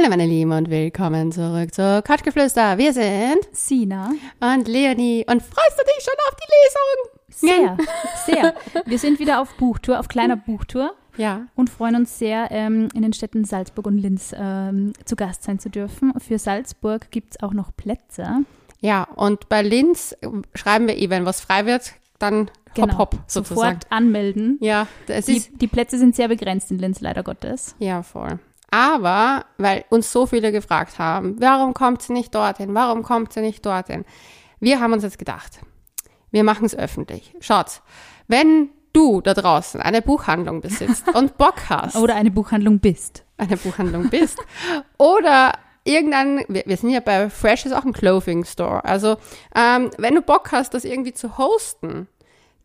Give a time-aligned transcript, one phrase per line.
[0.00, 2.78] Hallo meine Lieben und willkommen zurück zu Couchgeflüster.
[2.78, 4.12] Wir sind Sina.
[4.40, 7.76] und Leonie und freust du dich schon auf die Lesung?
[7.76, 7.76] Sehr,
[8.24, 8.54] sehr.
[8.86, 11.48] Wir sind wieder auf Buchtour, auf kleiner Buchtour Ja.
[11.54, 15.58] und freuen uns sehr, ähm, in den Städten Salzburg und Linz ähm, zu Gast sein
[15.58, 16.14] zu dürfen.
[16.18, 18.26] Für Salzburg gibt es auch noch Plätze.
[18.80, 23.14] Ja, und bei Linz äh, schreiben wir eh, wenn was frei wird, dann hopp hopp
[23.26, 23.58] sozusagen.
[23.58, 23.80] Genau.
[23.80, 24.56] Sofort anmelden.
[24.62, 27.74] Ja, es Die, ist die Plätze sind sehr begrenzt in Linz, leider Gottes.
[27.80, 28.38] ja voll.
[28.70, 32.74] Aber weil uns so viele gefragt haben, warum kommt sie nicht dorthin?
[32.74, 34.04] Warum kommt sie nicht dorthin?
[34.60, 35.60] Wir haben uns jetzt gedacht,
[36.30, 37.34] wir machen es öffentlich.
[37.40, 37.82] Schaut,
[38.28, 43.24] wenn du da draußen eine Buchhandlung besitzt und Bock hast, Oder eine Buchhandlung bist.
[43.36, 44.38] eine Buchhandlung bist.
[44.98, 48.84] Oder irgendein, wir, wir sind ja bei Fresh ist auch ein Clothing Store.
[48.84, 49.16] Also
[49.54, 52.08] ähm, wenn du Bock hast, das irgendwie zu hosten,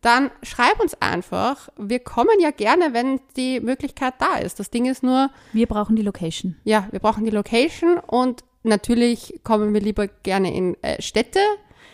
[0.00, 1.68] dann schreib uns einfach.
[1.76, 4.60] Wir kommen ja gerne, wenn die Möglichkeit da ist.
[4.60, 6.56] Das Ding ist nur, Wir brauchen die Location.
[6.64, 11.40] ja, wir brauchen die Location und natürlich kommen wir lieber gerne in äh, Städte,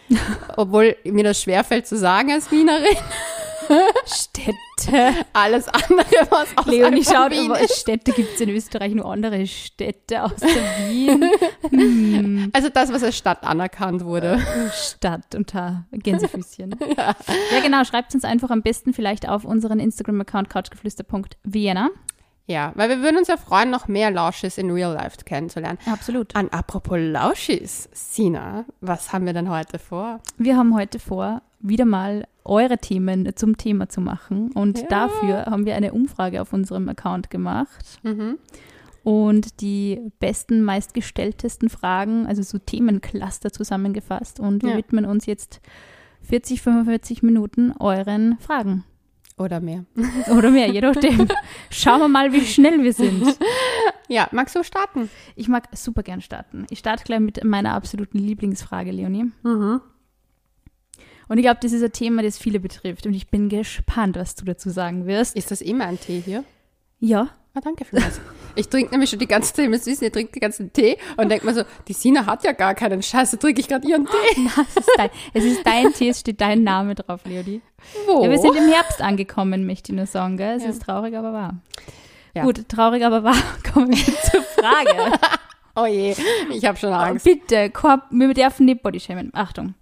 [0.56, 2.97] obwohl mir das schwerfällt zu sagen als Wienerin.
[4.06, 5.27] Städte.
[5.33, 7.81] Alles andere, was außerhalb Leonie schaut, Wien aber ist.
[7.81, 10.47] Städte gibt es in Österreich nur andere Städte außer
[10.89, 11.25] Wien.
[12.53, 14.41] Also das, was als Stadt anerkannt wurde.
[14.73, 16.75] Stadt unter Gänsefüßchen.
[16.97, 17.14] ja.
[17.62, 21.91] genau, schreibt uns einfach am besten vielleicht auf unseren Instagram-Account couchgeflüster.vienna.
[22.47, 25.79] Ja, weil wir würden uns ja freuen, noch mehr Lausches in Real Life kennenzulernen.
[25.86, 26.34] Absolut.
[26.34, 30.20] An apropos Lauschis, Sina, was haben wir denn heute vor?
[30.39, 34.51] Wir haben heute vor, wieder mal eure Themen zum Thema zu machen.
[34.53, 34.87] Und Ja.
[34.89, 37.98] dafür haben wir eine Umfrage auf unserem Account gemacht.
[38.03, 38.39] Mhm.
[39.05, 44.39] Und die besten, meistgestelltesten Fragen, also so Themencluster zusammengefasst.
[44.39, 44.77] Und wir Ja.
[44.77, 45.61] widmen uns jetzt
[46.23, 48.85] 40, 45 Minuten euren Fragen.
[49.39, 49.85] Oder mehr.
[50.37, 51.27] Oder mehr, je nachdem.
[51.70, 53.37] Schauen wir mal, wie schnell wir sind.
[54.09, 55.09] Ja, magst du starten?
[55.37, 56.67] Ich mag super gern starten.
[56.70, 59.33] Ich starte gleich mit meiner absoluten Lieblingsfrage, Leonie.
[59.43, 59.81] Mhm.
[61.33, 63.07] Und ich glaube, das ist ein Thema, das viele betrifft.
[63.07, 65.34] Und ich bin gespannt, was du dazu sagen wirst.
[65.34, 66.45] Ist das immer ein Tee hier?
[67.01, 68.20] Ja, Ah, danke vielmals.
[68.55, 70.96] Ich trinke nämlich schon die ganze Zeit, ihr müsst wissen, ihr trinkt den ganzen Tee
[71.17, 74.07] und denkt mir so, die Sina hat ja gar keinen Scheiße, trinke ich gerade ihren
[74.07, 74.48] Tee.
[74.74, 77.61] das ist dein, es ist dein Tee, es steht dein Name drauf, Leonie.
[78.07, 78.24] Wo?
[78.24, 80.36] Ja, wir sind im Herbst angekommen, möchte ich nur sagen.
[80.36, 80.57] Gell?
[80.57, 80.70] Es Ja.
[80.70, 81.61] ist traurig, aber wahr.
[82.34, 82.45] Ja.
[82.45, 83.36] Gut, traurig, aber wahr.
[83.73, 85.18] Kommen wir zur Frage.
[85.77, 86.14] oh je,
[86.55, 87.24] ich habe schon Angst.
[87.24, 89.30] Bitte, Korb, wir dürfen nicht bodyshamen.
[89.34, 89.74] Achtung.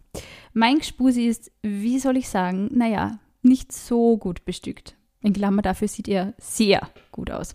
[0.52, 4.96] Mein Gespusi ist, wie soll ich sagen, naja, nicht so gut bestückt.
[5.22, 7.54] In Klammer, dafür sieht er sehr gut aus.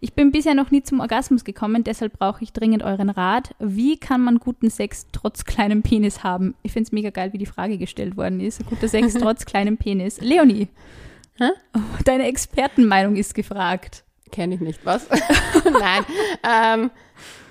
[0.00, 3.54] Ich bin bisher noch nie zum Orgasmus gekommen, deshalb brauche ich dringend euren Rat.
[3.60, 6.54] Wie kann man guten Sex trotz kleinem Penis haben?
[6.62, 8.66] Ich finde es mega geil, wie die Frage gestellt worden ist.
[8.66, 10.20] Guter Sex trotz kleinem Penis.
[10.20, 10.68] Leonie,
[11.36, 11.50] Hä?
[12.04, 14.04] deine Expertenmeinung ist gefragt.
[14.32, 15.06] Kenne ich nicht, was?
[15.80, 16.04] nein.
[16.42, 16.90] Ähm,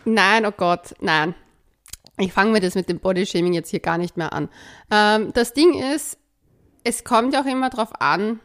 [0.03, 1.35] nein, oh Gott, nein.
[2.17, 4.49] Ich fange mir das mit dem Bodyshaming jetzt hier gar nicht mehr an.
[4.91, 6.17] Ähm, das Ding ist,
[6.83, 8.39] es kommt ja auch immer drauf an.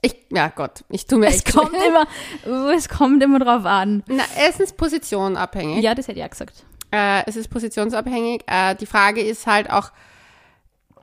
[0.00, 2.06] Ich, ja Gott, ich tue mir Es echt kommt immer,
[2.72, 4.04] es kommt immer drauf an.
[4.06, 5.82] Na, erstens positionabhängig.
[5.82, 6.64] Ja, das hätte ich auch gesagt.
[6.92, 8.42] Äh, es ist positionsabhängig.
[8.46, 9.90] Äh, die Frage ist halt auch,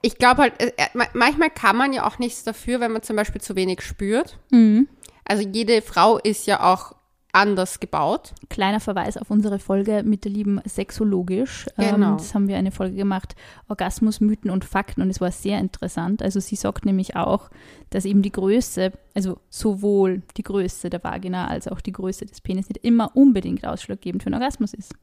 [0.01, 3.03] ich glaube halt, äh, äh, ma- manchmal kann man ja auch nichts dafür, wenn man
[3.03, 4.39] zum Beispiel zu wenig spürt.
[4.51, 4.87] Mhm.
[5.25, 6.95] Also jede Frau ist ja auch
[7.35, 8.33] anders gebaut.
[8.49, 11.65] Kleiner Verweis auf unsere Folge mit der lieben Sexologisch.
[11.75, 12.11] Genau.
[12.11, 13.35] Ähm, das haben wir eine Folge gemacht,
[13.67, 16.21] Orgasmus, Mythen und Fakten und es war sehr interessant.
[16.21, 17.49] Also sie sagt nämlich auch,
[17.89, 22.39] dass eben die Größe, also sowohl die Größe der Vagina als auch die Größe des
[22.39, 24.93] Penis nicht immer unbedingt ausschlaggebend für einen Orgasmus ist.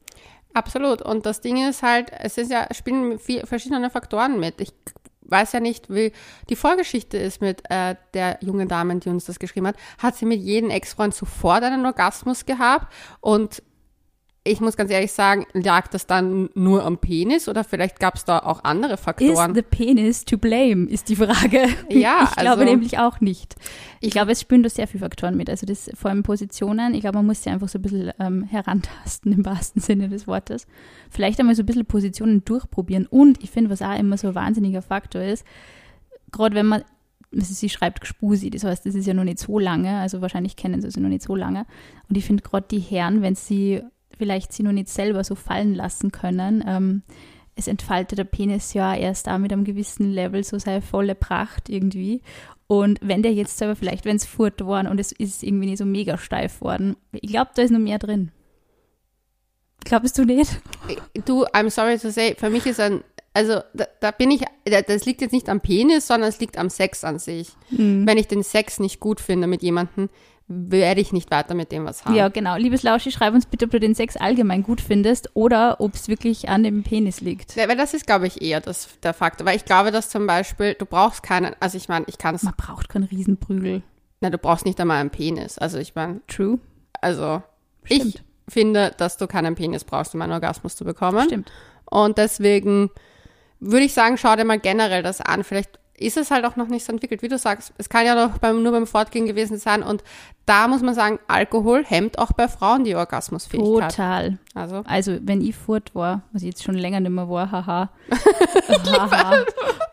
[0.55, 1.03] Absolut.
[1.03, 4.61] Und das Ding ist halt, es ist ja, spielen viel, verschiedene Faktoren mit.
[4.61, 4.73] Ich
[5.33, 6.13] weiß ja nicht, wie
[6.49, 9.77] die Vorgeschichte ist mit äh, der jungen Dame, die uns das geschrieben hat.
[9.99, 12.93] Hat sie mit jedem Ex-Freund sofort einen Orgasmus gehabt?
[13.21, 13.63] Und
[14.45, 18.25] ich muss ganz ehrlich sagen, lag das dann nur am Penis oder vielleicht gab es
[18.25, 19.55] da auch andere Is Faktoren?
[19.55, 21.69] the penis to blame, ist die Frage.
[21.89, 23.55] Ja, ich glaube also- nämlich auch nicht.
[24.01, 25.49] Ich, Ich- glaube, es spielen da sehr viele Faktoren mit.
[25.49, 26.95] Also das vor allem Positionen.
[26.95, 30.27] Ich glaube, man muss sie einfach so ein bisschen ähm, herantasten im wahrsten Sinne des
[30.27, 30.67] Wortes.
[31.09, 33.07] Vielleicht einmal so ein bisschen Positionen durchprobieren.
[33.07, 35.45] Und ich finde, was auch immer so ein wahnsinniger Faktor ist,
[36.33, 36.83] gerade wenn man,
[37.33, 40.57] also sie schreibt Gspusi, das heißt, das ist ja noch nicht so lange, also wahrscheinlich
[40.57, 41.65] kennen sie sie noch nicht so lange.
[42.09, 43.83] Und ich finde gerade die Herren, wenn sie
[44.23, 47.03] vielleicht sie noch nicht selber so fallen lassen können, ähm,
[47.57, 51.69] es entfaltet der Penis ja erst da mit einem gewissen Level so seine volle Pracht
[51.69, 52.23] irgendwie.
[52.67, 55.79] Und wenn der jetzt selber vielleicht, wenn es furt worden und es ist irgendwie nicht
[55.79, 58.31] so mega steif worden, ich glaube, da ist noch mehr drin.
[59.85, 60.61] Glaubst du nicht?
[61.27, 63.03] Du, I'm sorry to say, für mich ist ein,
[63.35, 66.57] also da, da bin ich, da- das liegt jetzt nicht am Penis, sondern es liegt
[66.57, 67.51] am Sex an sich.
[67.71, 68.07] Mhm.
[68.07, 70.09] Wenn ich den Sex nicht gut finde mit jemandem,
[70.49, 72.15] werde ich nicht weiter mit dem was haben.
[72.15, 72.57] Ja, genau.
[72.57, 76.09] Liebes Lauschi, schreib uns bitte, ob du den Sex allgemein gut findest oder ob es
[76.09, 77.57] wirklich an dem Penis liegt.
[77.57, 79.47] Ja, weil das ist, glaube ich, eher das, der Faktor.
[79.47, 82.43] Weil ich glaube, dass zum Beispiel, du brauchst keinen, also ich meine, ich kann es,
[82.43, 83.83] Man braucht keinen Riesenprügel.
[84.21, 85.59] na, du brauchst nicht einmal einen Penis.
[85.59, 86.59] Also ich meine, True.
[87.01, 87.43] also
[87.85, 88.05] Stimmt.
[88.17, 88.23] ich
[88.53, 91.25] finde, dass du keinen Penis brauchst, um einen Orgasmus zu bekommen.
[91.27, 91.51] Stimmt.
[91.87, 92.91] Und deswegen
[93.61, 95.45] würde ich sagen, schau dir mal generell das an.
[95.45, 97.73] Vielleicht ist es halt auch noch nicht so entwickelt, wie du sagst.
[97.79, 99.83] Es kann ja noch beim, nur beim Fortgehen gewesen sein.
[99.83, 100.03] Und
[100.47, 103.91] da muss man sagen, Alkohol hemmt auch bei Frauen die Orgasmusfähigkeit.
[103.91, 104.39] Total.
[104.55, 107.91] Also, Also, wenn ich fort war, was ich jetzt schon länger nicht mehr war, haha.
[108.69, 109.45] haha.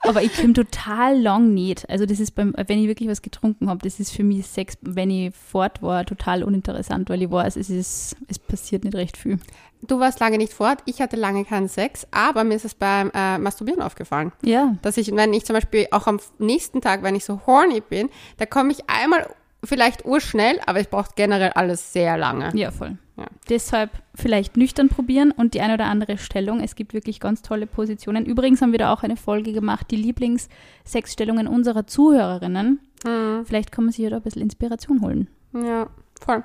[0.02, 1.88] Aber ich komme total lang nicht.
[1.90, 4.78] Also, das ist beim, wenn ich wirklich was getrunken habe, das ist für mich Sex,
[4.82, 9.18] wenn ich fort war, total uninteressant, weil ich weiß, es ist, es passiert nicht recht
[9.18, 9.38] viel.
[9.82, 13.12] Du warst lange nicht fort, ich hatte lange keinen Sex, aber mir ist es beim
[13.14, 14.32] äh, Masturbieren aufgefallen.
[14.42, 14.76] Ja.
[14.82, 18.10] Dass ich, wenn ich zum Beispiel auch am nächsten Tag, wenn ich so horny bin,
[18.38, 19.28] da komme ich einmal
[19.64, 22.52] vielleicht urschnell, aber ich brauche generell alles sehr lange.
[22.56, 22.98] Ja, voll.
[23.18, 23.26] Ja.
[23.50, 26.62] Deshalb vielleicht nüchtern probieren und die eine oder andere Stellung.
[26.62, 28.26] Es gibt wirklich ganz tolle Positionen.
[28.26, 32.80] Übrigens haben wir da auch eine Folge gemacht, die Lieblingssexstellungen unserer Zuhörerinnen.
[33.06, 33.46] Hm.
[33.46, 35.28] Vielleicht kann man sich ja da ein bisschen Inspiration holen.
[35.54, 35.88] Ja,
[36.22, 36.44] voll.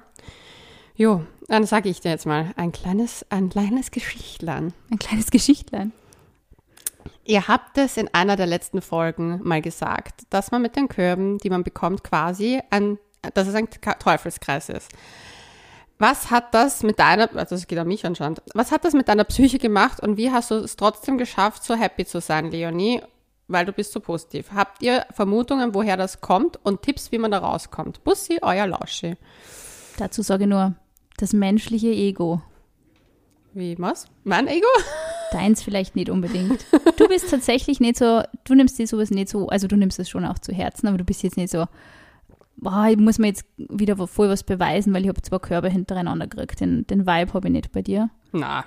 [0.97, 4.73] Jo, dann sage ich dir jetzt mal ein kleines, ein kleines Geschichtlein.
[4.93, 5.93] Ein kleines Geschichtlein.
[7.25, 11.39] Ihr habt es in einer der letzten Folgen mal gesagt, dass man mit den Körben,
[11.39, 12.99] die man bekommt, quasi ein,
[13.35, 14.93] dass es ein Teufelskreis ist.
[15.99, 19.09] Was hat das mit deiner, also das geht an mich anscheinend, was hat das mit
[19.09, 23.01] deiner Psyche gemacht und wie hast du es trotzdem geschafft, so happy zu sein, Leonie?
[23.49, 24.53] Weil du bist so positiv.
[24.55, 28.03] Habt ihr Vermutungen, woher das kommt und Tipps, wie man da rauskommt?
[28.05, 29.17] Bussi, euer Lauschi.
[29.99, 30.75] Dazu sage ich nur,
[31.17, 32.43] das menschliche Ego.
[33.53, 34.07] Wie, was?
[34.25, 34.67] Mein Ego?
[35.33, 36.65] Deins vielleicht nicht unbedingt.
[36.97, 40.09] Du bist tatsächlich nicht so, du nimmst dir sowas nicht so, also du nimmst es
[40.09, 41.67] schon auch zu Herzen, aber du bist jetzt nicht so,
[42.57, 46.27] boah, ich muss mir jetzt wieder voll was beweisen, weil ich habe zwei Körper hintereinander
[46.27, 46.61] gekriegt.
[46.61, 48.11] Den, den Vibe habe ich nicht bei dir.
[48.33, 48.65] Na,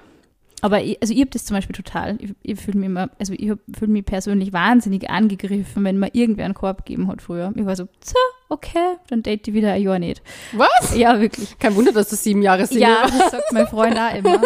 [0.61, 2.17] Aber ich, also ich habe das zum Beispiel total.
[2.19, 6.45] Ich, ich fühle mich immer, also ich fühle mich persönlich wahnsinnig angegriffen, wenn mir irgendwer
[6.45, 7.53] einen Korb gegeben hat früher.
[7.55, 8.15] Ich war so, so,
[8.49, 10.23] okay, dann date ich wieder ein Jahr nicht.
[10.53, 10.97] was?
[10.97, 11.59] Ja, wirklich.
[11.59, 13.19] Kein Wunder, dass du sieben Jahre Single Ja, warst.
[13.19, 14.41] das sagt mein Freund auch immer.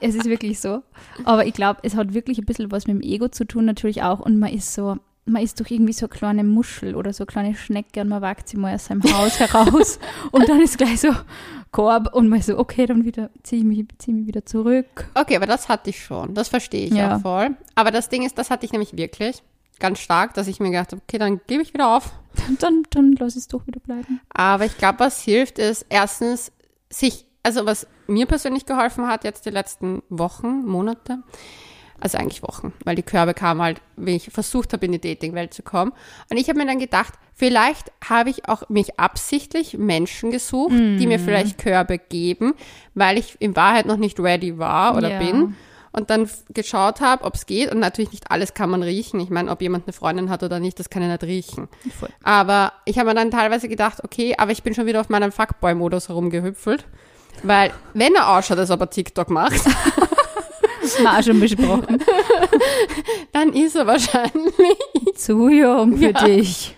[0.00, 0.82] Es ist wirklich so.
[1.24, 4.02] Aber ich glaube, es hat wirklich ein bisschen was mit dem Ego zu tun, natürlich
[4.02, 4.20] auch.
[4.20, 7.26] Und man ist so, man ist doch irgendwie so eine kleine Muschel oder so eine
[7.26, 9.98] kleine Schnecke und man wagt sie mal aus seinem Haus heraus.
[10.32, 11.10] Und dann ist gleich so
[11.70, 15.08] Korb und man so, okay, dann wieder ziehe ich mich, zieh mich wieder zurück.
[15.14, 16.34] Okay, aber das hatte ich schon.
[16.34, 17.16] Das verstehe ich Ja.
[17.16, 17.56] auch voll.
[17.76, 19.42] Aber das Ding ist, das hatte ich nämlich wirklich
[19.78, 22.12] ganz stark, dass ich mir gedacht habe, okay, dann gebe ich wieder auf.
[22.58, 24.20] Dann, dann lass es doch wieder bleiben.
[24.34, 26.52] Aber ich glaube, was hilft, ist erstens
[26.90, 31.22] sich, also was mir persönlich geholfen hat jetzt die letzten Wochen, Monate,
[32.02, 35.54] also eigentlich Wochen, weil die Körbe kamen halt, wie ich versucht habe, in die Dating-Welt
[35.54, 35.92] zu kommen.
[36.30, 41.06] Und ich habe mir dann gedacht, vielleicht habe ich auch mich absichtlich Menschen gesucht, die
[41.06, 42.54] mir vielleicht Körbe geben,
[42.94, 45.18] weil ich in Wahrheit noch nicht ready war oder Ja.
[45.18, 45.54] bin.
[45.94, 47.70] Und dann geschaut habe, ob es geht.
[47.70, 49.20] Und natürlich nicht alles kann man riechen.
[49.20, 51.68] Ich meine, ob jemand eine Freundin hat oder nicht, das kann ich nicht riechen.
[52.00, 52.08] Voll.
[52.22, 55.30] Aber ich habe mir dann teilweise gedacht, okay, aber ich bin schon wieder auf meinem
[55.32, 56.86] Fuckboy-Modus herumgehüpfelt.
[57.42, 59.60] Weil, wenn er ausschaut, als ob er TikTok macht,
[60.82, 61.98] haben wir auch schon besprochen.
[63.32, 64.54] dann ist er wahrscheinlich.
[65.16, 66.24] Zu jung für Ja.
[66.24, 66.76] dich.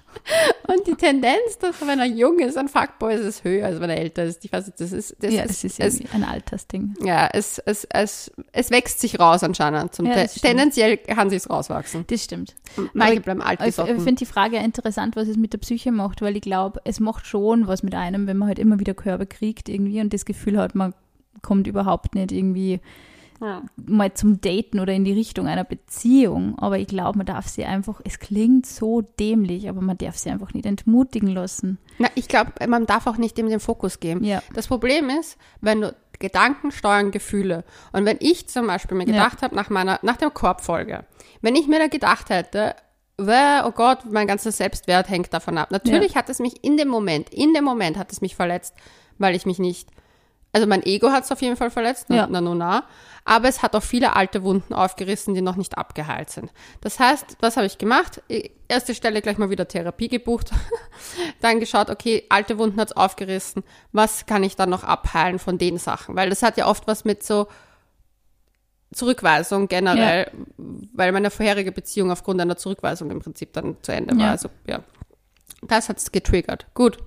[0.69, 3.91] Und die Tendenz, dass wenn er jung ist, ein Fuckboy ist, ist höher, als wenn
[3.91, 4.43] er älter ist.
[4.43, 6.95] Ich weiß nicht, das ist, das ja, ist, ist es, ein Altersding.
[7.03, 9.95] ja, es, es, es, es wächst sich raus anscheinend.
[9.95, 10.45] Zum Ja, Te das stimmt.
[10.47, 12.05] tendenziell kann sich's rauswachsen.
[12.07, 12.55] Das stimmt.
[12.95, 16.23] Manche bleiben alt Ich, ich finde die Frage interessant, was es mit der Psyche macht,
[16.23, 19.27] weil ich glaube, es macht schon was mit einem, wenn man halt immer wieder Körbe
[19.27, 20.95] kriegt irgendwie und das Gefühl hat, man
[21.43, 22.81] kommt überhaupt nicht irgendwie
[23.45, 23.63] Ja.
[23.77, 26.59] mal zum Daten oder in die Richtung einer Beziehung.
[26.59, 30.31] Aber ich glaube, man darf sie einfach, es klingt so dämlich, aber man darf sie
[30.31, 31.79] einfach nicht entmutigen lassen.
[31.99, 34.25] Na, ich glaube, man darf auch nicht dem den Fokus geben.
[34.25, 34.43] Ja.
[34.55, 37.65] Das Problem ist, wenn du Gedanken steuern Gefühle.
[37.93, 39.13] Und wenn ich zum Beispiel mir Ja.
[39.13, 41.05] gedacht habe, nach meiner, nach der Korbfolge,
[41.43, 42.75] wenn ich mir da gedacht hätte,
[43.19, 45.71] "Wäh, oh Gott, mein ganzer Selbstwert hängt davon ab.
[45.71, 48.75] Natürlich hat es mich in dem Moment, in dem Moment hat es mich verletzt,
[49.19, 49.89] weil ich mich nicht,
[50.55, 52.27] also mein Ego hat es auf jeden Fall verletzt, Ja.
[52.31, 52.85] na, na, na,
[53.27, 56.51] aber es hat auch viele alte Wunden aufgerissen, die noch nicht abgeheilt sind.
[56.81, 58.23] Das heißt, was habe ich gemacht?
[58.31, 60.51] I- Erste Stelle gleich mal wieder Therapie gebucht,
[61.43, 65.77] dann geschaut, okay, alte Wunden hat's aufgerissen, was kann ich dann noch abheilen von den
[65.79, 66.17] Sachen?
[66.17, 67.47] Weil das hat ja oft was mit so
[68.93, 74.27] Zurückweisung generell, weil meine vorherige Beziehung aufgrund einer Zurückweisung im Prinzip dann zu Ende war.
[74.27, 74.31] Ja.
[74.31, 74.81] Also ja,
[75.63, 76.67] das hat's getriggert.
[76.75, 76.99] Gut,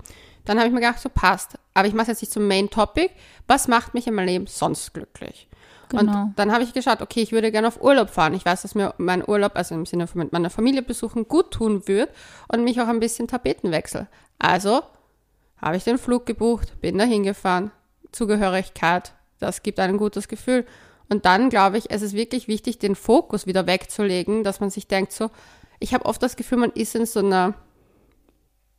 [0.48, 1.58] dann habe ich mir gedacht, so passt.
[1.74, 3.10] Aber ich mache jetzt nicht zum Main Topic.
[3.46, 5.48] Was macht mich in meinem Leben sonst glücklich?
[5.90, 6.22] Genau.
[6.22, 8.34] Und dann habe ich geschaut, okay, ich würde gerne auf Urlaub fahren.
[8.34, 11.52] Ich weiß, dass mir mein Urlaub, also im Sinne von mit meiner Familie besuchen, gut
[11.52, 12.10] tun wird
[12.48, 14.06] und mich auch ein bisschen Tapetenwechsel.
[14.38, 14.82] Also
[15.60, 17.70] habe ich den Flug gebucht, bin da hingefahren,
[18.12, 20.66] Zugehörigkeit, das gibt ein gutes Gefühl.
[21.08, 24.88] Und dann glaube ich, es ist wirklich wichtig, den Fokus wieder wegzulegen, dass man sich
[24.88, 25.30] denkt so,
[25.80, 27.54] ich habe oft das Gefühl, man ist in so einer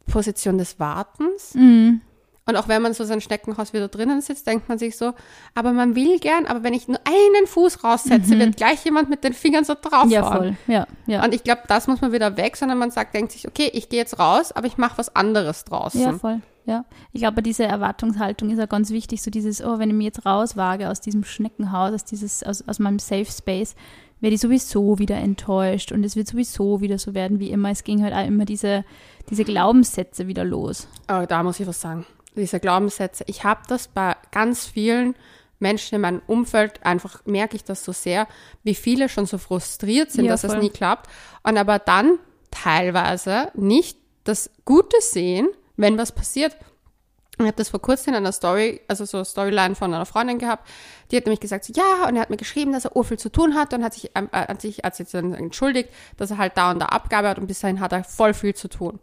[0.09, 1.55] Position des Wartens.
[1.55, 2.01] Mhm.
[2.49, 5.13] Und auch wenn man so sein Schneckenhaus wieder drinnen sitzt, denkt man sich so,
[5.53, 9.23] aber man will gern, aber wenn ich nur einen Fuß raussetze, wird gleich jemand mit
[9.23, 10.07] den Fingern so draufhauen.
[10.07, 10.11] Mhm.
[10.11, 10.55] Ja, voll.
[10.65, 11.23] Ja, ja.
[11.23, 13.89] Und ich glaube, das muss man wieder weg, sondern man sagt, denkt sich, okay, ich
[13.89, 16.01] gehe jetzt raus, aber ich mache was anderes draußen.
[16.01, 16.41] Ja, voll.
[16.65, 16.85] Ja.
[17.13, 20.25] Ich glaube, diese Erwartungshaltung ist ja ganz wichtig, so dieses, oh, wenn ich mich jetzt
[20.25, 23.75] rauswage aus diesem Schneckenhaus, aus, dieses, aus, aus meinem Safe Space,
[24.21, 27.69] werde ich sowieso wieder enttäuscht und es wird sowieso wieder so werden wie immer.
[27.71, 28.83] Es ging halt auch immer diese,
[29.29, 30.87] diese Glaubenssätze wieder los.
[31.07, 32.05] Aber da muss ich was sagen.
[32.35, 33.23] Diese Glaubenssätze.
[33.27, 35.15] Ich habe das bei ganz vielen
[35.59, 38.27] Menschen in meinem Umfeld, einfach merke ich das so sehr,
[38.63, 40.61] wie viele schon so frustriert sind, Ja, dass es voll.
[40.61, 41.09] nie klappt.
[41.43, 42.17] Und aber dann
[42.51, 46.55] teilweise nicht das Gute sehen, wenn was passiert.
[47.41, 50.39] Ich habe das vor kurzem in einer Story, also so eine Storyline von einer Freundin
[50.39, 50.67] gehabt,
[51.09, 53.29] die hat nämlich gesagt, so, ja, und er hat mir geschrieben, dass er urviel zu
[53.31, 56.37] tun hat und hat sich, ähm, äh, hat sich, hat sich dann entschuldigt, dass er
[56.37, 58.99] halt da und da Abgabe hat und bis dahin hat er voll viel zu tun.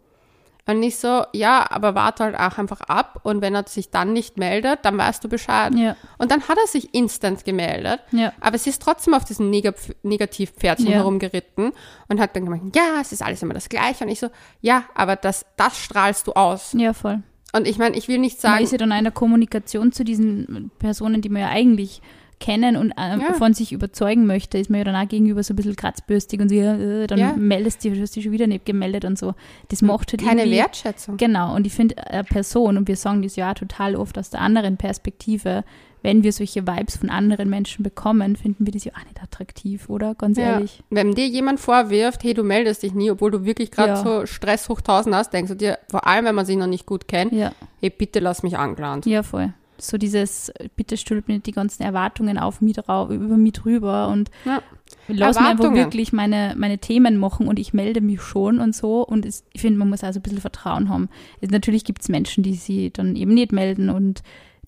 [0.69, 4.13] Und nicht so, ja, aber warte halt auch einfach ab und wenn er sich dann
[4.13, 5.73] nicht meldet, dann weißt du Bescheid.
[5.75, 5.97] Ja.
[6.19, 8.33] Und dann hat er sich instant gemeldet, Ja.
[8.41, 10.97] aber es ist trotzdem auf diesen Neg Negativpferdchen Ja.
[10.99, 11.73] herumgeritten
[12.09, 14.05] und hat dann gemeint, ja, es ist alles immer das Gleiche.
[14.05, 14.29] Und ich so,
[14.61, 16.75] ja, aber das, das strahlst du aus.
[16.77, 17.23] Ja, voll.
[17.57, 20.05] Und ich meine, ich will nicht Man sagen, ist ja dann in der Kommunikation zu
[20.05, 22.01] diesen Personen, die man ja eigentlich
[22.39, 23.33] kennen und ähm, Ja.
[23.33, 26.51] von sich überzeugen möchte, ist man ja dann auch gegenüber so ein bisschen kratzbürstig und
[26.51, 27.33] so, äh, dann Ja.
[27.35, 29.33] meldest du, du hast dich schon wieder nicht gemeldet und so.
[29.69, 31.17] Das macht halt keine Wertschätzung.
[31.17, 34.43] Genau, und ich finde, eine Person, und wir sagen das ja total oft aus der
[34.43, 35.65] anderen Perspektive,
[36.07, 39.89] wenn wir solche Vibes von anderen Menschen bekommen, finden wir das ja auch nicht attraktiv,
[39.89, 40.15] oder?
[40.15, 40.53] Ganz Ja.
[40.53, 40.85] ehrlich.
[40.89, 43.97] Wenn dir jemand vorwirft, hey, du meldest dich nie, obwohl du wirklich gerade Ja.
[43.97, 46.87] so Stress hoch 1000 hast, denkst du dir, vor allem wenn man sich noch nicht
[46.87, 49.05] gut kennt, Ja, hey, bitte lass mich angeplant.
[49.05, 49.53] ja, voll.
[49.79, 54.31] So dieses, bitte stülp nicht die ganzen Erwartungen auf mich drauf, über mich drüber und
[54.45, 54.63] Ja.
[55.09, 59.05] lass mir einfach wirklich meine, meine Themen machen und ich melde mich schon und so.
[59.05, 61.09] Und es, ich finde, man muss also ein bisschen Vertrauen haben.
[61.41, 64.23] Es, natürlich gibt es Menschen, die sie dann eben nicht melden und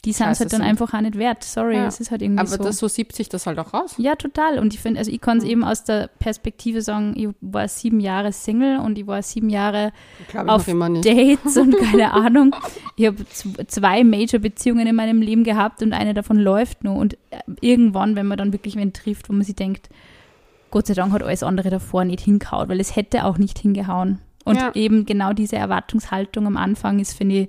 [0.04, 1.42] die sind es halt dann einfach auch nicht wert.
[1.42, 1.86] Sorry, Ja.
[1.86, 2.62] es ist halt irgendwie Aber so.
[2.62, 3.94] das, so siebt sich das halt auch raus.
[3.98, 4.58] Ja, total.
[4.60, 5.50] Und ich finde, also ich kann es Mhm.
[5.50, 9.92] eben aus der Perspektive sagen, ich war sieben Jahre Single und ich war sieben Jahre
[10.46, 10.66] auf.
[10.66, 12.54] Dates und keine Ahnung.
[12.96, 13.16] Ich habe
[13.66, 16.94] zwei Major-Beziehungen in meinem Leben gehabt und eine davon läuft nur.
[16.94, 19.88] Und äh, irgendwann, wenn man dann wirklich wen trifft, wo man sich denkt,
[20.70, 24.18] Gott sei Dank hat alles andere davor nicht hingehauen, weil es hätte auch nicht hingehauen.
[24.44, 24.70] Und Ja.
[24.74, 27.48] eben genau diese Erwartungshaltung am Anfang ist, finde ich,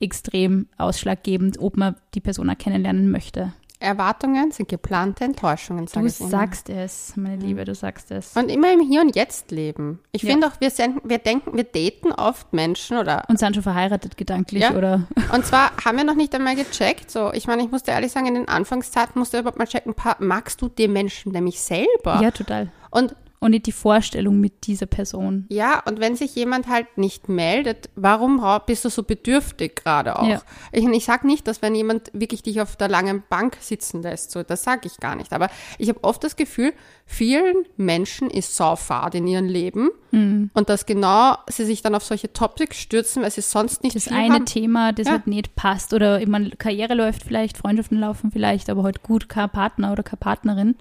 [0.00, 3.52] extrem ausschlaggebend, ob man die Person auch kennenlernen möchte.
[3.78, 6.30] Erwartungen sind geplante Enttäuschungen, sage Du ich immer.
[6.30, 8.34] sagst es, meine Liebe, du sagst es.
[8.34, 10.00] Und immer im Hier und Jetzt leben.
[10.12, 10.30] Ich Ja.
[10.32, 14.16] finde auch, wir, sind, wir denken, wir daten oft Menschen oder Und sind schon verheiratet
[14.16, 14.74] gedanklich, Ja.
[14.74, 15.06] oder?
[15.30, 17.10] Und zwar haben wir noch nicht einmal gecheckt.
[17.10, 19.94] So, ich meine, ich musste ehrlich sagen, in den Anfangszeiten musste ich überhaupt mal checken,
[20.20, 22.20] magst du den Menschen nämlich selber?
[22.22, 22.72] Ja, total.
[22.90, 23.14] Und
[23.46, 25.46] Und nicht die Vorstellung mit dieser Person.
[25.48, 30.26] ja, und wenn sich jemand halt nicht meldet, warum bist du so bedürftig gerade auch?
[30.28, 30.42] Ja.
[30.72, 34.32] Ich, ich sage nicht, dass wenn jemand wirklich dich auf der langen Bank sitzen lässt,
[34.32, 35.32] so, das sage ich gar nicht.
[35.32, 35.48] Aber
[35.78, 36.72] ich habe oft das Gefühl,
[37.06, 40.50] vielen Menschen ist saufahrt in ihrem Leben Mhm.
[40.54, 44.08] und dass genau sie sich dann auf solche Topics stürzen, weil sie sonst nicht Das
[44.08, 44.46] eine haben.
[44.46, 45.12] Thema, das Ja.
[45.14, 45.92] halt nicht passt.
[45.92, 50.02] Oder ich meine, Karriere läuft vielleicht, Freundschaften laufen vielleicht, aber halt gut kein Partner oder
[50.02, 50.76] keine Partnerin.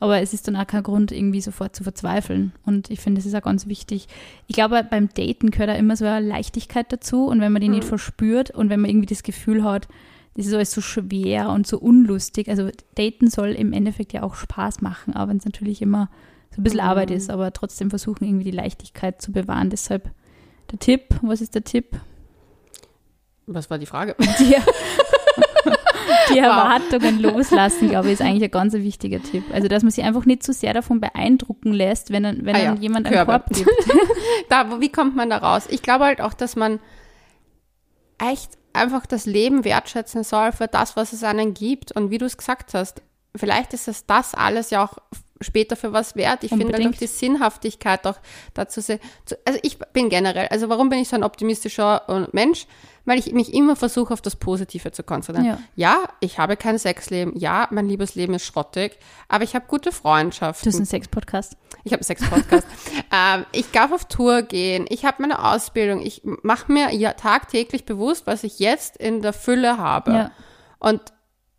[0.00, 2.52] Aber es ist dann auch kein Grund, irgendwie sofort zu verzweifeln.
[2.64, 4.06] Und ich finde, das ist auch ganz wichtig.
[4.46, 7.26] Ich glaube, beim Daten gehört da immer so eine Leichtigkeit dazu.
[7.26, 9.88] Und wenn man die nicht verspürt und wenn man irgendwie das Gefühl hat,
[10.36, 12.48] das ist alles so schwer und so unlustig.
[12.48, 16.08] Also Daten soll im Endeffekt ja auch Spaß machen, auch wenn es natürlich immer
[16.54, 16.86] so ein bisschen Mhm.
[16.86, 19.68] Arbeit ist, aber trotzdem versuchen, irgendwie die Leichtigkeit zu bewahren.
[19.68, 20.10] Deshalb
[20.70, 22.00] der Tipp, was ist der Tipp?
[23.46, 24.14] Was war die Frage?
[24.38, 24.54] Die,
[26.32, 29.44] die Erwartungen loslassen, glaube ich, ist eigentlich ein ganz wichtiger Tipp.
[29.52, 32.70] Also, dass man sich einfach nicht zu sehr davon beeindrucken lässt, wenn, wenn Ah ja,
[32.72, 33.32] einem jemand einen Körbe.
[33.32, 33.70] Korb gibt.
[34.48, 35.66] da, wie kommt man da raus?
[35.68, 36.80] Ich glaube halt auch, dass man
[38.18, 41.92] echt einfach das Leben wertschätzen soll für das, was es einen gibt.
[41.92, 43.02] Und wie du es gesagt hast,
[43.34, 44.98] vielleicht ist es das alles ja auch
[45.40, 46.44] später für was wert.
[46.44, 48.16] Ich finde halt auch die Sinnhaftigkeit auch
[48.54, 48.98] dazu sehr,
[49.44, 52.66] also ich bin generell, also warum bin ich so ein optimistischer äh, Mensch?
[53.04, 55.58] Weil ich mich immer versuche, auf das Positive zu konzentrieren.
[55.76, 55.92] Ja.
[56.02, 57.34] ja, ich habe kein Sexleben.
[57.38, 58.98] Ja, mein Liebesleben ist schrottig.
[59.28, 60.64] Aber ich habe gute Freundschaften.
[60.64, 61.56] Du hast einen Sex-Podcast.
[61.84, 62.66] Ich habe einen Sex-Podcast.
[63.10, 64.84] ähm, ich darf auf Tour gehen.
[64.90, 66.02] Ich habe meine Ausbildung.
[66.02, 70.12] Ich mache mir ja tagtäglich bewusst, was ich jetzt in der Fülle habe.
[70.12, 70.30] Ja.
[70.78, 71.00] Und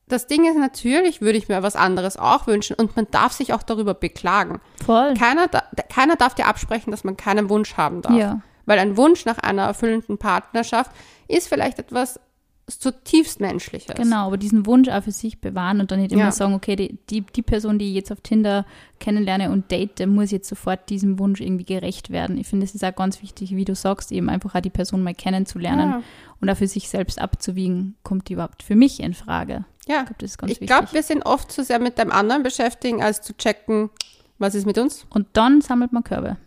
[0.09, 3.53] das Ding ist, natürlich würde ich mir was anderes auch wünschen und man darf sich
[3.53, 4.59] auch darüber beklagen.
[4.85, 5.13] Voll.
[5.13, 5.61] Keiner, da,
[5.93, 8.13] keiner darf dir absprechen, dass man keinen Wunsch haben darf.
[8.15, 8.41] Ja.
[8.65, 10.91] Weil ein Wunsch nach einer erfüllenden Partnerschaft
[11.27, 12.19] ist vielleicht etwas
[12.67, 13.95] zutiefst Menschliches.
[13.95, 16.31] Genau, aber diesen Wunsch auch für sich bewahren und dann nicht immer Ja.
[16.31, 18.63] sagen, okay, die, die, die Person, die ich jetzt auf Tinder
[18.99, 22.37] kennenlerne und date, muss jetzt sofort diesem Wunsch irgendwie gerecht werden.
[22.37, 25.01] Ich finde, es ist auch ganz wichtig, wie du sagst, eben einfach auch die Person
[25.01, 26.01] mal kennenzulernen Ja.
[26.41, 29.65] und auch für sich selbst abzuwiegen, kommt die überhaupt für mich in Frage.
[29.89, 30.01] Ja.
[30.01, 30.67] Ich glaube, das ist ganz Ich wichtig.
[30.77, 33.89] glaube, wir sind oft zu sehr mit dem anderen beschäftigt, als zu checken,
[34.37, 35.05] was ist mit uns.
[35.09, 36.37] und dann sammelt man Körbe.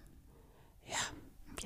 [0.86, 0.96] Ja.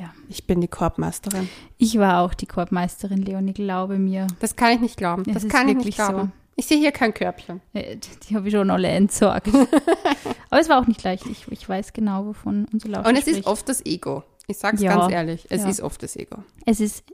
[0.03, 0.11] Ja.
[0.29, 1.49] Ich bin die Korbmeisterin.
[1.79, 4.27] Ich war auch die Korbmeisterin, Leonie, glaube mir.
[4.41, 5.25] Das kann ich nicht glauben.
[5.25, 6.33] Das ist kann ich nicht glauben.
[6.59, 7.61] Ich sehe hier kein Körbchen.
[7.75, 7.97] Äh,
[8.29, 9.49] Die habe ich schon alle entsorgt.
[10.51, 11.27] Aber es war auch nicht leicht.
[11.27, 13.47] Ich, ich weiß genau, wovon unser Lauscher Und es ist spricht.
[13.47, 14.23] oft das Ego.
[14.47, 14.97] Ich sage es Ja.
[14.97, 15.47] ganz ehrlich.
[15.51, 15.69] Es Ja.
[15.69, 16.43] ist oft das Ego.
[16.65, 17.05] Es ist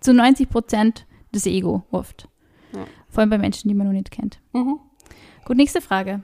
[0.00, 2.28] zu 90 Prozent das Ego oft.
[3.12, 4.40] Vor allem bei Menschen, die man noch nicht kennt.
[4.52, 4.80] Mhm.
[5.44, 6.22] Gut, nächste Frage.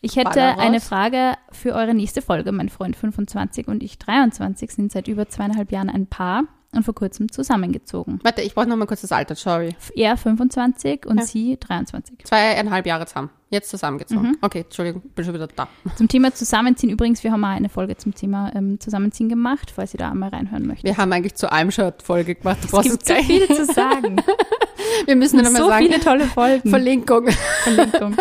[0.00, 0.60] Ich hätte Baller raus.
[0.60, 2.50] eine Frage für eure nächste Folge.
[2.52, 6.94] Mein Freund 25 und ich 23 sind seit über zweieinhalb Jahren ein Paar und vor
[6.94, 8.20] kurzem zusammengezogen.
[8.22, 9.34] Warte, ich brauche noch mal kurz das Alter.
[9.34, 9.74] Sorry.
[9.96, 11.24] Er 25 und Ja.
[11.24, 12.24] sie 23.
[12.24, 13.30] Zweieinhalb Jahre zusammen.
[13.50, 14.22] Jetzt zusammengezogen.
[14.22, 14.38] Mhm.
[14.40, 15.68] Okay, Entschuldigung, bin schon wieder da.
[15.96, 19.92] Zum Thema Zusammenziehen übrigens, wir haben mal eine Folge zum Thema ähm, Zusammenziehen gemacht, falls
[19.92, 20.84] ihr da einmal reinhören möchtet.
[20.84, 22.58] Wir haben eigentlich zu einem schon Folge gemacht.
[22.70, 23.26] Du Es gibt so gleich.
[23.26, 24.16] viel zu sagen.
[25.06, 25.86] Wir müssen nur noch mal so sagen.
[25.86, 26.68] viele tolle Folgen.
[26.70, 27.28] Verlinkung.
[27.64, 28.16] Verlinkung.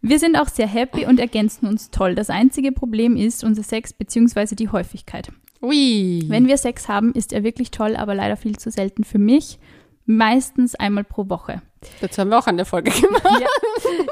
[0.00, 2.14] Wir sind auch sehr happy und ergänzen uns toll.
[2.14, 4.54] Das einzige Problem ist unser Sex bzw.
[4.54, 5.30] die Häufigkeit.
[5.62, 6.24] Ui.
[6.28, 9.58] Wenn wir Sex haben, ist er wirklich toll, aber leider viel zu selten für mich.
[10.06, 11.62] Meistens einmal pro Woche.
[12.00, 13.22] Dazu haben wir auch eine Folge gemacht.
[13.40, 13.48] Ja.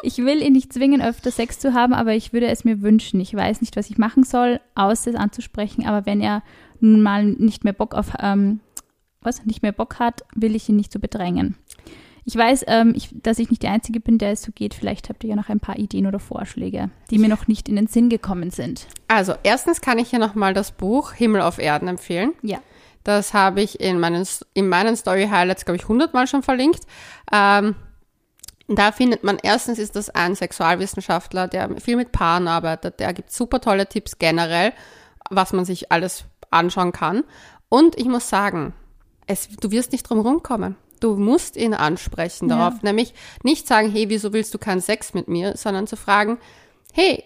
[0.02, 3.20] Ich will ihn nicht zwingen, öfter Sex zu haben, aber ich würde es mir wünschen.
[3.20, 5.86] Ich weiß nicht, was ich machen soll, außer es anzusprechen.
[5.86, 6.42] Aber wenn er
[6.80, 8.60] nun mal nicht mehr Bock auf, ähm,
[9.22, 11.56] was, nicht mehr Bock hat, will ich ihn nicht so bedrängen.
[12.26, 14.74] Ich weiß, ähm, ich, dass ich nicht die Einzige bin, der es so geht.
[14.74, 17.76] Vielleicht habt ihr ja noch ein paar Ideen oder Vorschläge, die mir noch nicht in
[17.76, 18.86] den Sinn gekommen sind.
[19.08, 22.32] Also, erstens kann ich hier nochmal das Buch Himmel auf Erden empfehlen.
[22.42, 22.60] Ja.
[23.04, 26.82] Das habe ich in meinen, in meinen Story Highlights, glaube ich, hundertmal schon verlinkt.
[27.32, 27.76] Ähm,
[28.66, 32.98] da findet man, erstens ist das ein Sexualwissenschaftler, der viel mit Paaren arbeitet.
[33.00, 34.72] Der gibt super tolle Tipps generell,
[35.30, 37.24] was man sich alles anschauen kann.
[37.68, 38.72] Und ich muss sagen,
[39.26, 40.76] es, du wirst nicht drum rumkommen.
[41.00, 42.56] Du musst ihn ansprechen Ja.
[42.56, 42.82] darauf.
[42.82, 43.12] Nämlich
[43.42, 46.38] nicht sagen, hey, wieso willst du keinen Sex mit mir, sondern zu fragen,
[46.94, 47.22] hey,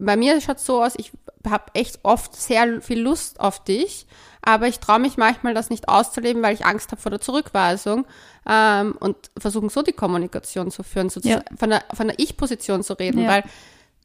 [0.00, 1.12] bei mir schaut so aus, ich
[1.48, 4.06] habe echt oft sehr viel Lust auf dich,
[4.44, 8.06] aber ich traue mich manchmal, das nicht auszuleben, weil ich Angst habe vor der Zurückweisung
[8.48, 11.44] ähm, und versuchen so die Kommunikation zu führen, so Ja.
[11.44, 13.28] zu, von der, von der Ich-Position zu reden, Ja.
[13.28, 13.44] weil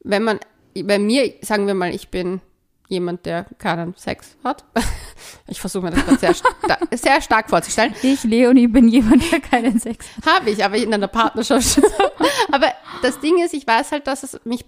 [0.02, 0.40] wenn man,
[0.84, 2.40] bei mir, sagen wir mal, ich bin
[2.88, 4.64] jemand, der keinen Sex hat.
[5.46, 7.94] Ich versuche mir das gerade sehr, sta sehr stark vorzustellen.
[8.02, 10.34] Ich, Leonie, bin jemand, der keinen Sex hat.
[10.36, 11.80] Habe ich, aber in einer Partnerschaft.
[12.52, 12.68] aber
[13.02, 14.64] das Ding ist, ich weiß halt, dass es mich,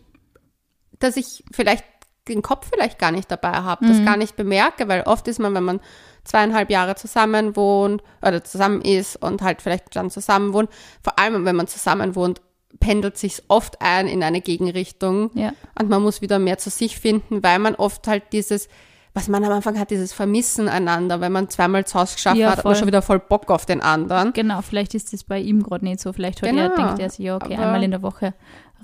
[0.99, 1.85] dass ich vielleicht
[2.29, 5.55] den Kopf vielleicht gar nicht dabei habe, das gar nicht bemerke, weil oft ist man,
[5.55, 5.81] wenn man
[6.25, 10.71] zweieinhalb Jahre zusammen wohnt oder zusammen ist und halt vielleicht dann zusammen wohnt,
[11.03, 12.41] vor allem wenn man zusammen wohnt,
[12.79, 15.53] pendelt sich oft ein in eine Gegenrichtung Ja.
[15.79, 18.69] und man muss wieder mehr zu sich finden, weil man oft halt dieses
[19.15, 22.49] was man am Anfang hat, dieses Vermissen einander, wenn man zweimal zu Hause geschafft Ja,
[22.53, 24.33] hat, hat man schon wieder voll Bock auf den anderen.
[24.33, 26.15] Genau, vielleicht ist das bei ihm gerade nicht so.
[26.15, 28.33] Vielleicht hat er, Genau, denkt er sich, ja, okay, aber- einmal in der Woche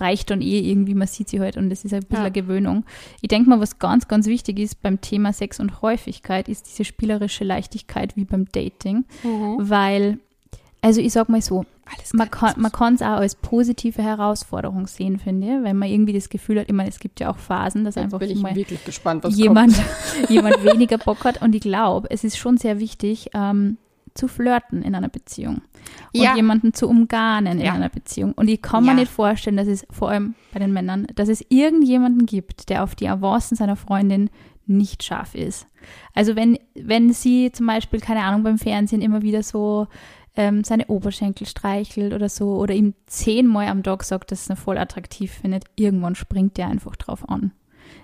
[0.01, 2.21] reicht dann eh irgendwie, man sieht sie halt und das ist ein bisschen Ja.
[2.23, 2.85] eine Gewöhnung.
[3.21, 6.85] Ich denke mal, was ganz, ganz wichtig ist beim Thema Sex und Häufigkeit, ist diese
[6.85, 9.05] spielerische Leichtigkeit wie beim Dating,
[9.59, 10.19] weil,
[10.81, 11.65] also ich sag mal so,
[11.97, 15.75] Alles man klar, kann man kann es auch als positive Herausforderung sehen, finde ich, weil
[15.75, 18.19] man irgendwie das Gefühl hat, ich meine, es gibt ja auch Phasen, dass Jetzt einfach
[18.19, 19.75] bin ich mal wirklich gespannt, was jemand,
[20.29, 21.41] jemand weniger Bock hat.
[21.41, 23.79] Und ich glaube, es ist schon sehr wichtig, ähm,
[24.19, 25.63] zu flirten in einer Beziehung
[26.13, 26.37] und Ja.
[26.37, 27.73] jemanden zu umgarnen in Ja.
[27.73, 28.33] einer Beziehung.
[28.33, 28.95] Und ich kann mir Ja.
[28.97, 32.95] nicht vorstellen, dass es vor allem bei den Männern, dass es irgendjemanden gibt, der auf
[32.95, 34.29] die Avancen seiner Freundin
[34.67, 35.67] nicht scharf ist.
[36.15, 39.87] Also wenn, wenn sie zum Beispiel, keine Ahnung, beim Fernsehen immer wieder so
[40.37, 44.57] ähm, seine Oberschenkel streichelt oder so oder ihm zehnmal am Tag sagt, dass es ihn
[44.57, 47.53] voll attraktiv findet, irgendwann springt der einfach drauf an.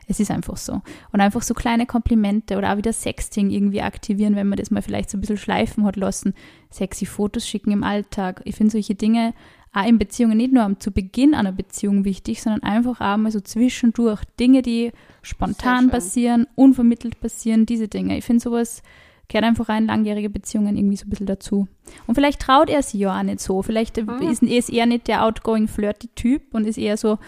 [0.06, 0.82] Es ist einfach so.
[1.12, 4.82] Und einfach so kleine Komplimente oder auch wieder Sexting irgendwie aktivieren, wenn man das mal
[4.82, 6.34] vielleicht so ein bisschen schleifen hat lassen.
[6.70, 8.42] Sexy Fotos schicken im Alltag.
[8.44, 9.34] Ich finde solche Dinge
[9.72, 13.32] auch in Beziehungen nicht nur am zu Beginn einer Beziehung wichtig, sondern einfach auch mal
[13.32, 14.20] so zwischendurch.
[14.38, 18.16] Dinge, die spontan passieren, unvermittelt passieren, diese Dinge.
[18.16, 18.82] Ich finde sowas
[19.28, 21.66] gehört einfach auch in langjährige Beziehungen irgendwie so ein bisschen dazu.
[22.06, 23.62] Und vielleicht traut er sich ja auch nicht so.
[23.62, 24.18] Vielleicht Ah.
[24.18, 27.18] ist, ist er nicht der outgoing flirty Typ und ist eher so,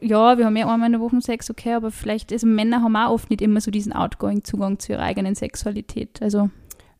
[0.00, 2.96] ja, wir haben ja einmal in der Woche Sex, okay, aber vielleicht, also Männer haben
[2.96, 6.20] auch oft nicht immer so diesen outgoing Zugang zu ihrer eigenen Sexualität.
[6.22, 6.50] Also,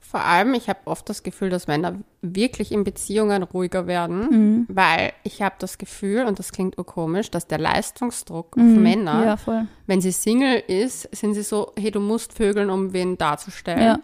[0.01, 4.67] Vor allem, ich habe oft das Gefühl, dass Männer wirklich in Beziehungen ruhiger werden, Mhm.
[4.69, 9.53] weil ich habe das Gefühl, und das klingt urkomisch, dass der Leistungsdruck auf Männer, Mhm.
[9.53, 13.83] Ja, wenn sie Single ist, sind sie so, hey, du musst vögeln, um wen darzustellen.
[13.83, 13.99] Ja.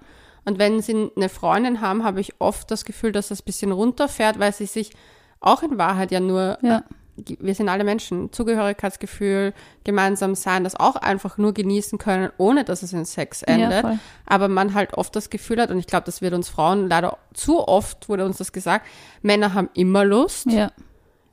[0.45, 3.73] Und wenn sie eine Freundin haben, habe ich oft das Gefühl, dass das ein bisschen
[3.73, 4.91] runterfährt, weil sie sich
[5.41, 6.83] auch in Wahrheit ja nur Ja.
[7.17, 9.53] Wir sind alle Menschen, Zugehörigkeitsgefühl,
[9.85, 13.83] gemeinsam sein, das auch einfach nur genießen können, ohne dass es in Sex endet.
[13.83, 13.99] voll.
[14.27, 17.17] Aber man halt oft das Gefühl hat, und ich glaube, das wird uns Frauen leider
[17.33, 18.87] zu oft, wurde uns das gesagt,
[19.23, 20.47] Männer haben immer Lust.
[20.51, 20.73] Ja.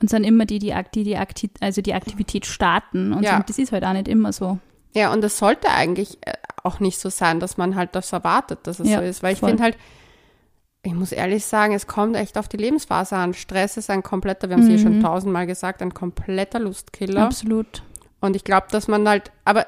[0.02, 3.14] Und sind immer die, die, Akti- die, Akti also die Aktivität starten.
[3.14, 3.32] Und Ja.
[3.32, 3.36] so.
[3.38, 4.58] Und das ist halt auch nicht immer so.
[4.94, 8.60] Ja, und das sollte eigentlich äh, auch nicht so sein, dass man halt das erwartet,
[8.64, 9.22] dass es Ja, so ist.
[9.24, 9.78] Weil ich finde halt,
[10.84, 13.34] ich muss ehrlich sagen, es kommt echt auf die Lebensphase an.
[13.34, 14.94] Stress ist ein kompletter, wir haben es eh Mhm.
[14.94, 17.22] schon tausendmal gesagt, ein kompletter Lustkiller.
[17.24, 17.84] Absolut.
[18.20, 19.68] Und ich glaube, dass man halt, aber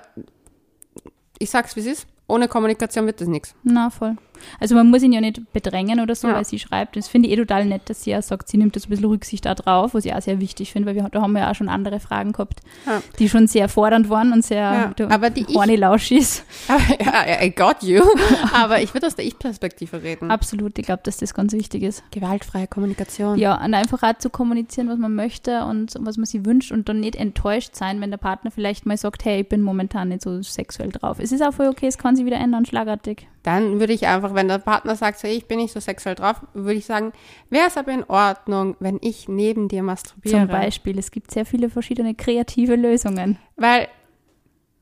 [1.40, 3.54] ich sag's, wie es ist, ohne Kommunikation wird das nichts.
[3.64, 4.16] Na, voll.
[4.60, 6.36] Also man muss ihn ja nicht bedrängen oder so, Ja.
[6.36, 6.96] weil sie schreibt.
[6.96, 9.06] Das finde ich eh total nett, dass sie auch sagt, sie nimmt das ein bisschen
[9.06, 11.52] Rücksicht da drauf, was ich auch sehr wichtig finde, weil wir, da haben wir ja
[11.52, 13.02] auch schon andere Fragen gehabt, Ja.
[13.20, 16.44] die schon sehr fordernd waren und sehr Ja, aber die ich- horny lauschis.
[17.00, 18.02] ja, I got you.
[18.54, 20.32] Aber ich würde aus der Ich-Perspektive reden.
[20.32, 22.04] Absolut, ich glaube, dass das ganz wichtig ist.
[22.12, 23.38] Gewaltfreie Kommunikation.
[23.38, 26.88] Ja, und einfach auch zu kommunizieren, was man möchte und was man sich wünscht und
[26.90, 30.22] dann nicht enttäuscht sein, wenn der Partner vielleicht mal sagt, hey, ich bin momentan nicht
[30.22, 31.18] so sexuell drauf.
[31.20, 33.28] Es ist auch voll okay, es kann sich wieder ändern, schlagartig.
[33.44, 36.42] Dann würde ich einfach, wenn der Partner sagt, so, ich bin nicht so sexuell drauf,
[36.54, 37.12] würde ich sagen,
[37.50, 40.40] wäre es aber in Ordnung, wenn ich neben dir masturbiere.
[40.40, 43.38] Zum Beispiel, es gibt sehr viele verschiedene kreative Lösungen.
[43.56, 43.88] Weil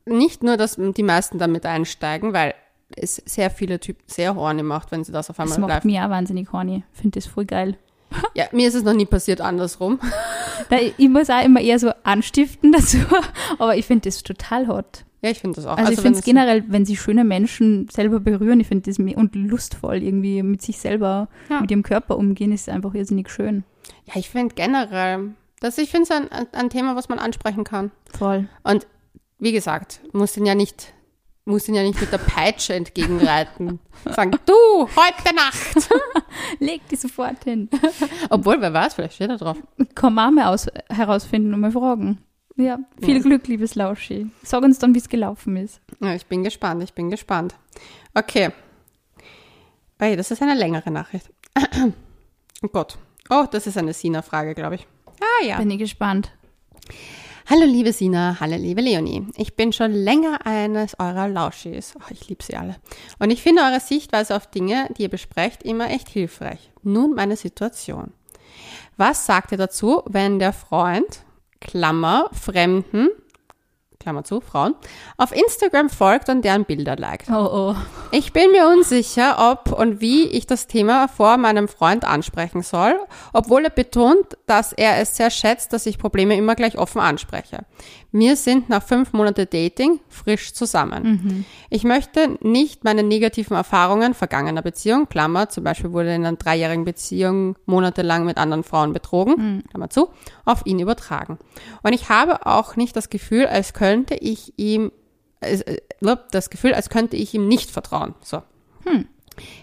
[0.06, 2.54] nicht nur, dass die meisten damit einsteigen, weil
[2.96, 5.84] es sehr viele Typen sehr horny macht, wenn sie das auf Das einmal macht live.
[5.86, 6.84] mich auch wahnsinnig horny.
[6.92, 7.78] Finde das voll geil.
[8.36, 10.00] Ja, mir ist es noch nie passiert andersrum.
[10.70, 12.98] Da, ich muss auch immer eher so anstiften dazu,
[13.58, 15.06] aber ich finde das total hot.
[15.22, 15.78] Ja, ich finde das auch.
[15.78, 18.98] Also, ich wenn finde es generell, wenn sie schöne Menschen selber berühren, ich finde das
[18.98, 21.62] und lustvoll irgendwie mit sich selber, Ja.
[21.62, 23.64] mit ihrem Körper umgehen, ist einfach irrsinnig schön.
[24.06, 27.92] Ja, ich finde generell, das, ich finde es ein, ein, Thema, was man ansprechen kann.
[28.18, 28.48] Voll.
[28.64, 28.88] Und
[29.38, 30.92] wie gesagt, muss ihn ja nicht,
[31.46, 33.80] muss ihn ja nicht mit der Peitsche entgegenreiten.
[34.06, 34.54] Sagen, du,
[34.88, 35.88] heute Nacht.
[36.60, 37.70] Leg die sofort hin.
[38.32, 39.58] Obwohl, wer weiß, vielleicht steht er drauf.
[39.94, 42.18] Kann auch mal aus, herausfinden und mal fragen.
[42.58, 43.22] Ja, viel Ja.
[43.22, 44.28] Glück, liebes Lauschi.
[44.44, 45.82] Sag uns dann, wie es gelaufen ist.
[46.02, 47.56] Ja, ich bin gespannt, ich bin gespannt.
[48.14, 48.50] Okay.
[50.00, 51.30] Hey, das ist eine längere Nachricht.
[52.64, 53.00] Oh Gott.
[53.32, 54.86] Oh, das ist eine Sina-Frage, glaube ich.
[55.20, 55.58] Ah ja.
[55.58, 56.32] Bin ich gespannt.
[57.50, 59.26] Hallo liebe Sina, hallo liebe Leonie.
[59.36, 61.96] Ich bin schon länger eines eurer Lauschis.
[61.98, 62.76] Oh, ich liebe sie alle.
[63.18, 66.70] Und ich finde eure Sichtweise auf Dinge, die ihr besprecht, immer echt hilfreich.
[66.84, 68.14] Nun meine Situation.
[68.96, 71.24] Was sagt ihr dazu, wenn der Freund,
[71.62, 73.10] Klammer, Fremden,
[74.02, 74.76] Klammer zu, Frauen,
[75.18, 77.30] auf Instagram folgt und deren Bilder liked?
[77.30, 77.76] Oh, oh.
[78.12, 83.00] Ich bin mir unsicher, ob und wie ich das Thema vor meinem Freund ansprechen soll,
[83.32, 87.66] obwohl er betont, dass er es sehr schätzt, dass ich Probleme immer gleich offen anspreche.
[88.12, 91.46] Wir sind nach fünf Monate Dating frisch zusammen.
[91.70, 96.84] Ich möchte nicht meine negativen Erfahrungen vergangener Beziehung, Klammer, zum Beispiel wurde in einer dreijährigen
[96.84, 100.10] Beziehung monatelang mit anderen Frauen betrogen, Klammer zu,
[100.44, 101.38] auf ihn übertragen.
[101.84, 104.92] Und ich habe auch nicht das Gefühl, als könnte ich ihm
[105.40, 105.78] es- äh,
[106.32, 108.16] das Gefühl, als könnte ich ihm nicht vertrauen.
[108.24, 108.42] So.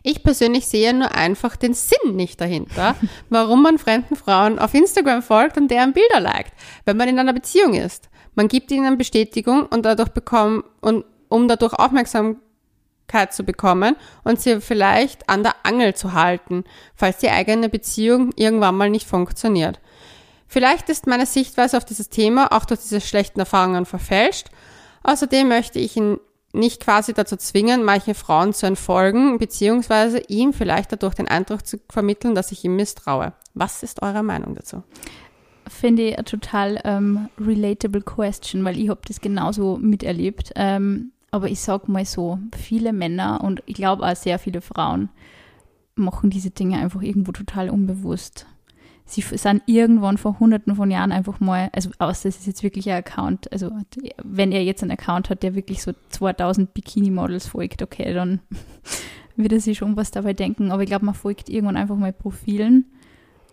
[0.02, 2.96] Ich persönlich sehe nur einfach den Sinn nicht dahinter,
[3.28, 6.52] warum man fremden Frauen auf Instagram folgt und deren Bilder liked,
[6.84, 8.08] wenn man in einer Beziehung ist.
[8.34, 14.60] Man gibt ihnen Bestätigung und dadurch bekommen und um dadurch Aufmerksamkeit zu bekommen und sie
[14.60, 16.64] vielleicht an der Angel zu halten,
[16.94, 19.80] falls die eigene Beziehung irgendwann mal nicht funktioniert.
[20.48, 24.48] Vielleicht ist meine Sichtweise auf dieses Thema auch durch diese schlechten Erfahrungen verfälscht.
[25.02, 26.18] Außerdem möchte ich ihn
[26.52, 31.78] nicht quasi dazu zwingen, manche Frauen zu entfolgen, beziehungsweise ihm vielleicht dadurch den Eindruck zu
[31.90, 33.34] vermitteln, dass ich ihm misstraue.
[33.54, 34.82] Was ist eure Meinung dazu?
[35.68, 40.52] Finde ich eine total ähm, relatable question, weil ich habe das genauso miterlebt.
[40.56, 45.10] Ähm, aber ich sag mal so, viele Männer und ich glaube auch sehr viele Frauen
[45.94, 48.46] machen diese Dinge einfach irgendwo total unbewusst.
[49.10, 52.90] Sie sind irgendwann vor hunderten von Jahren einfach mal, also außer das ist jetzt wirklich
[52.90, 53.70] ein Account, also
[54.22, 58.40] wenn er jetzt einen Account hat, der wirklich so 2000 Bikini-Models folgt, okay, dann
[59.36, 60.70] wird er sich schon was dabei denken.
[60.70, 62.84] Aber ich glaube, man folgt irgendwann einfach mal Profilen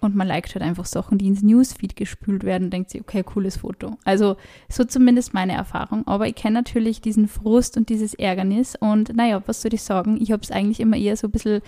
[0.01, 3.23] und man liked halt einfach Sachen, die ins Newsfeed gespült werden und denkt sich, okay,
[3.23, 3.97] cooles Foto.
[4.03, 4.35] Also
[4.67, 6.05] so zumindest meine Erfahrung.
[6.05, 10.17] Aber ich kenne natürlich diesen Frust und dieses Ärgernis und naja, was soll ich sagen?
[10.19, 11.61] Ich habe es eigentlich immer eher so ein bisschen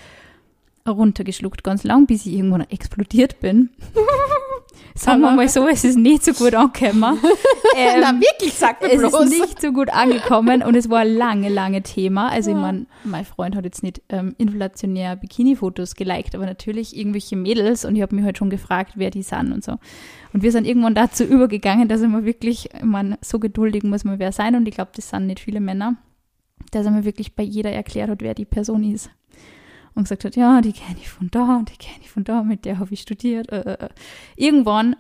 [0.91, 3.69] runtergeschluckt, ganz lang, bis ich irgendwann explodiert bin.
[4.95, 7.19] Sagen wir mal so, es ist nicht so gut angekommen.
[7.77, 9.25] ähm, Na wirklich, sag mir es bloß.
[9.25, 12.29] ist nicht so gut angekommen und es war ein lange, lange Thema.
[12.29, 17.35] Also ich meine, mein Freund hat jetzt nicht ähm, inflationär Bikini-Fotos geliked, aber natürlich irgendwelche
[17.35, 19.73] Mädels und ich habe mich halt schon gefragt, wer die sind und so.
[20.33, 24.03] Und wir sind irgendwann dazu übergegangen, dass er mir wirklich, ich meine, so geduldig muss
[24.03, 25.95] man wer sein und ich glaube, das sind nicht viele Männer,
[26.71, 29.11] dass er mir wirklich bei jeder erklärt hat, wer die Person ist
[29.97, 32.43] und gesagt hat, ja, die kenne ich von da und die kenne ich von da,
[32.43, 33.51] mit der habe ich studiert.
[33.51, 33.89] Äh, äh, äh.
[34.35, 34.95] Irgendwann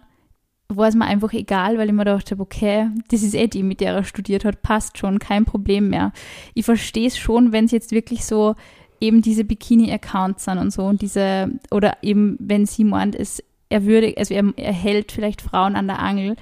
[0.69, 3.63] war es mir einfach egal, weil ich mir gedacht habe, okay, das ist eh die,
[3.63, 6.11] mit der er studiert hat, passt schon, kein Problem mehr.
[6.55, 8.55] Ich verstehe es schon, wenn es jetzt wirklich so
[8.99, 13.85] eben diese Bikini-Accounts sind und so und diese, oder eben, wenn sie meint, es, er
[13.85, 16.35] würde, also er, er hält vielleicht Frauen an der Angel,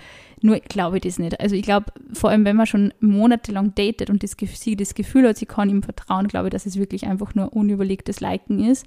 [0.46, 1.40] nur glaube ich das nicht.
[1.40, 5.28] Also ich glaube, vor allem wenn man schon monatelang datet und das, sie das Gefühl
[5.28, 8.86] hat, sie kann ihm vertrauen, glaube ich, dass es wirklich einfach nur unüberlegtes Liken ist.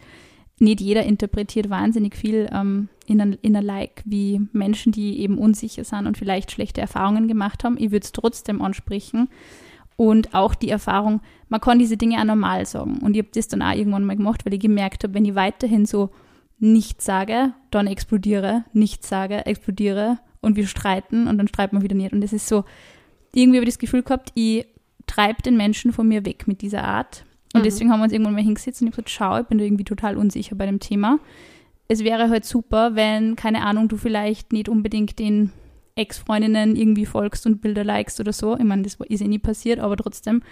[0.61, 5.39] Nicht jeder interpretiert wahnsinnig viel ähm, in, ein, in ein Like wie Menschen, die eben
[5.39, 7.77] unsicher sind und vielleicht schlechte Erfahrungen gemacht haben.
[7.79, 9.29] Ich würde es trotzdem ansprechen.
[9.97, 12.99] Und auch die Erfahrung, man kann diese Dinge auch normal sagen.
[12.99, 15.35] Und ich habe das dann auch irgendwann mal gemacht, weil ich gemerkt habe, wenn ich
[15.35, 16.11] weiterhin so
[16.59, 21.95] nichts sage, dann explodiere, nichts sage, explodiere, und wir streiten und dann streiten wir wieder
[21.95, 22.13] nicht.
[22.13, 22.65] Und es ist so,
[23.35, 24.67] irgendwie habe ich das Gefühl gehabt, ich
[25.07, 27.25] treibe den Menschen von mir weg mit dieser Art.
[27.55, 27.65] Und mhm.
[27.65, 29.65] deswegen haben wir uns irgendwann mal hingesetzt und ich habe gesagt, schau, ich bin da
[29.65, 31.19] irgendwie total unsicher bei dem Thema.
[31.89, 35.53] Es wäre halt super, wenn, keine Ahnung, du vielleicht nicht unbedingt den
[35.95, 38.57] Ex-Freundinnen irgendwie folgst und Bilder likest oder so.
[38.57, 40.43] Ich meine, das ist eh nie passiert, aber trotzdem,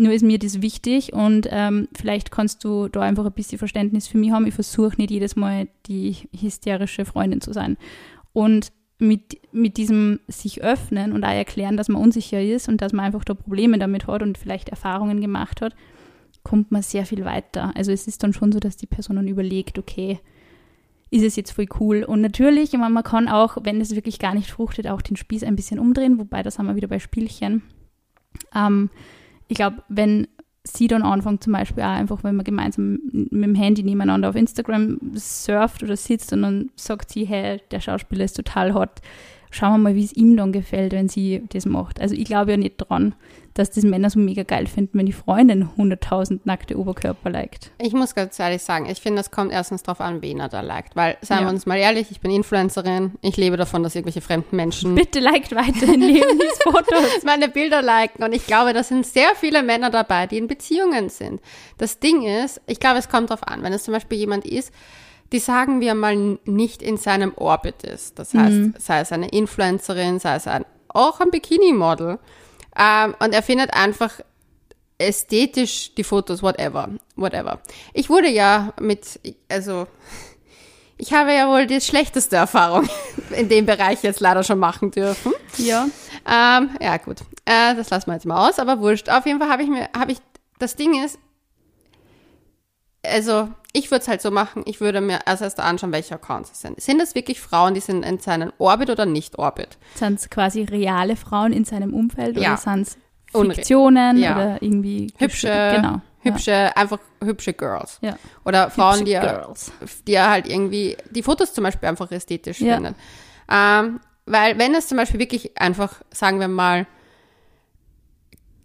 [0.00, 4.08] nur ist mir das wichtig und ähm, vielleicht kannst du da einfach ein bisschen Verständnis
[4.08, 4.46] für mich haben.
[4.46, 7.76] Ich versuche nicht jedes Mal die hysterische Freundin zu sein.
[8.32, 12.94] Und mit, mit diesem sich öffnen und auch erklären, dass man unsicher ist und dass
[12.94, 15.74] man einfach da Probleme damit hat und vielleicht Erfahrungen gemacht hat,
[16.44, 17.72] kommt man sehr viel weiter.
[17.76, 20.18] Also es ist dann schon so, dass die Person dann überlegt, okay,
[21.10, 22.04] ist es jetzt voll cool.
[22.04, 25.16] Und natürlich, ich meine, man kann auch, wenn es wirklich gar nicht fruchtet, auch den
[25.16, 27.62] Spieß ein bisschen umdrehen, wobei das haben wir wieder bei Spielchen.
[28.54, 28.88] Ähm,
[29.50, 30.28] ich glaube, wenn
[30.62, 34.36] sie dann anfangen, zum Beispiel auch einfach, wenn man gemeinsam mit dem Handy nebeneinander auf
[34.36, 39.00] Instagram surft oder sitzt und dann sagt sie, hey, der Schauspieler ist total hot,
[39.50, 42.00] schauen wir mal, wie es ihm dann gefällt, wenn sie das macht.
[42.00, 43.14] Also ich glaube ja nicht dran,
[43.54, 47.72] dass das Männer so mega geil finden, wenn die Freundin 100.000 nackte Oberkörper liked.
[47.78, 50.60] Ich muss ganz ehrlich sagen, ich finde, das kommt erstens darauf an, wen er da
[50.60, 50.94] liked.
[50.96, 51.46] Weil, seien ja.
[51.46, 54.94] wir uns mal ehrlich, ich bin Influencerin, ich lebe davon, dass irgendwelche fremden Menschen...
[54.94, 57.24] Bitte liked weiterhin Leonis Fotos.
[57.24, 61.08] meine Bilder liken und ich glaube, da sind sehr viele Männer dabei, die in Beziehungen
[61.08, 61.40] sind.
[61.78, 64.72] Das Ding ist, ich glaube, es kommt darauf an, wenn es zum Beispiel jemand ist,
[65.32, 68.18] die sagen wir mal nicht in seinem Orbit ist.
[68.18, 68.74] Das heißt, mhm.
[68.78, 72.18] sei es eine Influencerin, sei es ein, auch ein Bikini-Model.
[72.80, 74.20] Ähm, und er findet einfach
[74.96, 77.60] ästhetisch die Fotos, whatever, whatever.
[77.92, 79.86] Ich wurde ja mit, also,
[80.96, 82.88] ich habe ja wohl die schlechteste Erfahrung
[83.36, 85.32] in dem Bereich jetzt leider schon machen dürfen.
[85.58, 85.86] Ja.
[86.26, 87.20] Ähm, ja, gut.
[87.44, 89.10] Äh, das lassen wir jetzt mal aus, aber wurscht.
[89.10, 90.18] Auf jeden Fall habe ich mir, habe ich,
[90.58, 91.18] das Ding ist,
[93.04, 96.50] also ich würde es halt so machen, ich würde mir als erstes anschauen, welche Accounts
[96.52, 96.80] es sind.
[96.80, 99.78] Sind das wirklich Frauen, die sind in seinem Orbit oder nicht Orbit?
[99.94, 102.52] Sind es quasi reale Frauen in seinem Umfeld ja.
[102.52, 102.98] oder sind es
[103.32, 104.34] Fiktionen ja.
[104.34, 106.72] oder irgendwie hübsche, genau, hübsche, ja.
[106.74, 107.98] einfach hübsche Girls.
[108.00, 108.16] Ja.
[108.44, 109.72] Oder Frauen, die, Girls.
[110.06, 112.96] die halt irgendwie die Fotos zum Beispiel einfach ästhetisch finden.
[113.48, 116.86] Ähm, weil wenn es zum Beispiel wirklich einfach, sagen wir mal,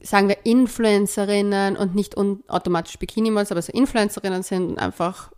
[0.05, 5.31] sagen wir Influencerinnen und nicht automatisch Bikini-Models, aber so Influencerinnen sind einfach,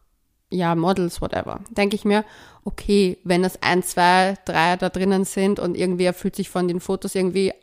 [0.50, 1.62] ja, Models, whatever.
[1.70, 2.26] Denke ich mir,
[2.64, 6.68] okay, wenn das ein, zwei, drei da drinnen sind und irgendwie er fühlt sich von
[6.68, 7.54] den Fotos irgendwie,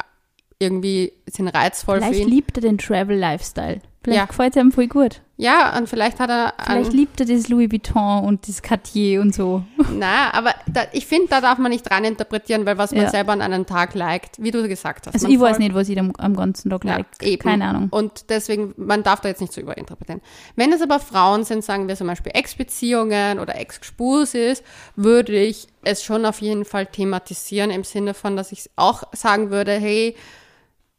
[0.59, 2.29] irgendwie sind reizvoll Vielleicht für ihn.
[2.29, 3.81] liebt er den Travel-Lifestyle.
[4.05, 4.27] Vielleicht ja.
[4.27, 5.23] gefällt es ihm voll gut.
[5.38, 6.53] Ja, und vielleicht hat er.
[6.62, 9.64] Vielleicht liebt er das Louis Vuitton und das Cartier und so.
[9.93, 13.11] Na, aber da, ich finde, da darf man nicht rein interpretieren, weil was man ja.
[13.11, 15.14] selber an einem Tag liked, wie du gesagt hast.
[15.14, 17.07] Also ich weiß nicht, was ich am, am ganzen Tag ja, like.
[17.23, 17.43] Eben.
[17.43, 17.88] Keine Ahnung.
[17.90, 20.21] Und deswegen, man darf da jetzt nicht so überinterpretieren.
[20.55, 24.62] Wenn es aber Frauen sind, sagen wir zum Beispiel Ex-Beziehungen oder Ex-Gespurs ist,
[24.97, 29.51] würde ich es schon auf jeden Fall thematisieren im Sinne von, dass ich auch sagen
[29.51, 30.14] würde, hey,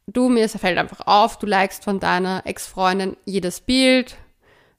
[0.08, 4.18] du, mir fällt einfach auf, du likest von deiner Ex-Freundin jedes Bild.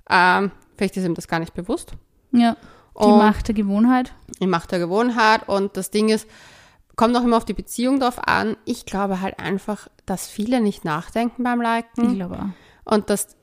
[0.09, 1.93] Ähm, vielleicht ist ihm das gar nicht bewusst.
[2.33, 2.57] Ja,
[2.99, 4.13] die und Macht der Gewohnheit.
[4.41, 5.49] Die Macht der Gewohnheit.
[5.49, 6.27] Und das Ding ist,
[6.97, 8.57] kommt auch immer auf die Beziehung drauf an.
[8.65, 12.11] Ich glaube halt einfach, dass viele nicht nachdenken beim Liken.
[12.11, 12.93] Ich glaube auch.
[12.95, 13.37] Und dass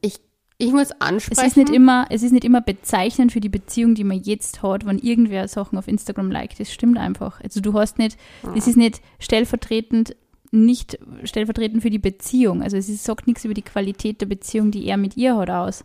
[0.00, 0.20] ich,
[0.56, 1.40] ich muss ansprechen.
[1.40, 4.62] Es ist nicht immer, es ist nicht immer bezeichnend für die Beziehung, die man jetzt
[4.62, 6.58] hat, wenn irgendwer Sachen auf Instagram liked.
[6.58, 7.40] Das stimmt einfach.
[7.40, 8.18] Also du hast nicht,
[8.56, 10.16] es ist nicht stellvertretend
[10.50, 12.62] nicht stellvertretend für die Beziehung.
[12.62, 15.84] Also es sagt nichts über die Qualität der Beziehung, die er mit ihr hat, aus.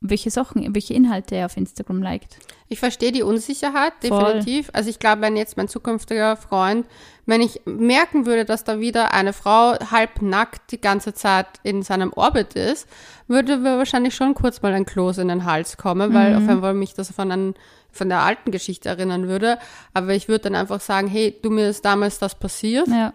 [0.00, 2.38] welche Sachen, welche Inhalte er auf Instagram liked.
[2.68, 4.18] Ich verstehe die Unsicherheit, Voll.
[4.18, 4.70] definitiv.
[4.72, 6.86] Also ich glaube, wenn jetzt mein zukünftiger Freund,
[7.26, 12.12] wenn ich merken würde, dass da wieder eine Frau halbnackt die ganze Zeit in seinem
[12.14, 12.88] Orbit ist,
[13.28, 16.74] würde mir wahrscheinlich schon kurz mal ein Kloß in den Hals kommen, weil auf einmal
[16.74, 17.54] mich das von, einem,
[17.92, 19.58] von der alten Geschichte erinnern würde.
[19.92, 22.88] Aber ich würde dann einfach sagen, hey, du, mir ist damals das passiert.
[22.88, 23.12] Ja.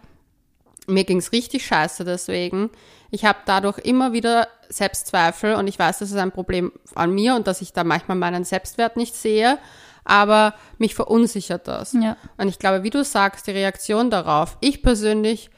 [0.88, 2.70] Mir ging's richtig scheiße deswegen.
[3.12, 7.36] Ich habe dadurch immer wieder Selbstzweifel und ich weiß, das ist ein Problem an mir
[7.36, 9.58] und dass ich da manchmal meinen Selbstwert nicht sehe,
[10.04, 11.94] aber mich verunsichert das.
[11.94, 12.18] Ja.
[12.38, 15.50] Und ich glaube, wie du sagst, die Reaktion darauf, ich persönlich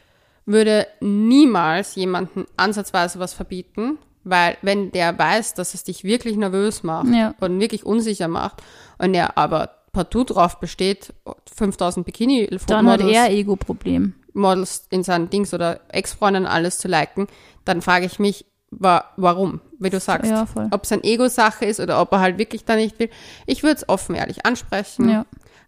[0.45, 6.83] würde niemals jemanden ansatzweise was verbieten, weil wenn der weiß, dass es dich wirklich nervös
[6.83, 7.33] macht Ja.
[7.39, 8.61] und wirklich unsicher macht
[8.97, 11.13] und er aber partout drauf besteht,
[11.55, 14.13] 5000 Bikini-Models Dann hat er Ego-Problem.
[14.38, 17.28] Models in seinen Dings oder Ex-Freundinnen alles zu liken,
[17.65, 19.62] dann frage ich mich, wa warum?
[19.80, 22.76] Wie du sagst, Ja, ob es eine Ego-Sache ist oder ob er halt wirklich da
[22.76, 23.10] nicht will.
[23.45, 25.10] Ich würde es offen ehrlich ansprechen.
[25.10, 25.26] Ja.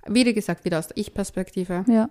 [0.08, 1.86] Wie gesagt, wieder aus der Ich-Perspektive.
[1.88, 2.08] Ja.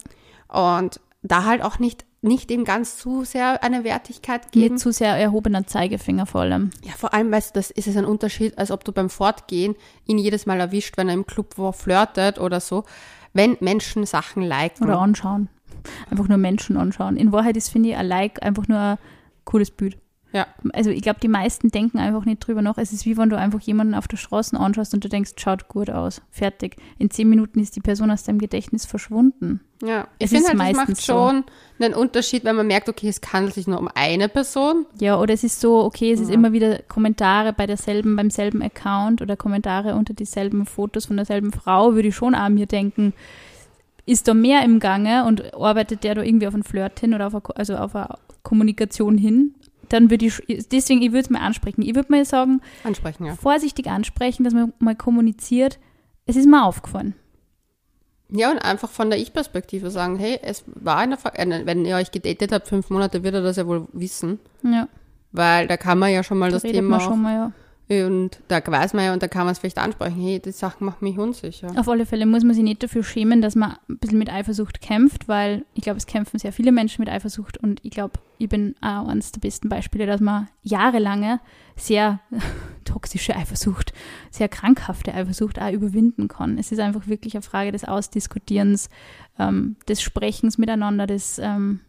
[0.49, 4.79] Und da halt auch nicht, nicht ihm ganz zu sehr eine Wertigkeit Nicht geben.
[4.79, 6.71] zu sehr erhobener Zeigefinger vor allem.
[6.85, 9.75] Ja, vor allem, weißt du, das ist es ein Unterschied, als ob du beim Fortgehen
[10.07, 12.85] ihn jedes Mal erwischt, wenn er im Club wo flirtet oder so.
[13.33, 14.85] Wenn Menschen Sachen liken.
[14.85, 15.49] Oder anschauen.
[16.11, 17.17] Einfach nur Menschen anschauen.
[17.17, 18.99] In Wahrheit ist, finde ich, ein Like einfach nur ein
[19.45, 19.97] cooles Bild.
[20.31, 20.47] Ja.
[20.75, 22.77] Also ich glaube, die meisten denken einfach nicht drüber nach.
[22.77, 25.69] Es ist wie wenn du einfach jemanden auf der Straße anschaust und du denkst, schaut
[25.69, 26.21] gut aus.
[26.31, 26.77] Fertig.
[26.99, 29.61] In zehn Minuten ist die Person aus deinem Gedächtnis verschwunden.
[29.83, 31.13] Ja, ich Es finde ist halt, es macht meistens so.
[31.15, 31.45] schon
[31.81, 34.85] einen Unterschied, wenn man merkt, okay, es handelt sich nur um eine Person.
[35.01, 36.35] Ja, oder es ist so, okay, es ist Ja.
[36.35, 41.53] immer wieder Kommentare bei derselben, beim selben Account oder Kommentare unter dieselben Fotos von derselben
[41.53, 43.15] Frau, würde ich schon an mir denken,
[44.09, 47.27] ist da mehr im Gange und arbeitet der da irgendwie auf einen Flirt hin oder
[47.27, 48.09] auf eine, also auf eine
[48.43, 49.55] Kommunikation hin,
[49.89, 51.83] dann würde ich, deswegen, ich würde es mal ansprechen.
[51.83, 53.35] Ich würde mal sagen, Ansprechen, ja.
[53.35, 55.79] vorsichtig ansprechen, dass man mal kommuniziert,
[56.27, 57.15] es ist mir aufgefallen.
[58.31, 61.97] Ja, und einfach von der Ich-Perspektive sagen, hey, es war eine, Ver äh, wenn ihr
[61.97, 64.39] euch gedatet habt, fünf Monate, wird er das ja wohl wissen.
[64.63, 64.89] Ja,
[65.33, 67.53] Weil da kann man ja schon mal da das Thema man schon mal, ja.
[67.91, 70.85] Und da weiß man ja, und da kann man es vielleicht ansprechen, hey, die Sachen
[70.85, 71.73] machen mich unsicher.
[71.77, 74.83] Auf alle Fälle muss man sich nicht dafür schämen, dass man ein bisschen mit Eifersucht
[74.83, 78.49] kämpft, weil ich glaube, es kämpfen sehr viele Menschen mit Eifersucht und ich glaube, ich
[78.49, 81.41] bin auch eines der besten Beispiele, dass man jahrelange
[81.77, 82.21] sehr
[82.85, 83.95] toxische Eifersucht,
[84.31, 86.59] sehr krankhafte Eifersucht auch überwinden kann.
[86.59, 88.91] Es ist einfach wirklich eine Frage des Ausdiskutierens,
[89.39, 91.81] ähm, des Sprechens miteinander, des ähm,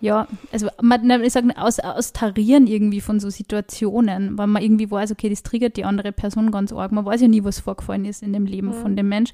[0.00, 5.10] ja, also man, ich sage aus, austarieren irgendwie von so Situationen, weil man irgendwie weiß,
[5.12, 6.92] okay, das triggert die andere Person ganz arg.
[6.92, 9.32] Man weiß ja nie, was vorgefallen ist in dem Leben von dem Mensch.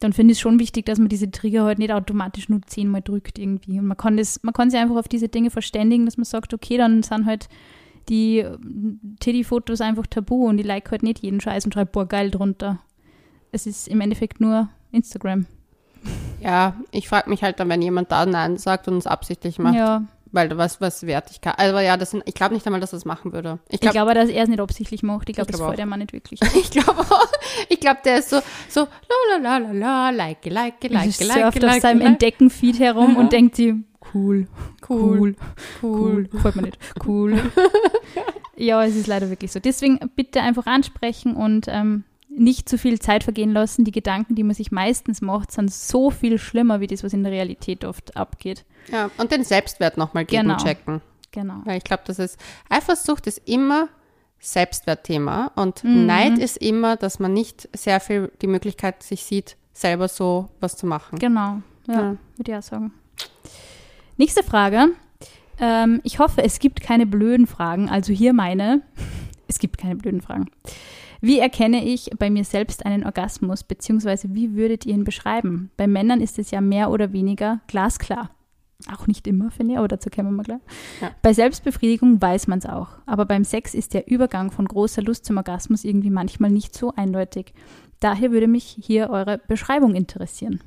[0.00, 3.02] Dann finde ich es schon wichtig, dass man diese Trigger halt nicht automatisch nur zehnmal
[3.02, 3.80] drückt irgendwie.
[3.80, 6.54] Und man kann das, man kann sich einfach auf diese Dinge verständigen, dass man sagt,
[6.54, 7.48] okay, dann sind halt
[8.08, 8.44] die
[9.18, 12.78] Teddy-Fotos einfach tabu und ich like halt nicht jeden Scheiß und schreibe, boah, geil drunter.
[13.50, 15.46] Es ist im Endeffekt nur Instagram.
[16.40, 19.74] Ja, ich frage mich halt dann, wenn jemand da Nein sagt und es absichtlich macht,
[19.74, 22.96] Ja, weil was, was Wertigkeit, also ja, das sind, ich glaube nicht einmal, dass er
[22.96, 23.58] das machen würde.
[23.70, 25.28] Ich glaube, glaube, dass er es nicht absichtlich macht.
[25.28, 26.40] Ich glaube, Ich das glaub freut er mir nicht wirklich.
[26.54, 27.26] ich glaube auch,
[27.68, 31.24] ich glaube, der ist so, so, la la la la la, like, like, like, Also
[31.24, 32.08] like, surft auf like, seinem like.
[32.10, 33.18] Entdecken-Feed herum Ja.
[33.20, 33.74] und denkt sich,
[34.14, 34.46] cool,
[34.88, 35.34] Cool,
[35.82, 36.40] cool, cool.
[36.40, 37.36] freut mir nicht, cool.
[38.56, 39.60] ja, es ist leider wirklich so.
[39.60, 42.04] Deswegen bitte einfach ansprechen und ähm,
[42.38, 43.84] nicht zu viel Zeit vergehen lassen.
[43.84, 47.22] Die Gedanken, die man sich meistens macht, sind so viel schlimmer, wie das, was in
[47.22, 48.64] der Realität oft abgeht.
[48.90, 50.56] Ja, und den Selbstwert nochmal Genau.
[50.56, 51.00] gegenchecken.
[51.30, 51.60] Genau.
[51.64, 52.38] Weil ich glaube, das ist,
[52.70, 53.88] Eifersucht ist immer
[54.40, 56.06] Selbstwertthema und Mhm.
[56.06, 60.76] Neid ist immer, dass man nicht sehr viel die Möglichkeit sich sieht, selber so was
[60.76, 61.18] zu machen.
[61.18, 62.16] Genau, ja, Ja.
[62.36, 62.92] würde ich auch sagen.
[64.16, 64.86] Nächste Frage.
[65.60, 67.88] Ähm, ich hoffe, es gibt keine blöden Fragen.
[67.88, 68.82] Also hier meine.
[69.50, 70.50] Es gibt keine blöden Fragen.
[71.20, 75.70] Wie erkenne ich bei mir selbst einen Orgasmus, beziehungsweise wie würdet ihr ihn beschreiben?
[75.76, 78.30] Bei Männern ist es ja mehr oder weniger glasklar.
[78.92, 80.60] Auch nicht immer, finde ich, aber dazu kommen wir mal gleich.
[81.00, 81.10] Ja.
[81.20, 82.90] Bei Selbstbefriedigung weiß man es auch.
[83.06, 86.92] Aber beim Sex ist der Übergang von großer Lust zum Orgasmus irgendwie manchmal nicht so
[86.94, 87.54] eindeutig.
[87.98, 90.60] Daher würde mich hier eure Beschreibung interessieren.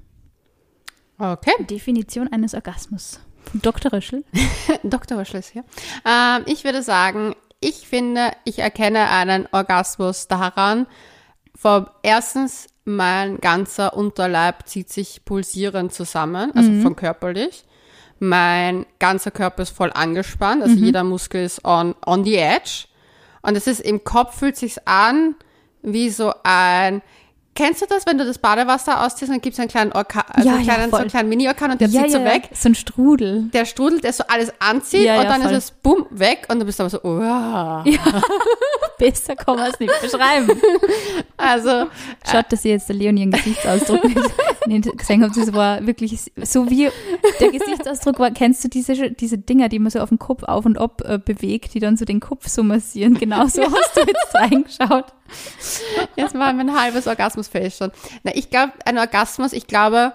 [1.17, 1.51] Okay.
[1.69, 3.21] Definition eines Orgasmus.
[3.53, 3.93] Dr.
[3.93, 4.25] Röschel.
[4.83, 5.17] Dr.
[5.17, 5.63] Röschel ist hier.
[6.05, 10.87] Ähm, ich würde sagen, ich finde, ich erkenne einen Orgasmus daran,
[11.55, 17.63] vom erstens, mein ganzer Unterleib zieht sich pulsierend zusammen, also von körperlich.
[18.17, 22.85] Mein ganzer Körper ist voll angespannt, also jeder Muskel ist on, on the edge.
[23.43, 25.35] Und es ist im Kopf fühlt sich's an
[25.83, 27.01] wie so ein,
[27.55, 30.47] kennst du das, wenn du das Badewasser ausziehst und dann gibt's einen kleinen Orkan, also
[30.47, 30.99] Ja, einen ja, kleinen, so voll.
[31.01, 33.43] einen kleinen Mini-Orkan und der zieht so weg So ein Strudel.
[33.53, 35.51] der Strudel, der so alles anzieht Ja, und ja, dann voll.
[35.51, 37.19] ist es bumm weg und du bist aber so, oh,
[38.97, 40.49] Besser kann man es nicht beschreiben.
[41.37, 41.87] Also,
[42.31, 44.03] Schaut, dass ihr jetzt der Leonie ihren Gesichtsausdruck
[44.67, 45.35] nicht gesehen habt.
[45.35, 46.87] Das war wirklich so wie
[47.39, 48.29] der Gesichtsausdruck war.
[48.29, 51.17] Kennst du diese, diese Dinger, die man so auf dem Kopf auf und ab äh,
[51.17, 53.15] bewegt, die dann so den Kopf so massieren?
[53.15, 55.05] Genau so hast du jetzt reingeschaut.
[56.15, 57.91] Jetzt war mein halbes Orgasmusfeld schon.
[58.23, 60.13] Na, ich glaube, ein Orgasmus, ich glaube,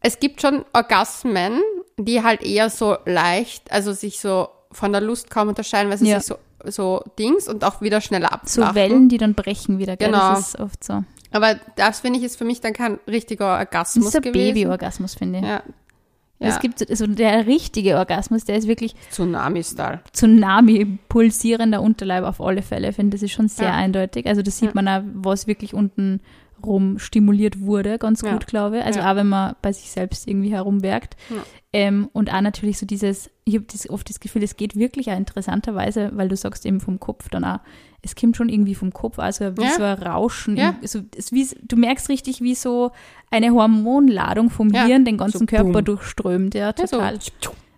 [0.00, 1.60] es gibt schon Orgasmen,
[1.98, 6.08] die halt eher so leicht, also sich so von der Lust kaum unterscheiden, weil sie
[6.08, 6.18] Ja.
[6.20, 8.74] sich so, so Dings und auch wieder schneller So abflachen.
[8.74, 9.96] Wellen, die dann brechen wieder.
[9.96, 10.10] Gell?
[10.10, 10.30] Genau.
[10.30, 11.04] Das ist oft so.
[11.30, 14.32] Aber das finde ich ist für mich dann kein richtiger Das Orgasmus ist ein.
[14.32, 15.44] Babyorgasmus, finde ich.
[15.44, 15.62] Ja.
[16.42, 16.60] Es Ja.
[16.60, 20.00] gibt so der richtige Orgasmus, der ist wirklich Tsunami-Style.
[20.12, 22.90] Tsunami pulsierender Unterleib auf alle Fälle.
[22.90, 23.74] Ich finde, das ist schon sehr Ja.
[23.74, 24.26] eindeutig.
[24.26, 24.82] Also das sieht Ja.
[24.82, 26.20] man auch, was wirklich unten
[26.64, 28.84] rum stimuliert wurde, ganz gut, glaube ich.
[28.84, 31.16] Also auch wenn man bei sich selbst irgendwie herumwerkt.
[31.72, 35.10] Ähm, und auch natürlich so dieses, ich habe das, oft das Gefühl, es geht wirklich
[35.10, 37.58] auch interessanterweise, weil du sagst eben vom Kopf dann auch,
[38.02, 39.70] es kommt schon irgendwie vom Kopf, also wie Ja.
[39.70, 40.56] so ein Rauschen.
[40.56, 40.74] Ja.
[40.82, 42.90] So, es wie, du merkst richtig, wie so
[43.30, 44.84] eine Hormonladung vom Ja.
[44.86, 45.84] Hirn den ganzen So Körper boom.
[45.84, 46.54] durchströmt.
[46.54, 46.96] Ja, Ja, so.
[46.96, 47.18] total.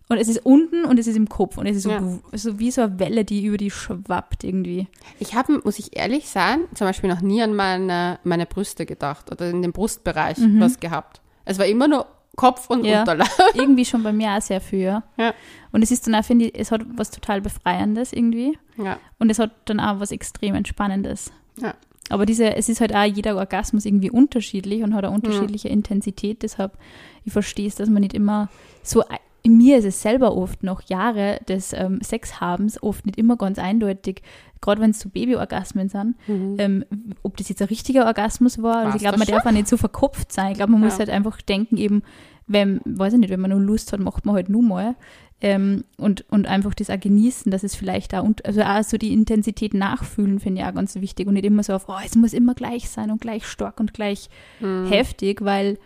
[0.08, 2.02] Und es ist unten und es ist im Kopf und es ist so, Ja.
[2.32, 4.86] so wie so eine Welle, die über die schwappt irgendwie.
[5.18, 9.32] Ich habe, muss ich ehrlich sein, zum Beispiel noch nie an meine, meine Brüste gedacht
[9.32, 11.20] oder in den Brustbereich was gehabt.
[11.46, 12.06] Es war immer nur
[12.36, 12.84] Kopf und.
[12.84, 13.00] Ja.
[13.00, 13.28] Unterleib.
[13.54, 14.80] irgendwie schon bei mir auch sehr viel.
[14.80, 15.02] Ja.
[15.16, 15.34] Ja.
[15.72, 18.58] Und es ist dann auch, finde ich, es hat was total Befreiendes irgendwie.
[18.76, 18.98] Ja.
[19.18, 21.32] Und es hat dann auch was extrem Entspannendes.
[21.60, 21.74] Ja.
[22.10, 26.42] Aber diese, es ist halt auch jeder Orgasmus irgendwie unterschiedlich und hat eine unterschiedliche Intensität.
[26.42, 26.76] Deshalb,
[27.24, 28.48] ich verstehe es, dass man nicht immer
[28.82, 29.02] so.
[29.46, 33.58] In mir ist es selber oft noch Jahre des ähm, Sexhabens oft nicht immer ganz
[33.58, 34.22] eindeutig,
[34.62, 36.16] gerade wenn es so Babyorgasmen sind,
[36.58, 36.84] ähm,
[37.22, 38.76] ob das jetzt ein richtiger Orgasmus war.
[38.86, 40.52] Also ich glaube, man darf auch nicht so verkopft sein.
[40.52, 41.00] Ich glaube, man muss Ja.
[41.00, 42.02] halt einfach denken, eben,
[42.46, 44.94] wenn, weiß ich nicht, wenn man nur Lust hat, macht man halt nur mal.
[45.42, 48.96] Ähm, und, und einfach das auch genießen, dass es vielleicht auch, und, also auch so
[48.96, 51.26] die Intensität nachfühlen, finde ich auch ganz wichtig.
[51.26, 53.92] Und nicht immer so auf, oh, es muss immer gleich sein und gleich stark und
[53.92, 54.30] gleich
[54.60, 54.86] Mhm.
[54.86, 55.76] heftig, weil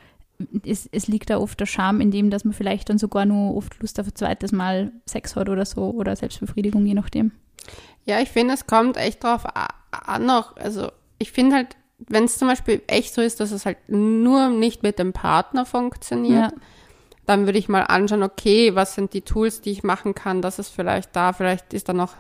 [0.65, 3.57] es, es liegt da oft der Charme in dem, dass man vielleicht dann sogar nur
[3.57, 7.33] oft Lust auf ein zweites Mal Sex hat oder so oder Selbstbefriedigung, je nachdem.
[8.05, 9.45] Ja, ich finde, es kommt echt drauf
[9.91, 10.57] an noch.
[10.57, 14.49] Also ich finde halt, wenn es zum Beispiel echt so ist, dass es halt nur
[14.49, 16.59] nicht mit dem Partner funktioniert, Ja.
[17.27, 20.59] dann würde ich mal anschauen, okay, was sind die Tools, die ich machen kann, dass
[20.61, 22.15] es vielleicht da, vielleicht ist da noch,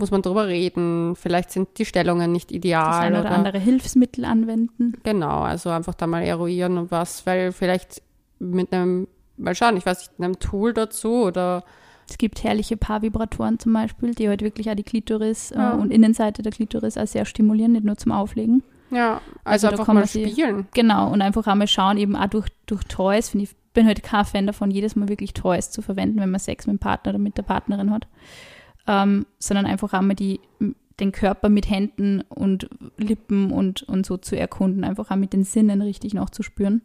[0.00, 3.00] muss man drüber reden, vielleicht sind die Stellungen nicht Das ideal.
[3.00, 4.94] ein oder andere Hilfsmittel anwenden.
[5.04, 8.02] Genau, also einfach da mal eruieren und was, weil vielleicht
[8.38, 11.62] mit einem, mal schauen, ich weiß nicht, einem Tool dazu oder
[12.08, 15.74] Es gibt herrliche Paarvibratoren zum Beispiel, die halt wirklich auch die Klitoris Ja.
[15.74, 18.62] äh, und Innenseite der Klitoris auch sehr stimulieren, nicht nur zum Auflegen.
[18.90, 20.66] ja, Also also, einfach mal spielen.
[20.74, 24.24] Genau, und einfach einmal schauen, eben auch durch, durch Toys, finde ich, bin halt kein
[24.24, 27.18] Fan davon, jedes Mal wirklich Toys zu verwenden, wenn man Sex mit dem Partner oder
[27.20, 28.08] mit der Partnerin hat.
[28.86, 30.40] Ähm, sondern einfach einmal die,
[31.00, 35.44] den Körper mit Händen und Lippen und, und so zu erkunden, einfach auch mit den
[35.44, 36.82] Sinnen richtig nachzuspüren.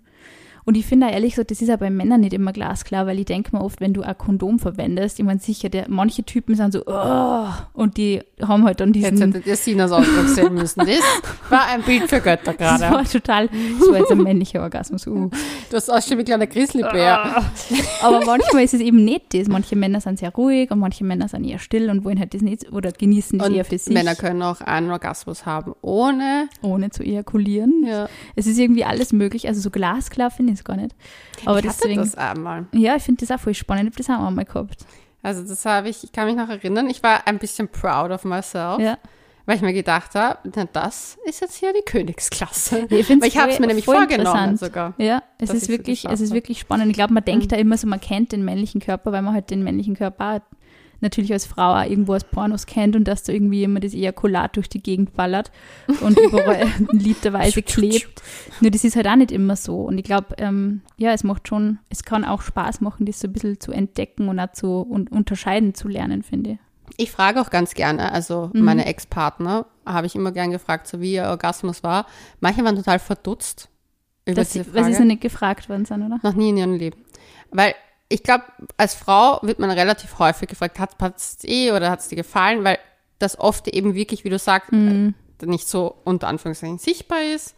[0.66, 3.26] Und ich finde ehrlich gesagt, das ist ja bei Männern nicht immer glasklar, weil ich
[3.26, 6.74] denke mir oft, wenn du ein Kondom verwendest, ich meine sicher, der, manche Typen sind
[6.74, 10.80] so, oh, und die haben halt dann Jetzt diesen, hättet ihr Sinas Ausdruck sehen müssen.
[10.80, 11.04] Das
[11.50, 12.96] war ein Bild für Götter das gerade.
[12.96, 13.48] war total,
[13.80, 15.06] das war jetzt ein männlicher Orgasmus.
[15.06, 15.30] Uh.
[15.70, 17.44] Du hast aussehen wie ein kleiner Grizzlybär.
[18.02, 19.48] Aber manchmal ist es eben nicht das.
[19.48, 22.42] Manche Männer sind sehr ruhig und manche Männer sind eher still und wollen halt das
[22.42, 26.50] nicht oder genießen das eher für Und sich, Männer können auch einen Orgasmus haben, ohne.
[26.64, 27.86] ohne zu ejakulieren.
[27.86, 28.10] Ja.
[28.36, 29.48] Es ist irgendwie alles möglich.
[29.48, 30.96] Also so glasklar finde ich es gar nicht.
[31.46, 32.66] Aber ich hatte deswegen, das einmal.
[32.74, 33.84] ja, ich finde das auch voll spannend.
[33.90, 34.86] Ich habe das auch mal gehabt.
[35.22, 38.24] Also das habe ich, ich kann mich noch erinnern, ich war ein bisschen proud of
[38.26, 38.98] myself, Ja.
[39.48, 42.86] weil ich mir gedacht habe, na, das ist jetzt hier die Königsklasse.
[42.90, 44.94] Ich ich habe es mir nämlich vorgenommen sogar.
[44.98, 46.88] Ja, es ist wirklich, es ist wirklich spannend.
[46.90, 47.50] Ich glaube, man denkt Mhm.
[47.50, 50.42] da immer so, man kennt den männlichen Körper, weil man halt den männlichen Körper
[51.02, 54.56] natürlich als Frau auch irgendwo aus Pornos kennt und dass da irgendwie immer das Ejakulat
[54.56, 55.52] durch die Gegend ballert
[56.02, 58.22] und überall literweise klebt.
[58.62, 59.82] Nur das ist halt auch nicht immer so.
[59.82, 63.28] Und ich glaube, ähm, ja, es macht schon, es kann auch Spaß machen, das so
[63.28, 66.58] ein bisschen zu entdecken und auch zu und unterscheiden zu lernen, finde ich.
[66.98, 68.62] Ich frage auch ganz gerne, also Mhm.
[68.64, 72.06] meine Ex-Partner habe ich immer gern gefragt, so wie ihr Orgasmus war.
[72.40, 73.70] Manche waren total verdutzt
[74.26, 75.04] über Dass diese sie, weil sie Frage.
[75.04, 76.20] so nicht gefragt worden sind, oder?
[76.24, 76.98] Noch nie in ihrem Leben.
[77.52, 77.74] Weil
[78.10, 78.44] ich glaube,
[78.78, 82.64] als Frau wird man relativ häufig gefragt, hat es eh oder hat es dir gefallen,
[82.64, 82.78] weil
[83.20, 85.16] das oft eben wirklich, wie du sagst, Mhm.
[85.42, 87.56] äh, nicht so unter Anführungszeichen sichtbar ist.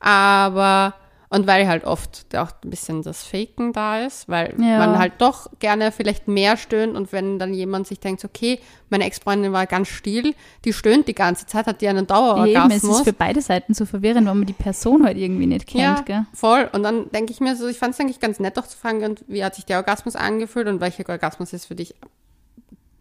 [0.00, 0.94] Aber,
[1.28, 4.78] und weil halt oft auch ein bisschen das Faken da ist, weil Ja.
[4.78, 8.60] man halt doch gerne vielleicht mehr stöhnt und wenn dann jemand sich denkt, okay,
[8.90, 12.08] meine Ex-Freundin war ganz still, die stöhnt die ganze Zeit, hat die einen Eben, es
[12.08, 12.98] Dauerorgasmus.
[12.98, 16.00] ist für beide Seiten so verwirrend, wenn man die Person halt irgendwie nicht kennt, Ja,
[16.02, 16.26] gell?
[16.32, 16.70] voll.
[16.72, 19.16] Und dann denke ich mir so, ich fand es eigentlich ganz nett auch zu fragen,
[19.26, 21.94] wie hat sich der Orgasmus angefühlt und welcher Orgasmus ist für dich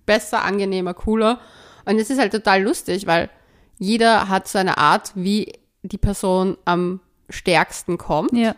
[0.06, 1.40] besser, angenehmer, cooler.
[1.86, 3.30] Und es ist halt total lustig, weil
[3.78, 5.54] jeder hat so eine Art, wie
[5.84, 7.00] die Person am
[7.30, 8.34] stärksten kommt.
[8.34, 8.56] Ja.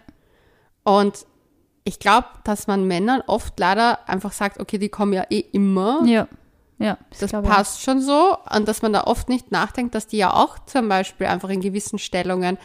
[0.83, 1.25] Und
[1.83, 6.01] ich glaube, dass man Männern oft leider einfach sagt, okay, die kommen ja eh immer.
[6.05, 6.27] Ja.
[6.79, 6.97] Ja.
[7.19, 8.37] Das ich passt schon so.
[8.53, 11.61] Und dass man da oft nicht nachdenkt, dass die ja auch zum Beispiel einfach in
[11.61, 12.57] gewissen Stellungen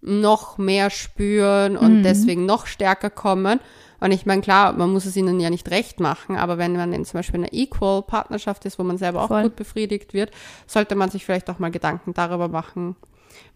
[0.00, 2.02] noch mehr spüren und Mhm.
[2.02, 3.60] deswegen noch stärker kommen.
[4.00, 6.92] Und ich meine, klar, man muss es ihnen ja nicht recht machen, aber wenn man
[6.92, 9.44] in zum Beispiel einer Equal-Partnerschaft ist, wo man selber auch Voll.
[9.44, 10.30] gut befriedigt wird,
[10.66, 12.96] sollte man sich vielleicht auch mal Gedanken darüber machen.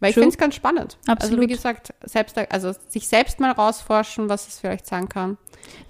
[0.01, 0.23] Weil ich True.
[0.23, 0.97] finde es ganz spannend.
[1.07, 1.41] Also Absolut.
[1.41, 5.39] wie gesagt, selbst, also sich selbst mal rausforschen, was es vielleicht sein kann.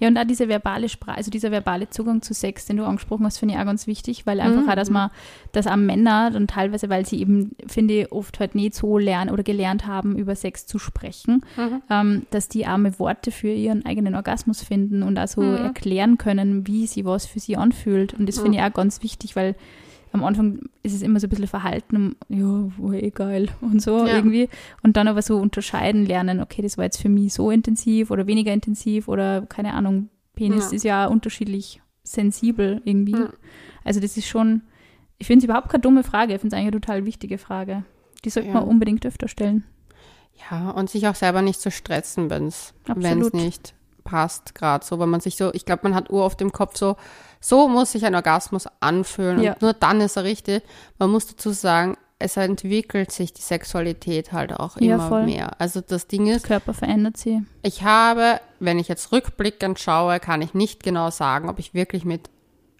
[0.00, 3.26] Ja, und da diese verbale Sprache, also dieser verbale Zugang zu Sex, den du angesprochen
[3.26, 4.68] hast, finde ich auch ganz wichtig, weil einfach Mhm.
[4.70, 5.10] auch, dass man,
[5.52, 9.30] dass auch Männer dann teilweise, weil sie eben, finde ich, oft halt nicht so lernen
[9.30, 11.82] oder gelernt haben, über Sex zu sprechen, Mhm.
[11.90, 15.56] ähm, dass die arme Worte für ihren eigenen Orgasmus finden und auch so Mhm.
[15.58, 18.14] erklären können, wie sie was für sie anfühlt.
[18.14, 19.54] Und das finde ich auch ganz wichtig, weil
[20.18, 24.06] am Anfang ist es immer so ein bisschen verhalten, ja, war eh geil und so
[24.06, 24.16] Ja.
[24.16, 24.48] irgendwie.
[24.82, 28.26] Und dann aber so unterscheiden lernen, okay, das war jetzt für mich so intensiv oder
[28.26, 30.76] weniger intensiv oder keine Ahnung, Penis Ja.
[30.76, 33.12] ist ja unterschiedlich sensibel irgendwie.
[33.12, 33.30] Ja.
[33.84, 34.62] Also das ist schon,
[35.18, 37.84] ich finde es überhaupt keine dumme Frage, ich finde es eigentlich eine total wichtige Frage.
[38.24, 39.64] Die sollte man unbedingt öfter stellen.
[40.50, 42.74] Ja, und sich auch selber nicht zu stressen, wenn es
[43.32, 43.74] nicht
[44.08, 46.76] passt, gerade so, weil man sich so, ich glaube, man hat Uhr auf dem Kopf
[46.76, 46.96] so,
[47.40, 49.52] so muss sich ein Orgasmus anfühlen Ja.
[49.52, 50.62] und nur dann ist er richtig.
[50.98, 55.24] Man muss dazu sagen, es entwickelt sich die Sexualität halt auch Ja, immer voll.
[55.26, 55.50] mehr.
[55.60, 57.42] Also das Ding Der ist, Körper verändert sie.
[57.62, 62.04] ich habe, wenn ich jetzt rückblickend schaue, kann ich nicht genau sagen, ob ich wirklich
[62.04, 62.28] mit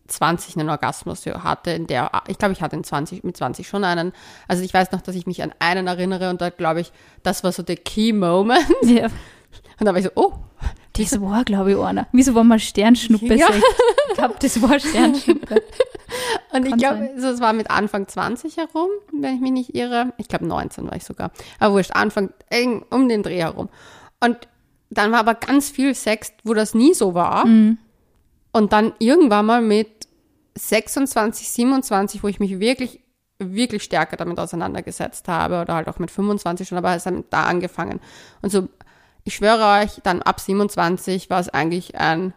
[0.09, 3.85] 20 einen Orgasmus hatte, in der, ich glaube, ich hatte in 20, mit 20 schon
[3.85, 4.12] einen.
[4.49, 7.45] Also ich weiß noch, dass ich mich an einen erinnere und da glaube ich, das
[7.45, 8.64] war so der Key Moment.
[8.83, 9.07] Ja.
[9.79, 10.33] Und da war ich so, oh,
[10.99, 12.07] Das war, glaube ich, einer.
[12.13, 13.49] Wieso war mal Sternschnuppe Ja.
[14.09, 15.63] Ich glaube, das war Sternschnuppe.
[16.53, 20.13] Und ich glaube, es war mit Anfang 20 herum, wenn ich mich nicht irre.
[20.17, 21.31] Ich glaube, 19 war ich sogar.
[21.59, 23.69] Aber wurscht, Anfang, eng, um den Dreh herum.
[24.21, 24.49] Und
[24.91, 27.47] dann war aber ganz viel Sex, wo das nie so war.
[27.47, 27.79] Mhm.
[28.53, 30.09] Und dann irgendwann mal mit
[30.57, 33.01] 26, 27, wo ich mich wirklich,
[33.39, 35.61] wirklich stärker damit auseinandergesetzt habe.
[35.61, 38.01] Oder halt auch mit 25 schon, aber es hat da angefangen.
[38.43, 38.69] Und so,
[39.29, 42.33] ich schwöre euch, dann ab 27 war es eigentlich ein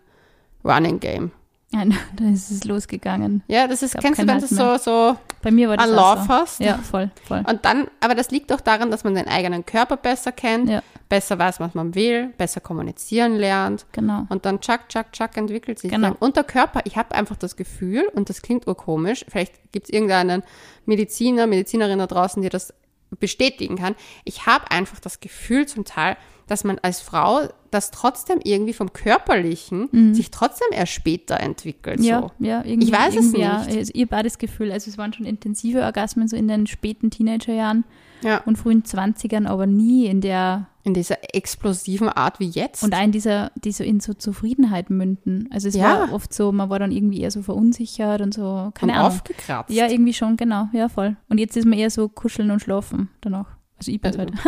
[0.66, 1.32] Running Game.
[1.72, 3.44] Nein, dann ist es losgegangen.
[3.48, 6.20] Ja, das ist, kennst du, wenn du so, so Bei mir war das auch Lauf
[6.24, 6.28] so.
[6.28, 6.60] hast?
[6.60, 7.44] Ja, voll, voll.
[7.48, 10.84] Und dann, aber das liegt doch daran, dass man den eigenen Körper besser kennt, Ja.
[11.08, 13.86] besser weiß, was man will, besser kommunizieren lernt.
[13.94, 14.26] Genau.
[14.28, 15.92] Und dann tschack, tschack, tschack entwickelt sich.
[15.92, 16.10] Genau.
[16.10, 16.18] Dann.
[16.18, 19.94] Und der Körper, ich habe einfach das Gefühl, und das klingt urkomisch, vielleicht gibt es
[19.94, 20.44] irgendeinen
[20.86, 22.74] Mediziner, Medizinerin da draußen, die das
[23.20, 23.96] bestätigen kann.
[24.24, 28.92] Ich habe einfach das Gefühl zum Teil, dass man als Frau das trotzdem irgendwie vom
[28.92, 32.00] Körperlichen sich trotzdem erst später entwickelt.
[32.00, 32.06] Mhm.
[32.06, 32.32] Ja, So.
[32.46, 32.88] ja, irgendwie.
[32.88, 33.64] Ich weiß es irgendwie ja.
[33.64, 33.78] nicht.
[33.78, 36.68] Also, ich habe auch das Gefühl, also es waren schon intensive Orgasmen so in den
[36.68, 37.86] späten Teenagerjahren
[38.22, 38.40] Ja.
[38.46, 42.84] und frühen 20ern, aber nie in der, In dieser explosiven Art wie jetzt.
[42.84, 45.48] und in dieser, die so in so Zufriedenheit münden.
[45.52, 45.84] Also es Ja.
[46.08, 49.12] war oft so, man war dann irgendwie eher so verunsichert und so, keine und Ahnung.
[49.12, 49.70] aufgekratzt.
[49.72, 51.18] Ja, irgendwie schon, genau, ja, voll.
[51.30, 53.46] Und jetzt ist man eher so kuscheln und schlafen danach.
[53.78, 54.32] Also ich bin Also, halt.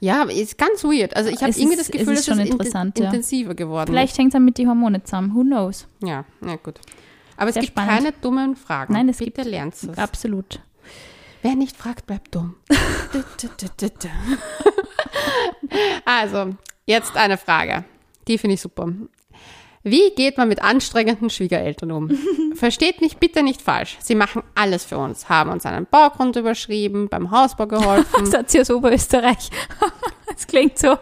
[0.00, 1.16] Ja, ist ganz weird.
[1.16, 3.06] Also ich habe Es irgendwie das Gefühl, es es ist schon ist interessant, ja.
[3.06, 3.88] intensiver geworden.
[3.90, 5.86] Vielleicht hängt es mit den Hormonen zusammen, who knows?
[6.02, 6.80] Ja, na gut.
[7.38, 7.92] Aber es Sehr gibt spannend.
[7.92, 8.92] keine dummen Fragen.
[8.92, 9.88] Nein, es Bitte gibt- lernt es.
[9.96, 10.60] Absolut.
[11.42, 12.56] Wer nicht fragt, bleibt dumm.
[16.04, 16.54] Also,
[16.86, 17.84] jetzt eine Frage.
[18.28, 18.88] Die finde ich super.
[19.82, 22.10] Wie geht man mit anstrengenden Schwiegereltern um?
[22.54, 23.96] Versteht mich bitte nicht falsch.
[24.00, 28.70] Sie machen alles für uns, haben uns einen Baugrund überschrieben, beim Hausbau geholfen, Satz aus
[28.70, 29.50] Oberösterreich.
[30.26, 30.98] das klingt so.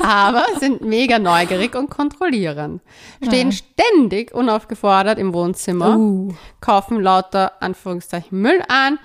[0.00, 2.80] aber sind mega neugierig und kontrollieren.
[3.24, 3.56] Stehen Ja.
[3.56, 6.34] ständig unaufgefordert im Wohnzimmer, Uh.
[6.60, 8.98] kaufen lauter Anführungszeichen Müll an,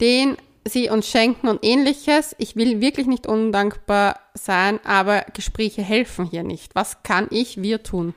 [0.00, 2.34] den sie uns schenken und ähnliches.
[2.38, 6.74] Ich will wirklich nicht undankbar sein, aber Gespräche helfen hier nicht.
[6.74, 8.14] Was kann ich, wir tun?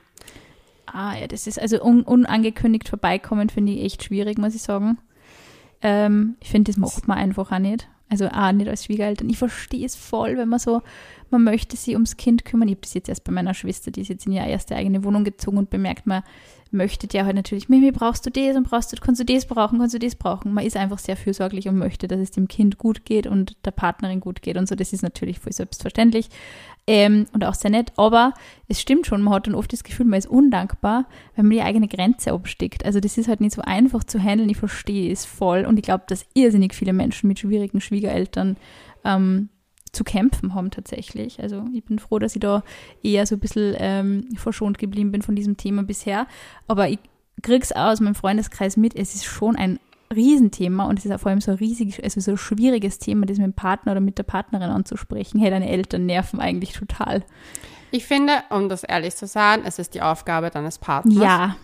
[0.86, 4.98] Ah, ja, das ist also un unangekündigt vorbeikommen, finde ich echt schwierig, muss ich sagen.
[5.82, 7.88] Ähm, ich finde, das macht man einfach auch nicht.
[8.08, 9.28] Also auch nicht als Schwiegereltern.
[9.28, 10.82] Ich verstehe es voll, wenn man so,
[11.30, 12.68] man möchte sich ums Kind kümmern.
[12.68, 15.02] Ich habe das jetzt erst bei meiner Schwester, die ist jetzt in ihre erste eigene
[15.02, 16.22] Wohnung gezogen und bemerkt, man
[16.74, 19.78] möchte ja halt natürlich, Mimi, brauchst du das und brauchst du, kannst du das brauchen,
[19.78, 20.52] kannst du das brauchen.
[20.52, 23.70] Man ist einfach sehr fürsorglich und möchte, dass es dem Kind gut geht und der
[23.70, 24.74] Partnerin gut geht und so.
[24.74, 26.28] Das ist natürlich voll selbstverständlich
[26.86, 27.92] ähm, und auch sehr nett.
[27.96, 28.34] Aber
[28.68, 31.62] es stimmt schon, man hat dann oft das Gefühl, man ist undankbar, wenn man die
[31.62, 32.84] eigene Grenze absteckt.
[32.84, 34.50] Also das ist halt nicht so einfach zu handeln.
[34.50, 38.56] Ich verstehe es voll und ich glaube, dass irrsinnig viele Menschen mit schwierigen Schwiegereltern
[39.04, 39.48] ähm,
[39.94, 41.40] zu kämpfen haben tatsächlich.
[41.40, 42.62] Also ich bin froh, dass ich da
[43.02, 46.26] eher so ein bisschen ähm, verschont geblieben bin von diesem Thema bisher.
[46.66, 46.98] Aber ich
[47.42, 49.78] krieg's auch aus meinem Freundeskreis mit, es ist schon ein
[50.14, 53.26] Riesenthema und es ist auch vor allem so ein riesig, also so ein schwieriges Thema,
[53.26, 55.40] das mit dem Partner oder mit der Partnerin anzusprechen.
[55.40, 57.24] Hey, deine Eltern nerven eigentlich total.
[57.90, 61.22] Ich finde, um das ehrlich zu sagen, es ist die Aufgabe deines Partners.
[61.22, 61.56] Ja,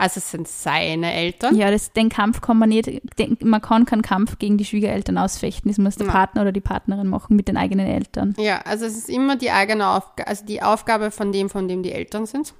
[0.00, 1.54] Also es sind seine Eltern.
[1.54, 2.86] ja, das, den Kampf kann man nicht,
[3.18, 5.70] den, man kann keinen Kampf gegen die Schwiegereltern ausfechten.
[5.70, 6.16] Das muss der Nein.
[6.16, 8.34] Partner oder die Partnerin machen mit den eigenen Eltern.
[8.38, 11.82] Ja, also es ist immer die eigene Aufgabe, also die Aufgabe von dem, von dem
[11.82, 12.54] die Eltern sind.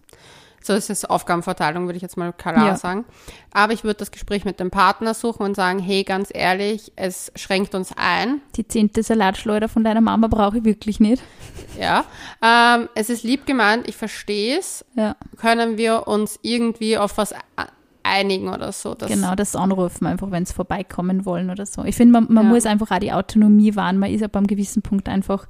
[0.63, 2.77] So ist es Aufgabenverteilung, würde ich jetzt mal klar Ja.
[2.77, 3.05] sagen.
[3.53, 7.33] Aber ich würde das Gespräch mit dem Partner suchen und sagen, hey, ganz ehrlich, es
[7.35, 8.41] schränkt uns ein.
[8.57, 11.23] Die zehnte Salatschleuder von deiner Mama brauche ich wirklich nicht.
[11.79, 12.05] Ja,
[12.43, 14.85] ähm, es ist lieb gemeint, ich verstehe es.
[14.97, 17.35] Ja, Können wir uns irgendwie auf was
[18.03, 18.95] einigen oder so?
[18.95, 21.85] Das, genau, das anrufen einfach, wenn sie vorbeikommen wollen oder so.
[21.85, 22.51] Ich finde, man, man Ja.
[22.51, 23.99] muss einfach auch die Autonomie wahren.
[23.99, 25.47] Man ist ab einem gewissen Punkt einfach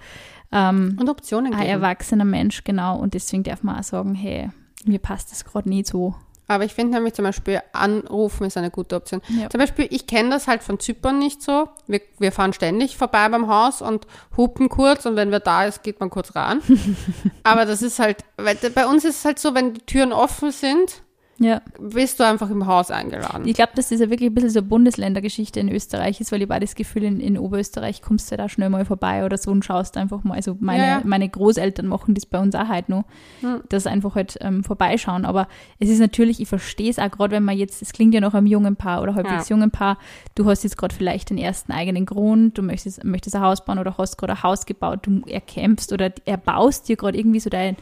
[0.52, 1.70] ähm, Und Optionen ein geben.
[1.72, 2.98] erwachsener Mensch, genau.
[2.98, 4.50] Und deswegen darf man auch sagen, hey,
[4.84, 6.14] mir passt das gerade nicht so.
[6.50, 9.22] Aber ich finde nämlich zum Beispiel, anrufen ist eine gute Option.
[9.28, 9.48] Ja.
[9.48, 11.68] Zum Beispiel, ich kenne das halt von Zypern nicht so.
[11.86, 15.84] Wir, wir fahren ständig vorbei beim Haus und hupen kurz und wenn wir da ist,
[15.84, 16.60] geht man kurz ran.
[17.44, 20.50] Aber das ist halt, weil bei uns ist es halt so, wenn die Türen offen
[20.50, 21.02] sind,
[21.42, 21.62] Ja.
[21.80, 23.48] bist du einfach im Haus eingeladen.
[23.48, 26.42] Ich glaube, dass das ja wirklich ein bisschen so eine Bundesländergeschichte in Österreich ist, weil
[26.42, 29.50] ich habe das Gefühl, in, in Oberösterreich kommst du da schnell mal vorbei oder so
[29.50, 30.34] und schaust einfach mal.
[30.34, 33.04] Also meine, Ja, meine Großeltern machen das bei uns auch halt noch,
[33.40, 33.62] Hm.
[33.70, 35.24] dass einfach halt ähm, vorbeischauen.
[35.24, 38.20] Aber es ist natürlich, ich verstehe es auch gerade, wenn man jetzt, es klingt ja
[38.20, 39.56] noch einem jungen Paar oder halbwegs Ja.
[39.56, 39.96] jungen Paar,
[40.34, 43.78] du hast jetzt gerade vielleicht den ersten eigenen Grund, du möchtest, möchtest ein Haus bauen
[43.78, 47.76] oder hast gerade ein Haus gebaut, du erkämpfst oder erbaust dir gerade irgendwie so dein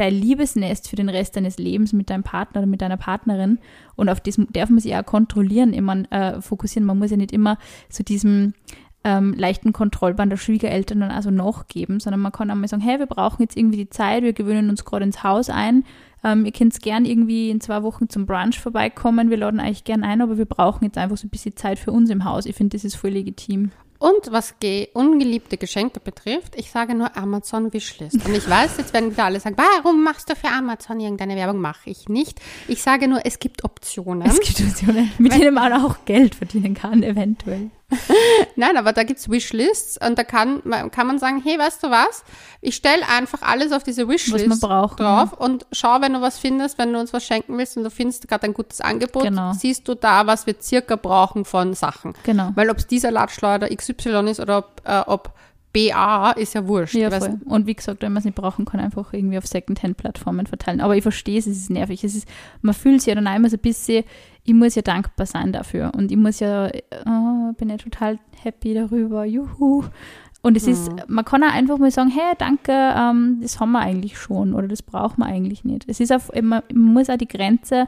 [0.00, 3.58] dein Liebesnest für den Rest deines Lebens mit deinem Partner oder mit deiner Partnerin.
[3.96, 6.86] Und auf das darf man sich auch kontrollieren, immer äh, fokussieren.
[6.86, 7.58] Man muss ja nicht immer
[7.90, 8.54] so diesem
[9.04, 12.98] ähm, leichten Kontrollband der Schwiegereltern dann also nachgeben, sondern man kann auch mal sagen, hey,
[12.98, 15.84] wir brauchen jetzt irgendwie die Zeit, wir gewöhnen uns gerade ins Haus ein.
[16.24, 20.04] Ähm, ihr könnt gern irgendwie in zwei Wochen zum Brunch vorbeikommen, wir laden euch gern
[20.04, 22.44] ein, aber wir brauchen jetzt einfach so ein bisschen Zeit für uns im Haus.
[22.44, 23.70] Ich finde, das ist voll legitim.
[24.00, 28.24] Und was ge ungeliebte Geschenke betrifft, ich sage nur Amazon Wishlist.
[28.24, 31.60] Und ich weiß, jetzt werden wieder alle sagen, warum machst du für Amazon irgendeine Werbung?
[31.60, 32.40] Mache ich nicht.
[32.66, 34.26] Ich sage nur, es gibt Optionen.
[34.26, 37.70] Es gibt Optionen, mit denen man auch Geld verdienen kann, eventuell.
[38.56, 41.90] Nein, aber da gibt's Wishlists und da kann man, kann man sagen, hey, weißt du
[41.90, 42.24] was?
[42.60, 46.92] Ich stelle einfach alles auf diese Wishlist drauf und schau, wenn du was findest, wenn
[46.92, 49.52] du uns was schenken willst und du findest gerade ein gutes Angebot, Genau.
[49.52, 52.14] siehst du da, was wir circa brauchen von Sachen.
[52.22, 52.50] Genau.
[52.54, 55.32] Weil ob es dieser Ladschleuder XY ist oder ob, äh, ob
[55.72, 56.94] BA, ist ja wurscht.
[56.94, 57.38] Ja, voll.
[57.44, 60.80] Und wie gesagt, wenn man es nicht brauchen kann, einfach irgendwie auf Secondhand-Plattformen verteilen.
[60.80, 62.02] Aber ich verstehe es, es ist nervig.
[62.02, 62.26] Es ist,
[62.60, 64.02] man fühlt sich ja dann immer so ein bisschen,
[64.50, 65.92] ich muss ja dankbar sein dafür.
[65.96, 66.80] Und ich muss ja, äh,
[67.56, 69.84] bin ja total happy darüber, juhu.
[70.42, 73.78] Und es ist, man kann auch einfach mal sagen, hey, danke, ähm, das haben wir
[73.80, 75.84] eigentlich schon oder das braucht man eigentlich nicht.
[75.86, 77.86] Es ist auf, man, man muss auch die Grenze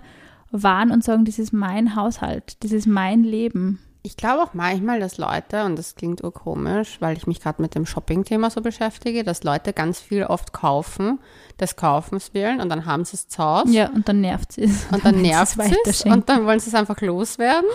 [0.53, 3.81] wahren und sagen, das ist mein Haushalt, das ist mein Leben.
[4.05, 7.77] Ich glaube auch manchmal, dass Leute, und das klingt urkomisch, weil ich mich gerade mit
[7.77, 11.21] dem Shopping-Thema so beschäftige, dass Leute ganz viel oft kaufen,
[11.61, 14.87] des Kaufens willen und dann haben sie es zu Hause Ja, und dann nervt es.
[14.91, 17.69] und dann sie nervt es und dann wollen sie es einfach loswerden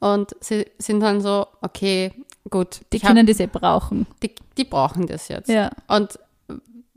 [0.00, 2.12] und sie sind dann so, okay,
[2.50, 4.06] gut, Die ich hab, können das eh brauchen.
[4.22, 5.48] die, die brauchen das jetzt.
[5.48, 5.70] Ja.
[5.86, 6.18] Und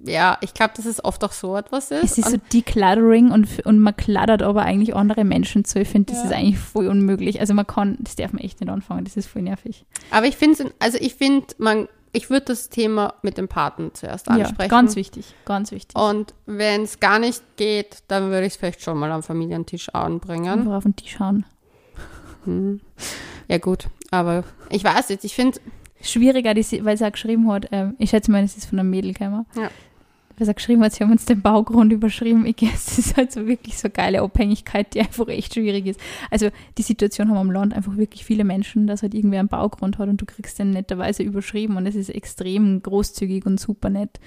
[0.06, 2.04] ja, ich glaube, dass es oft auch so etwas ist.
[2.04, 5.80] Es ist so und, Decluttering und, und man kladdert aber eigentlich andere Menschen zu.
[5.80, 6.30] Ich finde, das Ja.
[6.30, 7.40] ist eigentlich voll unmöglich.
[7.40, 9.86] Also man kann, das darf man echt nicht anfangen, das ist voll nervig.
[10.12, 14.30] aber ich finde, also ich finde, man, ich würde das Thema mit dem Paten zuerst
[14.30, 14.56] ansprechen.
[14.62, 16.00] Ja, ganz wichtig, ganz wichtig.
[16.00, 19.90] Und wenn es gar nicht geht, dann würde ich es vielleicht schon mal am Familientisch
[19.90, 20.48] anbringen.
[20.60, 21.46] Einfach auf den Tisch schauen.
[22.46, 22.80] Hm.
[23.48, 25.60] Ja gut, aber ich weiß jetzt, ich finde,
[26.02, 29.14] Schwieriger, weil sie auch geschrieben hat, ähm, ich schätze mal, das ist von einem Mädel
[29.14, 29.46] gekommen.
[29.56, 29.70] Ja.
[30.38, 32.46] Sie auch geschrieben hat, sie haben uns den Baugrund überschrieben.
[32.46, 35.86] Ich guess, das ist halt so wirklich so eine geile Abhängigkeit, die einfach echt schwierig
[35.88, 36.00] ist.
[36.30, 39.98] Also die Situation haben am Land einfach wirklich viele Menschen, dass halt irgendwer einen Baugrund
[39.98, 44.20] hat und du kriegst den netterweise überschrieben und es ist extrem großzügig und super nett.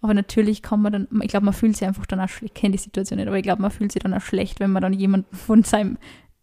[0.00, 2.60] Aber natürlich kann man dann, ich glaube, man fühlt sich einfach dann auch schlecht, ich
[2.60, 4.82] kenne die Situation nicht, aber ich glaube, man fühlt sich dann auch schlecht, wenn man
[4.82, 5.96] dann jemanden von seinem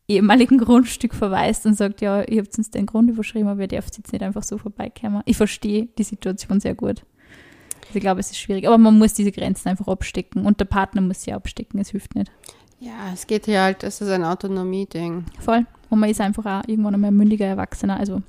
[0.08, 3.98] ehemaligen Grundstück verweist und sagt, ja, ihr habt uns den Grund überschrieben, aber ihr dürft
[3.98, 5.22] jetzt nicht einfach so vorbeikommen.
[5.26, 7.04] Ich verstehe die Situation sehr gut.
[7.90, 10.66] Also ich glaube, es ist schwierig, aber man muss diese Grenzen einfach abstecken und der
[10.66, 12.32] Partner muss sie abstecken, es hilft nicht.
[12.80, 15.26] ja, es geht hier halt, es ist ein Autonomie-Ding.
[15.40, 15.66] Voll.
[15.90, 18.22] Und man ist einfach auch irgendwann einmal ein mündiger Erwachsener, also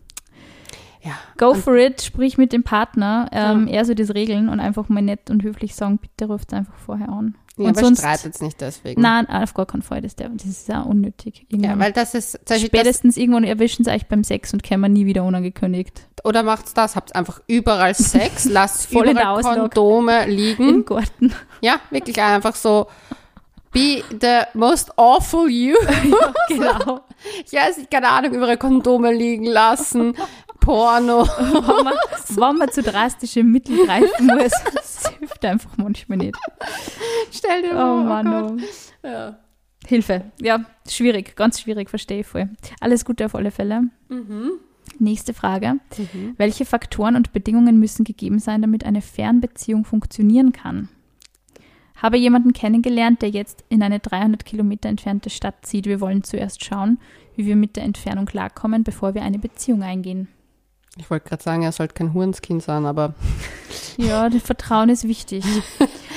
[1.03, 1.13] Ja.
[1.39, 3.75] go for it, sprich mit dem Partner, ähm, Ja.
[3.75, 7.09] er soll das regeln und einfach mal nett und höflich sagen, bitte ruft einfach vorher
[7.11, 7.35] an.
[7.61, 9.01] Ja, und aber sonst, streitet nicht deswegen.
[9.01, 11.47] nein, auf gar keinen Fall, das, der- das ist ja unnötig.
[11.51, 14.63] Ja, Irgendwann- weil das ist, Beispiel das, Spätestens irgendwann erwischen sie euch beim Sex und
[14.63, 16.01] kämen nie wieder unangekündigt.
[16.25, 19.43] oder macht's das, habt einfach überall Sex, lasst überall.
[19.43, 20.85] Kondome Im liegen.
[20.85, 21.35] Garten.
[21.61, 22.87] Ja, wirklich einfach so
[23.73, 25.77] Be the most awful you.
[26.49, 27.01] genau.
[27.47, 30.17] Ich weiß nicht, keine Ahnung, über ihre Kondome liegen lassen.
[30.59, 31.25] Porno.
[31.39, 31.95] wenn, man,
[32.29, 36.37] wenn man zu drastische Mittel greifen muss, das hilft einfach manchmal nicht.
[37.33, 38.05] Stell dir Oh vor.
[38.05, 38.63] Mann, Gott.
[39.05, 39.07] oh.
[39.07, 39.39] Ja.
[39.87, 40.25] Hilfe.
[40.41, 42.49] Ja, schwierig, ganz schwierig, verstehe ich voll.
[42.81, 43.85] Alles Gute auf alle Fälle.
[44.09, 44.53] Mhm.
[44.99, 45.77] Nächste Frage.
[46.37, 50.89] Welche Faktoren und Bedingungen müssen gegeben sein, damit eine Fernbeziehung funktionieren kann?
[51.97, 55.87] Habe jemanden kennengelernt, der jetzt in eine 300 Kilometer entfernte Stadt zieht.
[55.87, 56.99] Wir wollen zuerst schauen,
[57.37, 60.29] wie wir mit der Entfernung klarkommen, bevor wir eine Beziehung eingehen.
[60.97, 63.15] Ich wollte gerade sagen, er sollte kein Hurenskind sein, aber
[63.97, 65.45] Ja, das Vertrauen ist wichtig.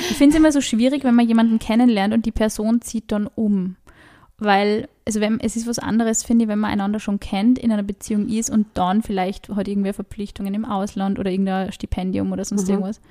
[0.10, 3.28] Ich finde es immer so schwierig, wenn man jemanden kennenlernt und die Person zieht dann
[3.28, 3.76] um.
[4.38, 7.72] Weil, also wenn, es ist was anderes, finde ich, wenn man einander schon kennt, in
[7.72, 12.44] einer Beziehung ist und dann vielleicht hat irgendwer Verpflichtungen im Ausland oder irgendein Stipendium oder
[12.44, 12.72] sonst Mhm.
[12.72, 13.02] irgendwas.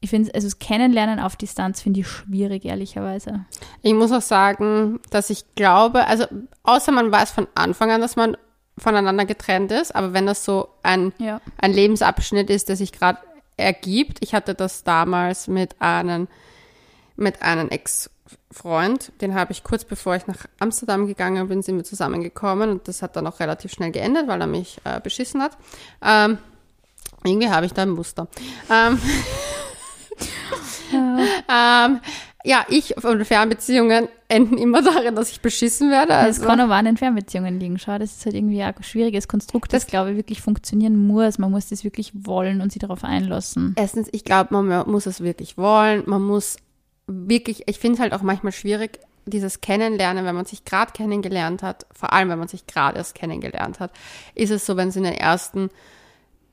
[0.00, 3.44] Ich finde, also das Kennenlernen auf Distanz finde ich schwierig, ehrlicherweise.
[3.82, 6.26] ich muss auch sagen, dass ich glaube, also
[6.64, 8.36] außer man weiß von Anfang an, dass man
[8.78, 11.40] voneinander getrennt ist, aber wenn das so ein Ja.
[11.58, 13.18] ein Lebensabschnitt ist, der sich gerade
[13.56, 14.18] ergibt.
[14.20, 16.28] Ich hatte das damals mit einem,
[17.16, 21.84] mit einem Ex-Freund, den habe ich kurz bevor ich nach Amsterdam gegangen bin, sind wir
[21.84, 25.56] zusammengekommen und das hat dann auch relativ schnell geendet, weil er mich äh, beschissen hat.
[26.02, 26.36] Ähm,
[27.24, 28.28] irgendwie habe ich da ein Muster.
[28.70, 29.00] Ähm,
[30.92, 32.00] ähm,
[32.46, 36.08] ja, ich und Fernbeziehungen enden immer darin, dass ich beschissen werde.
[36.08, 37.78] Das Also, kann aber an den Fernbeziehungen liegen.
[37.78, 41.38] Schau, das ist halt irgendwie ein schwieriges Konstrukt, das, glaube ich, wirklich funktionieren muss.
[41.38, 43.74] Man muss das wirklich wollen und sich darauf einlassen.
[43.76, 46.04] Erstens, ich glaube, man muss es wirklich wollen.
[46.06, 46.56] Man muss
[47.08, 51.64] wirklich, ich finde es halt auch manchmal schwierig, dieses Kennenlernen, wenn man sich gerade kennengelernt
[51.64, 53.90] hat, vor allem wenn man sich gerade erst kennengelernt hat,
[54.36, 55.70] ist es so, wenn es in den ersten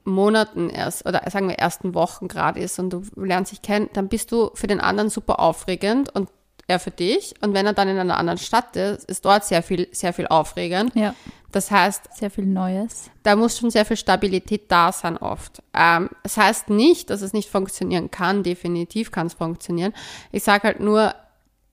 [0.06, 4.10] Monaten erst oder sagen wir ersten Wochen gerade ist und du lernst dich kennen, dann
[4.10, 6.30] bist du für den anderen super aufregend und
[6.68, 7.34] er für dich.
[7.42, 10.28] Und wenn er dann in einer anderen Stadt ist, ist dort sehr viel, sehr viel
[10.28, 10.96] aufregend.
[10.96, 11.14] Ja,
[11.52, 13.10] Das heißt, sehr viel Neues.
[13.24, 15.62] da muss schon sehr viel Stabilität da sein oft.
[15.74, 18.44] Ähm, es heißt nicht, dass es nicht funktionieren kann.
[18.44, 19.94] Definitiv kann es funktionieren.
[20.32, 21.14] Ich sage halt nur,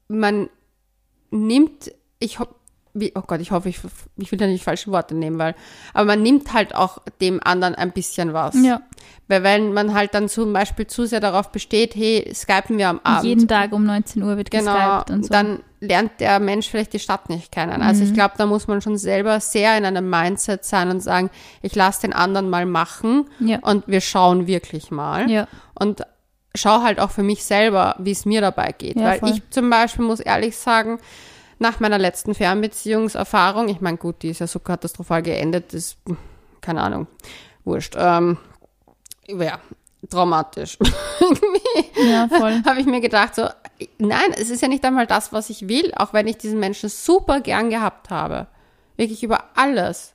[0.09, 0.51] man
[1.31, 2.55] nimmt, ich hoffe,
[2.95, 3.79] wie, oh Gott, ich hoffe, ich,
[4.17, 5.55] ich will da nicht falsche Worte nehmen, weil,
[5.95, 8.57] aber man nimmt halt auch dem anderen ein bisschen was.
[8.63, 8.81] Ja,
[9.29, 13.01] Weil wenn man halt dann zum Beispiel zu sehr darauf besteht, hey, skypen wir am
[13.05, 13.25] Abend.
[13.25, 15.29] jeden Tag um 19 Uhr wird Genau, geskypt und so.
[15.33, 17.81] dann lernt der Mensch vielleicht die Stadt nicht kennen.
[17.81, 18.09] Also Mhm.
[18.09, 21.31] ich glaube, da muss man schon selber sehr in einem Mindset sein und sagen,
[21.63, 25.31] ich lasse den anderen mal machen ja, und wir schauen wirklich mal.
[25.31, 25.47] ja,
[25.79, 26.03] Und
[26.55, 28.97] schau halt auch für mich selber, wie es mir dabei geht.
[28.97, 29.31] Ja, Weil voll.
[29.31, 30.99] ich zum Beispiel muss ehrlich sagen,
[31.61, 35.99] nach meiner letzten Fernbeziehungserfahrung, ich meine, gut, die ist ja so katastrophal geendet, ist,
[36.63, 37.07] keine Ahnung,
[37.65, 37.95] wurscht.
[37.99, 38.39] Ähm,
[39.29, 39.61] ja,
[40.09, 40.79] traumatisch.
[42.03, 42.63] ja, voll.
[42.67, 43.47] habe ich mir gedacht, so,
[43.99, 46.89] nein, es ist ja nicht einmal das, was ich will, auch wenn ich diesen Menschen
[46.89, 48.47] super gern gehabt habe.
[48.97, 50.15] Wirklich über alles.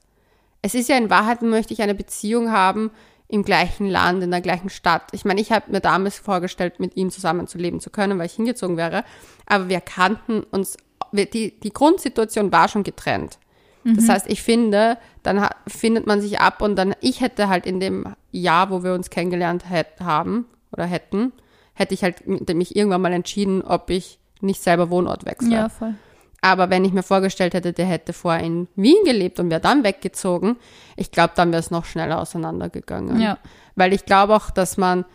[0.63, 2.89] Es ist ja in Wahrheit, möchte ich eine Beziehung haben
[3.27, 5.03] im gleichen Land, in der gleichen Stadt.
[5.11, 8.77] Ich meine, ich habe mir damals vorgestellt, mit ihm zusammenzuleben zu können, weil ich hingezogen
[8.77, 9.03] wäre.
[9.45, 10.77] Aber wir kannten uns,
[11.15, 13.39] die, die Grundsituation war schon getrennt.
[13.87, 17.79] Das heißt, ich finde, dann findet man sich ab und dann, ich hätte halt in
[17.79, 21.33] dem Jahr, wo wir uns kennengelernt hätt, haben oder hätten,
[21.75, 25.53] hätte ich halt mich irgendwann mal entschieden, ob ich nicht selber Wohnort wechsle.
[25.53, 25.93] Ja, voll.
[26.41, 29.83] Aber wenn ich mir vorgestellt hätte, der hätte vorher in Wien gelebt und wäre dann
[29.83, 30.57] weggezogen,
[30.95, 33.19] ich glaube, dann wäre es noch schneller auseinandergegangen.
[33.19, 33.37] Ja.
[33.75, 35.05] Weil ich glaube auch, dass man,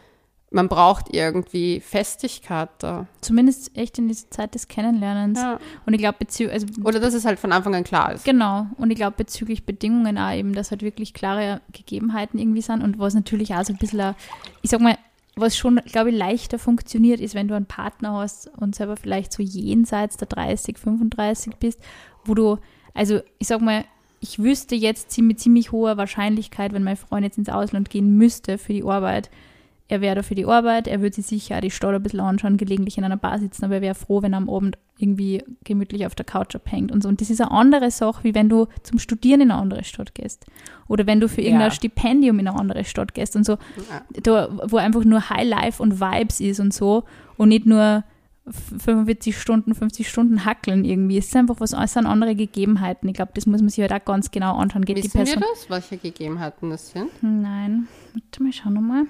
[0.51, 3.07] man braucht irgendwie Festigkeit da.
[3.21, 5.39] Zumindest echt in dieser Zeit des Kennenlernens.
[5.39, 5.61] Ja.
[5.87, 8.25] Und ich glaube, bezüglich, also Oder dass es halt von Anfang an klar ist.
[8.25, 8.67] Genau.
[8.77, 12.99] Und ich glaube, bezüglich Bedingungen auch eben, dass halt wirklich klare Gegebenheiten irgendwie sind und
[12.99, 14.15] was natürlich auch so ein bisschen,
[14.63, 14.99] ich sag mal,
[15.37, 19.33] was schon, glaube ich, leichter funktioniert, ist, wenn du einen Partner hast und selber vielleicht
[19.33, 21.81] so jenseits der 30, 35 bist,
[22.25, 22.59] wo du,
[22.93, 23.85] also ich sag mal,
[24.19, 28.59] ich wüsste jetzt mit ziemlich hoher Wahrscheinlichkeit, wenn mein Freund jetzt ins Ausland gehen müsste
[28.59, 29.31] für die Arbeit,
[29.91, 32.21] er wäre da für die Arbeit, er würde sich sicher auch die Stadt ein bisschen
[32.21, 35.43] anschauen, gelegentlich in einer Bar sitzen, aber er wäre froh, wenn er am Abend irgendwie
[35.65, 37.09] gemütlich auf der Couch abhängt und so.
[37.09, 40.15] Und das ist eine andere Sache, wie wenn du zum Studieren in eine andere Stadt
[40.15, 40.47] gehst.
[40.89, 41.75] Oder wenn du für irgendein Ja.
[41.75, 43.57] Stipendium in eine andere Stadt gehst und so.
[44.23, 47.05] Da, wo einfach nur High Life und Vibes ist und so
[47.37, 48.05] und nicht nur
[48.79, 51.19] 45 Stunden, 50 Stunden hackeln irgendwie.
[51.19, 53.09] Es ist einfach was, es sind andere Gegebenheiten.
[53.09, 54.85] Ich glaube, das muss man sich halt auch ganz genau anschauen.
[54.85, 55.43] Geht die Wissen wir Person.
[55.55, 57.09] das, welche Gegebenheiten das sind?
[57.23, 57.89] Nein.
[58.13, 59.03] Warte mal, schau nochmal.
[59.03, 59.09] Oder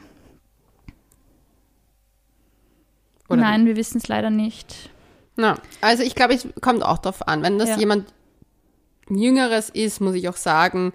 [3.41, 4.91] Nein, wir wissen es leider nicht.
[5.37, 7.43] Na, also ich glaube, es kommt auch darauf an.
[7.43, 7.79] Wenn das Ja.
[7.79, 8.13] jemand
[9.09, 10.93] Jüngeres ist, muss ich auch sagen,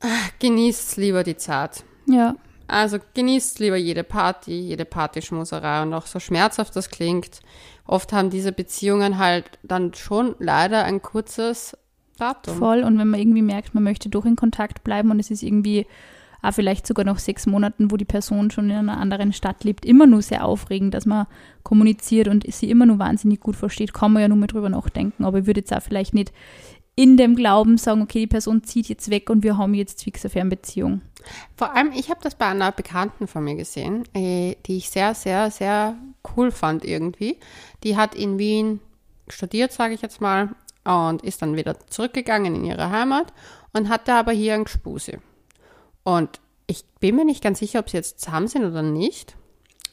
[0.00, 0.06] ah,
[0.40, 1.84] genießt lieber die Zeit.
[2.06, 2.34] Ja,
[2.66, 7.40] Also genießt lieber jede Party, jede Partyschmuserei und auch so schmerzhaft das klingt.
[7.86, 11.76] Oft haben diese Beziehungen halt dann schon leider ein kurzes
[12.16, 12.56] Datum.
[12.56, 12.82] Voll.
[12.82, 15.86] Und wenn man irgendwie merkt, man möchte doch in Kontakt bleiben und es ist irgendwie
[16.44, 19.84] auch vielleicht sogar noch sechs Monaten, wo die Person schon in einer anderen Stadt lebt,
[19.84, 21.26] immer nur sehr aufregend, dass man
[21.62, 25.24] kommuniziert und sie immer nur wahnsinnig gut versteht, kann man ja nur mal drüber nachdenken.
[25.24, 26.32] Aber ich würde jetzt auch vielleicht nicht
[26.96, 30.24] in dem Glauben sagen, okay, die Person zieht jetzt weg und wir haben jetzt fix
[30.24, 31.00] eine Fernbeziehung.
[31.56, 35.14] Vor allem, ich habe das bei einer Bekannten von mir gesehen, äh, die ich sehr,
[35.14, 35.96] sehr, sehr
[36.36, 37.38] cool fand irgendwie.
[37.82, 38.80] Die hat in Wien
[39.28, 40.50] studiert, sage ich jetzt mal,
[40.84, 43.32] und ist dann wieder zurückgegangen in ihre Heimat
[43.72, 45.18] und hatte aber hier ein Gespuse.
[46.04, 49.34] Und ich bin mir nicht ganz sicher, ob sie jetzt zusammen sind oder nicht.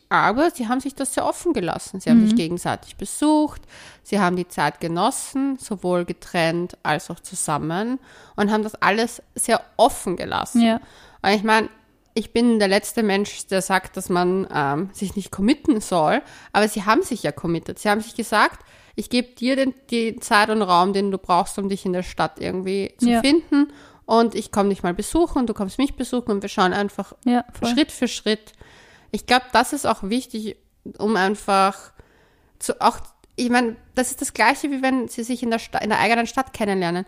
[0.10, 2.02] Aber sie haben sich das sehr offen gelassen.
[2.02, 3.62] Sie haben sich gegenseitig besucht,
[4.04, 7.98] sie haben die Zeit genossen, sowohl getrennt als auch zusammen
[8.36, 10.62] und haben das alles sehr offen gelassen.
[10.62, 10.82] Ja.
[11.22, 11.70] Und ich meine,
[12.14, 16.68] ich bin der letzte Mensch, der sagt, dass man ähm, sich nicht committen soll, aber
[16.68, 17.80] sie haben sich ja committed.
[17.80, 18.66] Sie haben sich gesagt,
[18.98, 22.04] ich gebe dir den, die Zeit und Raum, den du brauchst, um dich in der
[22.04, 23.22] Stadt irgendwie zu Ja.
[23.22, 23.72] finden.
[24.12, 27.14] Und ich komme dich mal besuchen und du kommst mich besuchen und wir schauen einfach
[27.24, 27.46] Ja.
[27.64, 28.52] Schritt für Schritt.
[29.12, 30.58] Ich glaube, das ist auch wichtig,
[30.98, 31.94] um einfach
[32.60, 32.98] zu auch,
[33.38, 36.00] ich meine, das ist das Gleiche, wie wenn sie sich in der, Sta in der
[36.00, 37.06] eigenen Stadt kennenlernen.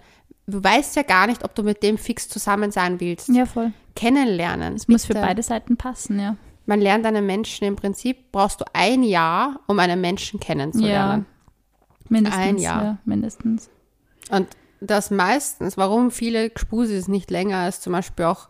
[0.47, 3.28] Du weißt ja gar nicht, ob du mit dem fix zusammen sein willst.
[3.28, 3.74] Ja, voll.
[3.97, 4.76] Kennenlernen.
[4.76, 6.38] Es muss für beide Seiten passen, ja.
[6.66, 11.26] Man lernt einen Menschen im Prinzip, brauchst du ein Jahr, um einen Menschen kennenzulernen.
[12.08, 12.41] Mindestens.
[12.41, 12.84] Ein Jahr.
[12.84, 13.70] Ja, mindestens.
[14.30, 14.47] Und
[14.86, 18.48] das meistens, warum viele Gspusis nicht länger als zum Beispiel auch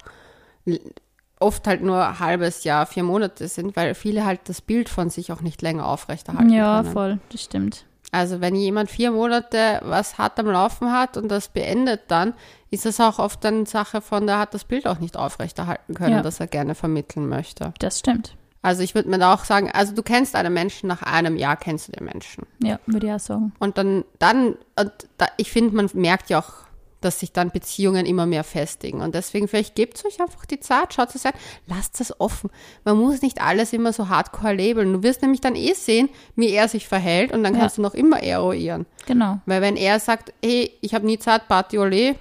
[1.40, 5.10] oft halt nur ein halbes Jahr, vier Monate sind, weil viele halt das Bild von
[5.10, 6.94] sich auch nicht länger aufrechterhalten Ja, können.
[6.94, 7.86] voll, das stimmt.
[8.12, 12.34] Also wenn jemand vier Monate was hart am Laufen hat und das beendet dann,
[12.70, 16.14] ist es auch oft eine Sache von, der hat das Bild auch nicht aufrechterhalten können,
[16.18, 16.22] Ja.
[16.22, 17.74] das er gerne vermitteln möchte.
[17.80, 18.36] Das stimmt.
[18.64, 21.58] Also ich würde mir da auch sagen, also du kennst einen Menschen, nach einem Jahr
[21.58, 22.46] kennst du den Menschen.
[22.64, 23.54] Ja, würde ich auch sagen.
[23.60, 26.64] Und dann, dann, und da, ich finde, man merkt ja auch,
[27.02, 29.02] dass sich dann Beziehungen immer mehr festigen.
[29.02, 31.34] Und deswegen, vielleicht gebt euch einfach die Zeit, schaut es an,
[31.68, 32.50] lasst es offen.
[32.86, 34.94] Man muss nicht alles immer so hardcore labeln.
[34.94, 36.08] Du wirst nämlich dann eh sehen,
[36.38, 37.60] wie er sich verhält und dann Ja.
[37.60, 38.86] kannst du noch immer eruieren.
[39.06, 39.40] Genau.
[39.46, 42.16] Weil wenn er sagt, hey, ich habe nie Zeit, Party ole,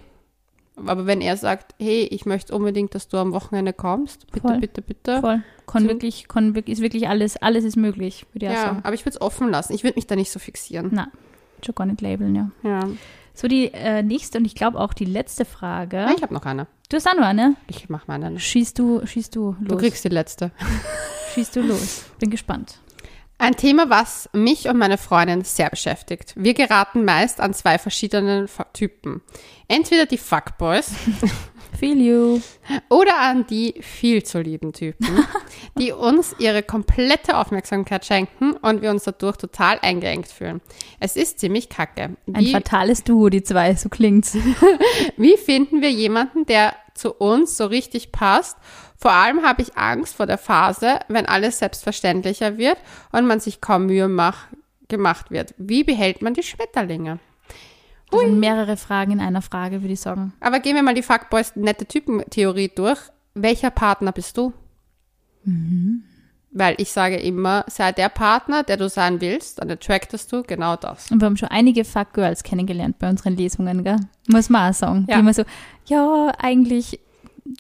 [0.86, 4.58] aber wenn er sagt, hey, ich möchte unbedingt, dass du am Wochenende kommst, bitte, Voll.
[4.60, 5.20] bitte, bitte.
[5.20, 5.42] Voll.
[5.66, 8.80] Kann wirklich, kann wirklich, ist wirklich alles, alles ist möglich, würde ich Ja, sagen.
[8.82, 9.72] aber ich würde es offen lassen.
[9.74, 10.90] Ich würde mich da nicht so fixieren.
[10.92, 11.08] Na,
[11.64, 12.50] schon gar nicht labeln, ja.
[12.62, 12.80] Ja.
[13.34, 16.06] So, die äh, nächste und ich glaube auch die letzte Frage.
[16.16, 16.66] Ich habe noch eine.
[16.90, 17.56] Du hast auch noch eine.
[17.68, 18.38] Ich mache meine.
[18.38, 19.68] Schießt du, schießt du los.
[19.68, 20.50] Du kriegst die letzte.
[21.34, 22.04] Schießt du los.
[22.18, 22.78] Bin gespannt.
[23.42, 26.32] Ein Thema, was mich und meine Freundin sehr beschäftigt.
[26.36, 29.20] Wir geraten meist an zwei verschiedenen Typen.
[29.66, 30.92] Entweder die Fuckboys
[31.76, 32.40] Feel you.
[32.88, 35.26] oder an die viel zu lieben Typen,
[35.76, 40.60] die uns ihre komplette Aufmerksamkeit schenken und wir uns dadurch total eingeengt fühlen.
[41.00, 42.16] Es ist ziemlich kacke.
[42.32, 44.36] Ein Wie, fatales Duo, die zwei, so klingt's.
[45.16, 48.56] wie finden wir jemanden, der zu uns so richtig passt?
[49.02, 52.76] Vor allem habe ich Angst vor der Phase, wenn alles selbstverständlicher wird
[53.10, 54.44] und man sich kaum Mühe mach,
[54.86, 55.56] gemacht wird.
[55.58, 57.18] Wie behält man die Schmetterlinge?
[58.12, 60.34] Das sind mehrere Fragen in einer Frage, würde ich sagen.
[60.38, 63.00] Aber gehen wir mal die Fuckboys nette Typen-Theorie durch.
[63.34, 64.52] Welcher Partner bist du?
[66.52, 70.76] Weil ich sage immer, sei der Partner, der du sein willst, dann attractest du genau
[70.76, 71.10] das.
[71.10, 73.96] Und wir haben schon einige Fuck-Girls kennengelernt bei unseren Lesungen, gell?
[74.28, 75.06] Muss man auch sagen.
[75.08, 75.16] Ja.
[75.16, 75.42] Die immer so,
[75.86, 77.00] ja, eigentlich,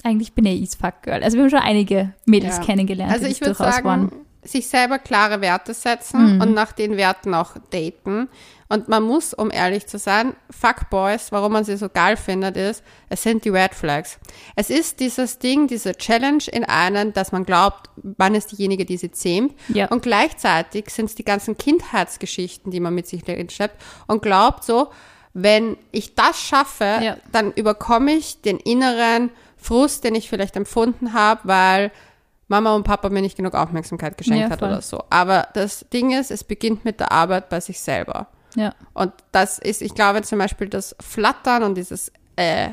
[0.04, 1.22] eigentlich bin ich Fuck-Girl.
[1.22, 2.64] Also wir haben schon einige Mädels Ja.
[2.64, 4.12] kennengelernt, Also ich würde sagen, waren.
[4.44, 8.28] sich selber klare Werte setzen und nach den Werten auch daten.
[8.68, 12.82] Und man muss, um ehrlich zu sein, Fuckboys, warum man sie so geil findet, ist,
[13.10, 14.18] es sind die Red Flags.
[14.56, 18.96] Es ist dieses Ding, diese Challenge in einen, dass man glaubt, man ist diejenige, die
[18.96, 19.54] sie zähmt.
[19.68, 19.88] Ja.
[19.88, 24.88] Und gleichzeitig sind es die ganzen Kindheitsgeschichten, die man mit sich schleppt und glaubt so,
[25.34, 27.16] wenn ich das schaffe, Ja.
[27.30, 29.30] dann überkomme ich den inneren
[29.62, 31.92] Frust, den ich vielleicht empfunden habe, weil
[32.48, 35.02] Mama und Papa mir nicht genug Aufmerksamkeit geschenkt Ja, hat oder so.
[35.08, 38.26] Aber das Ding ist, es beginnt mit der Arbeit bei sich selber.
[38.54, 42.68] Ja, Und das ist, ich glaube zum Beispiel, das Flattern und dieses äh,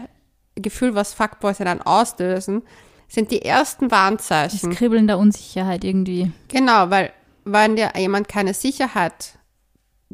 [0.55, 2.63] Gefühl, was Fuckboys in einem auslösen,
[3.07, 4.75] sind die ersten das Warnzeichen.
[4.75, 6.31] Kribbeln der Unsicherheit irgendwie.
[6.49, 7.11] Genau, weil
[7.45, 9.38] wenn dir jemand keine Sicherheit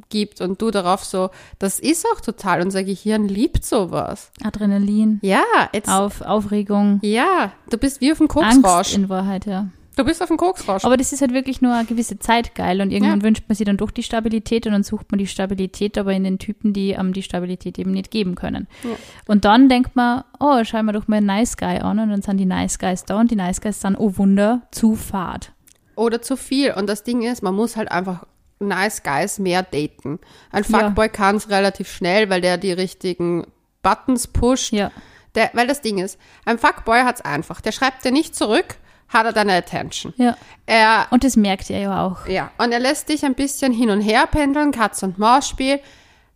[0.09, 1.29] gibt und du darauf so,
[1.59, 4.31] das ist auch total, unser Gehirn liebt sowas.
[4.43, 5.43] Adrenalin, Ja,
[5.73, 8.93] jetzt, Auf, Aufregung, ja, du bist wie auf dem Angst Koksrausch.
[8.95, 9.67] in Wahrheit, ja.
[9.97, 10.83] Du bist auf dem Koksrausch.
[10.83, 13.25] Aber das ist halt wirklich nur eine gewisse Zeit geil und irgendwann Ja.
[13.25, 16.25] wünscht man sich dann doch die Stabilität und dann sucht man die Stabilität aber in
[16.25, 18.67] den Typen, die ähm, die Stabilität eben nicht geben können.
[18.83, 18.89] Ja.
[19.29, 22.21] Und dann denkt man, oh, schau mal doch mal einen Nice Guy an und dann
[22.21, 25.53] sind die Nice Guys da und die Nice Guys sind, oh Wunder, zu fad.
[25.95, 26.73] Oder zu viel.
[26.73, 28.25] Und das Ding ist, man muss halt einfach
[28.67, 30.19] nice guys mehr daten.
[30.51, 30.79] Ein Ja.
[30.79, 33.45] Fuckboy kann es relativ schnell, weil der die richtigen
[33.81, 34.73] Buttons pusht.
[34.73, 34.91] Ja.
[35.35, 37.61] Der, weil das Ding ist, ein Fuckboy hat es einfach.
[37.61, 38.75] Der schreibt dir nicht zurück,
[39.09, 40.13] hat er deine Attention.
[40.17, 40.37] Ja.
[40.65, 42.25] Er, Und das merkt ihr ja auch.
[42.27, 45.79] ja, und er lässt dich ein bisschen hin und her pendeln, Katz- und Maus-Spiel.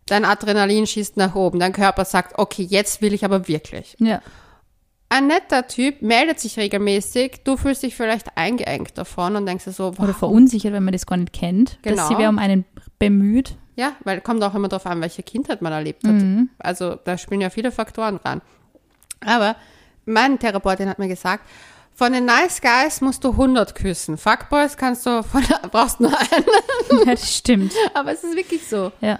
[0.06, 1.60] Dein Adrenalin schießt nach oben.
[1.60, 3.96] Dein Körper sagt, okay, jetzt will ich aber wirklich.
[3.98, 4.20] Ja.
[5.12, 7.42] Ein netter Typ meldet sich regelmäßig.
[7.44, 10.14] Du fühlst dich vielleicht eingeengt davon und denkst dir so, Oder warum?
[10.14, 11.96] verunsichert, wenn man das gar nicht kennt, Genau.
[11.96, 12.64] dass sie wer um einen
[13.00, 13.56] bemüht.
[13.76, 16.12] Ja, weil kommt auch immer darauf an, welche Kindheit man erlebt hat.
[16.14, 16.50] Mhm.
[16.58, 18.40] Also da spielen ja viele Faktoren dran.
[19.24, 19.56] Aber
[20.06, 21.44] mein Therapeutin hat mir gesagt,
[21.92, 24.16] von den Nice Guys musst du 100 küssen.
[24.16, 25.42] Fuckboys kannst du von,
[25.72, 26.44] brauchst nur einen.
[27.04, 27.72] Ja, das stimmt.
[27.94, 28.92] Aber es ist wirklich so.
[29.00, 29.18] Ja.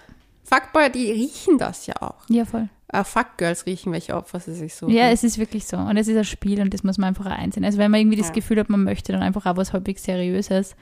[0.50, 2.16] Fuckboy, die riechen das ja auch.
[2.28, 2.68] Ja, voll.
[2.92, 4.92] Äh, Fuckgirls riechen, welche Opfer sie sich suchen.
[4.92, 5.76] Ja, es ist wirklich so.
[5.76, 7.64] Und es ist ein Spiel und das muss man einfach auch einsehen.
[7.64, 8.34] Also wenn man irgendwie das Ja.
[8.34, 10.74] Gefühl hat, man möchte dann einfach auch was halbwegs Seriöses.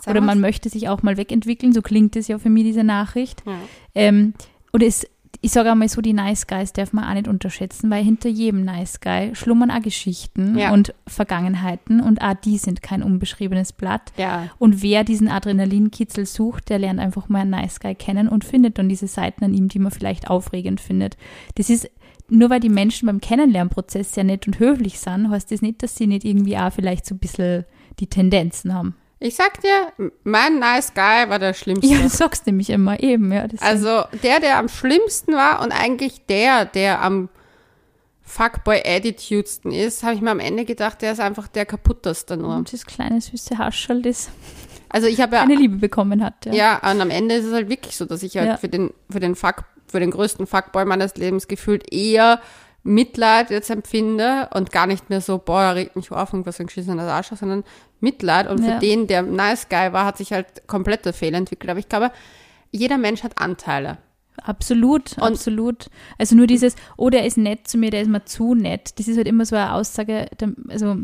[0.00, 2.84] Sag Oder man möchte sich auch mal wegentwickeln, so klingt es ja für mich, diese
[2.84, 3.42] Nachricht.
[3.44, 3.58] Ja.
[3.96, 4.34] Ähm,
[4.70, 5.04] und es,
[5.40, 8.64] ich sage einmal so, die Nice Guys darf man auch nicht unterschätzen, weil hinter jedem
[8.64, 10.72] Nice Guy schlummern auch Geschichten Ja.
[10.72, 14.12] und Vergangenheiten und auch die sind kein unbeschriebenes Blatt.
[14.16, 18.44] Ja, Und wer diesen Adrenalinkitzel sucht, der lernt einfach mal einen Nice Guy kennen und
[18.44, 21.16] findet dann diese Seiten an ihm, die man vielleicht aufregend findet.
[21.54, 21.88] Das ist,
[22.28, 25.94] nur weil die Menschen beim Kennenlernprozess sehr nett und höflich sind, heißt das nicht, dass
[25.96, 27.64] sie nicht irgendwie auch vielleicht so ein bisschen
[28.00, 28.96] die Tendenzen haben.
[29.20, 29.92] Ich sag dir,
[30.24, 31.86] mein Nice Guy war der Schlimmste.
[31.92, 33.46] Ja, du sagst nämlich immer eben, ja.
[33.60, 37.28] Also der, der am schlimmsten war und eigentlich der, der am
[38.22, 42.54] Fuckboy-Attitudsten ist, habe ich mir am Ende gedacht, der ist einfach der kaputteste nur.
[42.54, 44.28] Und das kleine süße Haschel, das
[44.90, 46.46] Also ich habe ja, eine Liebe bekommen hat.
[46.46, 46.52] Ja.
[46.52, 48.56] ja, und am Ende ist es halt wirklich so, dass ich halt Ja.
[48.56, 52.40] für den, für den Fuck, für den größten Fuckboy meines Lebens gefühlt eher
[52.88, 56.58] Mitleid jetzt empfinde und gar nicht mehr so, boah, er regt mich auf und was
[56.60, 57.64] ein geschissener Arsch, sondern
[58.00, 58.48] Mitleid.
[58.48, 58.78] Und für Ja.
[58.78, 61.70] den, der nice guy war, hat sich halt komplette Fehler entwickelt.
[61.70, 62.10] Aber ich glaube,
[62.70, 63.98] jeder Mensch hat Anteile.
[64.42, 65.90] Absolut, absolut.
[66.16, 68.98] Also nur dieses, oh, der ist nett zu mir, der ist mir zu nett.
[68.98, 70.96] Das ist halt immer so eine Aussage, da- also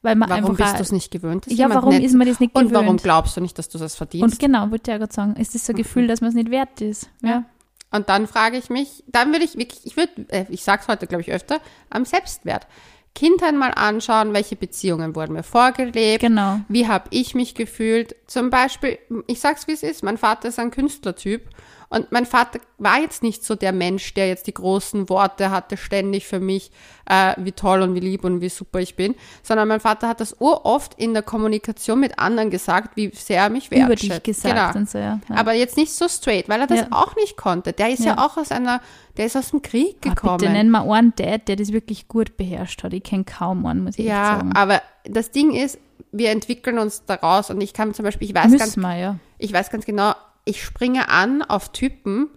[0.00, 0.56] weil man Warum einfach.
[0.56, 1.44] bist auch- du es nicht gewöhnt?
[1.48, 2.84] Ja, warum nett ist man das nicht Und gewöhnt?
[2.84, 4.22] warum glaubst du nicht, dass du das verdienst?
[4.34, 6.34] Und genau, wollte ich ja gerade sagen, ist das so ein Gefühl, dass man es
[6.34, 7.10] nicht wert ist.
[7.22, 7.44] Ja.
[7.90, 10.88] Und dann frage ich mich, dann würde ich wirklich, ich würde, äh, ich sage es
[10.88, 11.60] heute, glaube ich, öfter,
[11.90, 12.66] am Selbstwert.
[13.14, 16.60] Kindheit mal anschauen, welche Beziehungen wurden mir vorgelebt, Genau.
[16.68, 18.14] wie habe ich mich gefühlt.
[18.26, 21.48] Zum Beispiel, ich sag's wie es ist, mein Vater ist ein Künstlertyp
[21.90, 25.76] und mein Vater war jetzt nicht so der Mensch, der jetzt die großen Worte hatte,
[25.76, 26.70] ständig für mich,
[27.06, 30.20] äh, wie toll und wie lieb und wie super ich bin, sondern mein Vater hat
[30.20, 34.04] das uroft in der Kommunikation mit anderen gesagt, wie sehr er mich wertschätzt.
[34.04, 34.86] Über dich gesagt Genau.
[34.86, 35.18] so, ja.
[35.28, 35.34] ja.
[35.36, 36.86] Aber jetzt nicht so straight, weil er das Ja.
[36.90, 37.72] auch nicht konnte.
[37.72, 38.18] Der ist ja.
[38.18, 38.80] Auch aus einer,
[39.16, 40.36] der ist aus dem Krieg Ah, gekommen.
[40.38, 42.92] Bitte nenn mal einen Dad, der das wirklich gut beherrscht hat.
[42.92, 44.52] Ich kenne kaum einen, muss ich echt ja, sagen.
[44.54, 45.78] aber das Ding ist,
[46.12, 49.16] wir entwickeln uns daraus und ich kann zum Beispiel, ich weiß ganz, wir, ja.
[49.38, 50.12] ich weiß ganz genau,
[50.48, 52.28] ich springe an auf Typen,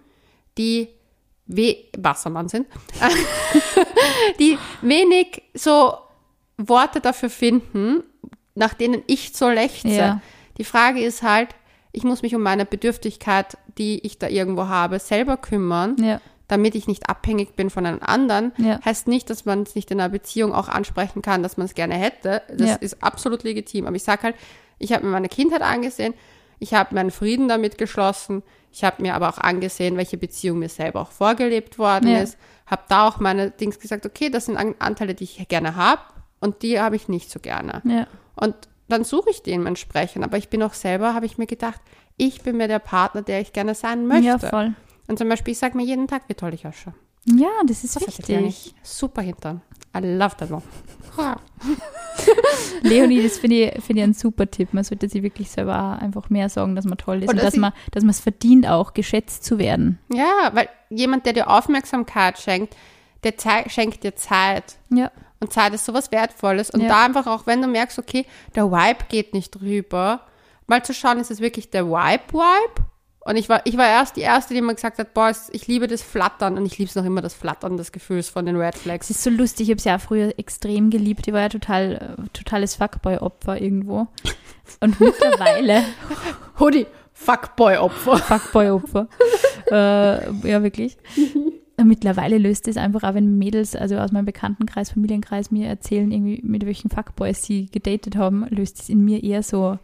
[0.58, 0.90] die
[1.48, 2.68] we Wassermann sind,
[4.40, 5.94] die wenig so
[6.58, 8.04] Worte dafür finden,
[8.56, 9.88] nach denen ich so lechze.
[9.90, 10.22] Ja.
[10.58, 11.50] Die Frage ist halt,
[11.92, 16.22] ich muss mich um meine Bedürftigkeit, die ich da irgendwo habe, selber kümmern, Ja.
[16.48, 18.52] damit ich nicht abhängig bin von einem anderen.
[18.58, 18.80] Ja.
[18.86, 21.74] Heißt nicht, dass man es nicht in einer Beziehung auch ansprechen kann, dass man es
[21.74, 22.42] gerne hätte.
[22.56, 23.88] Das ist absolut legitim.
[23.88, 24.36] Aber ich sage halt,
[24.80, 26.14] ich habe mir meine Kindheit angesehen,
[26.62, 30.70] ich habe meinen Frieden damit geschlossen, ich habe mir aber auch angesehen, welche Beziehung mir
[30.70, 32.20] selber auch vorgelebt worden Ja.
[32.22, 32.38] ist,
[32.68, 36.02] habe da auch meine Dings gesagt, okay, das sind An- Anteile, die ich gerne habe
[36.40, 37.82] und die habe ich nicht so gerne.
[37.84, 38.08] Ja.
[38.36, 38.56] Und
[38.88, 40.24] dann suche ich dementsprechend.
[40.24, 41.82] Aber ich bin auch selber, habe ich mir gedacht,
[42.18, 44.26] ich bin mir der Partner, der ich gerne sein möchte.
[44.28, 44.74] ja, voll.
[45.08, 46.94] Und zum Beispiel, ich sage mir jeden Tag, wie toll ich ausschaue.
[47.26, 48.74] Ja, das ist ja wichtig.
[48.84, 49.62] super Hintern.
[49.96, 50.62] I love that one.
[52.82, 54.74] Leonie, das finde ich, finde ich ein super Tipp.
[54.74, 57.44] Man sollte sich wirklich selber auch einfach mehr sagen, dass man toll ist Und und,
[57.44, 60.00] dass man, dass man es verdient, auch geschätzt zu werden.
[60.14, 62.76] Ja, weil jemand, der dir Aufmerksamkeit schenkt,
[63.24, 63.34] der
[63.68, 64.78] schenkt dir Zeit.
[64.90, 65.12] Ja.
[65.40, 66.70] Und Zeit ist sowas Wertvolles.
[66.70, 66.88] Und Ja.
[66.90, 68.26] da einfach auch, wenn du merkst, okay,
[68.56, 70.22] der Vibe geht nicht rüber,
[70.68, 72.86] mal zu schauen, ist es wirklich der Vibe-Vibe?
[73.24, 75.86] Und ich war, ich war erst die Erste, die mir gesagt hat, boah, ich liebe
[75.88, 78.76] das Flattern und ich liebe es noch immer, das Flattern des Gefühls von den Red
[78.76, 79.10] Es Flags.
[79.12, 81.28] ist so lustig, ich habe es ja früher extrem geliebt.
[81.28, 84.08] Ich war ja total, äh, totales Fuckboy-Opfer irgendwo.
[84.80, 85.84] Und mittlerweile,
[86.60, 88.18] Hoodie, Fuckboy-Opfer.
[88.18, 89.08] Fuckboy-Opfer,
[89.72, 90.98] äh, ja wirklich.
[91.78, 96.12] Und mittlerweile löst es einfach auch, wenn Mädels, also aus meinem Bekanntenkreis, Familienkreis mir erzählen,
[96.12, 99.78] irgendwie mit welchen Fuckboys sie gedatet haben, löst es in mir eher so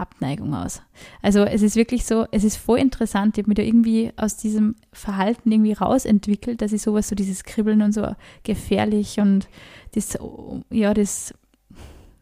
[0.00, 0.82] Abneigung aus.
[1.22, 3.36] Also es ist wirklich so, es ist voll interessant.
[3.36, 7.44] Ich habe mich da irgendwie aus diesem Verhalten irgendwie rausentwickelt, dass ich sowas, so dieses
[7.44, 9.48] Kribbeln und so gefährlich und
[9.94, 10.18] das,
[10.70, 11.34] ja, das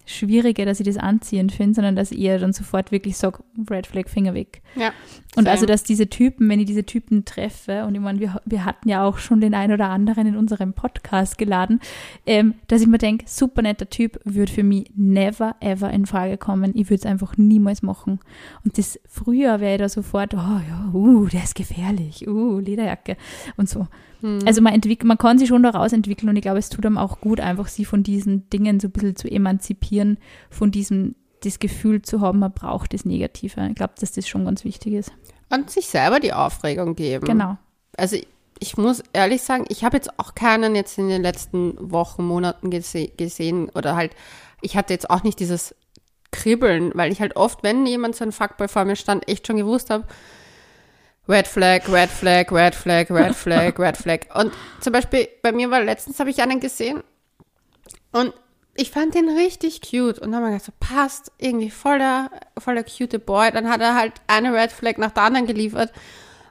[0.08, 4.08] Schwierige, dass ich das anziehend finde, sondern dass eher dann sofort wirklich sage, Red Flag,
[4.08, 4.62] Finger weg.
[4.74, 4.92] Ja.
[5.36, 5.50] Und same.
[5.50, 8.88] also, dass diese Typen, wenn ich diese Typen treffe, und ich meine, wir, wir hatten
[8.88, 11.80] ja auch schon den einen oder anderen in unserem Podcast geladen,
[12.24, 16.38] ähm, dass ich mir denke, super netter Typ, würde für mich never ever in Frage
[16.38, 16.72] kommen.
[16.74, 18.20] Ich würde es einfach niemals machen.
[18.64, 23.18] Und das früher wäre ich da sofort, oh ja, uh, der ist gefährlich, uh, Lederjacke
[23.56, 23.86] und so.
[24.20, 24.40] Hm.
[24.46, 26.98] Also man entwickelt, man kann sich schon daraus entwickeln und ich glaube, es tut einem
[26.98, 30.18] auch gut, einfach sie von diesen Dingen so ein bisschen zu emanzipieren,
[30.50, 31.14] von diesem
[31.44, 33.66] das Gefühl zu haben, man braucht das Negative.
[33.68, 35.12] Ich glaube, dass das schon ganz wichtig ist.
[35.50, 37.26] Und sich selber die Aufregung geben.
[37.26, 37.56] Genau.
[37.96, 38.26] Also ich,
[38.58, 42.70] ich muss ehrlich sagen, ich habe jetzt auch keinen jetzt in den letzten Wochen, Monaten
[42.70, 44.12] gese gesehen oder halt,
[44.62, 45.74] ich hatte jetzt auch nicht dieses
[46.30, 49.56] Kribbeln, weil ich halt oft, wenn jemand so ein Fuckboy vor mir stand, echt schon
[49.56, 50.04] gewusst habe,
[51.28, 54.20] Red Flag, Red Flag, Red Flag, Red Flag, Red Flag.
[54.34, 57.02] Und zum Beispiel bei mir war letztens, habe ich einen gesehen
[58.12, 58.32] und
[58.74, 62.84] ich fand den richtig cute und dann habe ich gedacht, so passt, irgendwie voller, voller
[62.84, 63.50] cute Boy.
[63.50, 65.92] Dann hat er halt eine Red Flag nach der anderen geliefert.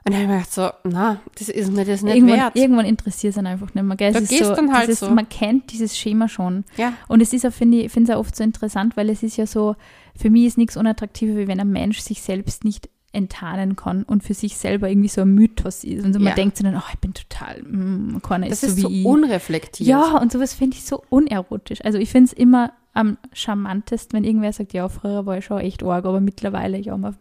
[0.04, 2.56] Und dann habe ich mir gedacht, so, na, das ist mir das nicht Irgendwann, wert.
[2.56, 3.96] irgendwann interessiert es einfach nicht mehr.
[3.96, 4.12] Gell?
[4.12, 5.10] Da gehst so, dann halt dieses, so.
[5.10, 6.64] Man kennt dieses Schema schon.
[6.76, 6.92] Ja.
[7.08, 9.38] Und es ist auch, finde ich, finde es auch oft so interessant, weil es ist
[9.38, 9.74] ja so,
[10.14, 14.22] für mich ist nichts unattraktiver, wie wenn ein Mensch sich selbst nicht enttarnen kann und
[14.22, 16.04] für sich selber irgendwie so ein Mythos ist.
[16.04, 16.26] Und so Ja.
[16.26, 18.90] man denkt sich dann, oh, ich bin total, mm, keiner Das ist ist so so
[18.90, 19.06] wie ich.
[19.06, 19.88] unreflektiert.
[19.88, 21.84] Ja, und sowas finde ich so unerotisch.
[21.84, 25.58] Also ich finde es immer am charmantesten, wenn irgendwer sagt, ja, früher war ich schon
[25.60, 27.16] echt arg, aber mittlerweile, ja, man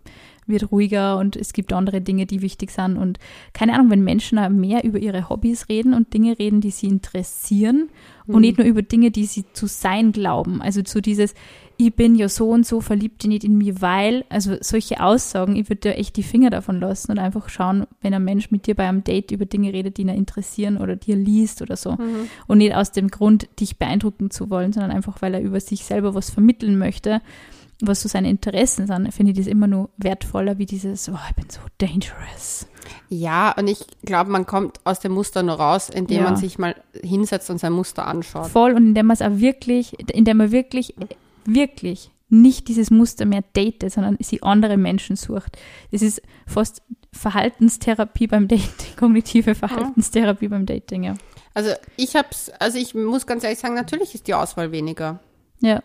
[0.48, 2.98] wird ruhiger und es gibt andere Dinge, die wichtig sind.
[2.98, 3.20] Und
[3.54, 7.90] keine Ahnung, wenn Menschen mehr über ihre Hobbys reden und Dinge reden, die sie interessieren
[8.26, 10.62] und nicht nur über Dinge, die sie zu sein glauben.
[10.62, 11.34] Also zu dieses,
[11.78, 15.70] ich bin ja so und so verliebt nicht in mir, weil, also solche Aussagen, ich
[15.70, 18.76] würde dir echt die Finger davon lassen und einfach schauen, wenn ein Mensch mit dir
[18.76, 21.92] bei einem Date über Dinge redet, die ihn interessieren oder dir liest oder so.
[21.94, 22.30] Mhm.
[22.48, 25.86] Und nicht aus dem Grund, dich beeindrucken zu wollen, sondern einfach, weil er über sich
[25.86, 27.22] selber was vermitteln möchte,
[27.80, 31.36] was so seine Interessen sind, finde ich das immer nur wertvoller wie dieses, oh, ich
[31.36, 32.66] bin so dangerous.
[33.10, 36.24] Ja, und ich glaube, man kommt aus dem Muster nur raus, indem Ja.
[36.24, 38.48] man sich mal hinsetzt und sein Muster anschaut.
[38.48, 40.96] Voll und indem man es auch wirklich, indem man wirklich,
[41.48, 45.58] wirklich nicht dieses Muster mehr datet, sondern sie andere Menschen sucht.
[45.92, 46.82] Das ist fast
[47.14, 51.14] Verhaltenstherapie beim Dating, kognitive Verhaltenstherapie beim Dating, ja.
[51.54, 55.20] Also ich hab's, also ich muss ganz ehrlich sagen, natürlich ist die Auswahl weniger.
[55.60, 55.82] Ja,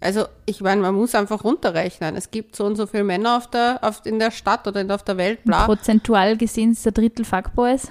[0.00, 2.14] Also ich meine, man muss einfach runterrechnen.
[2.16, 5.02] Es gibt so und so viele Männer auf der, auf, in der Stadt oder auf
[5.02, 5.64] der Welt, bla.
[5.64, 7.88] prozentual gesehen ist der Drittel Fuckboys,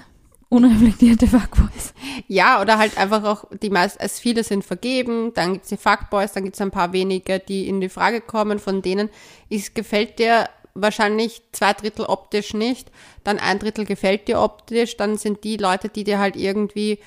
[0.54, 1.94] unreflektierte Fuckboys.
[2.28, 6.34] Ja, oder halt einfach auch, die meisten, es viele sind vergeben, dann gibt's die Fuckboys,
[6.34, 9.10] dann gibt's ein paar wenige, die in die Frage kommen, von denen
[9.50, 12.92] ist, gefällt dir wahrscheinlich zwei Drittel optisch nicht,
[13.24, 17.00] dann ein Drittel gefällt dir optisch, dann sind die Leute, die dir halt irgendwie,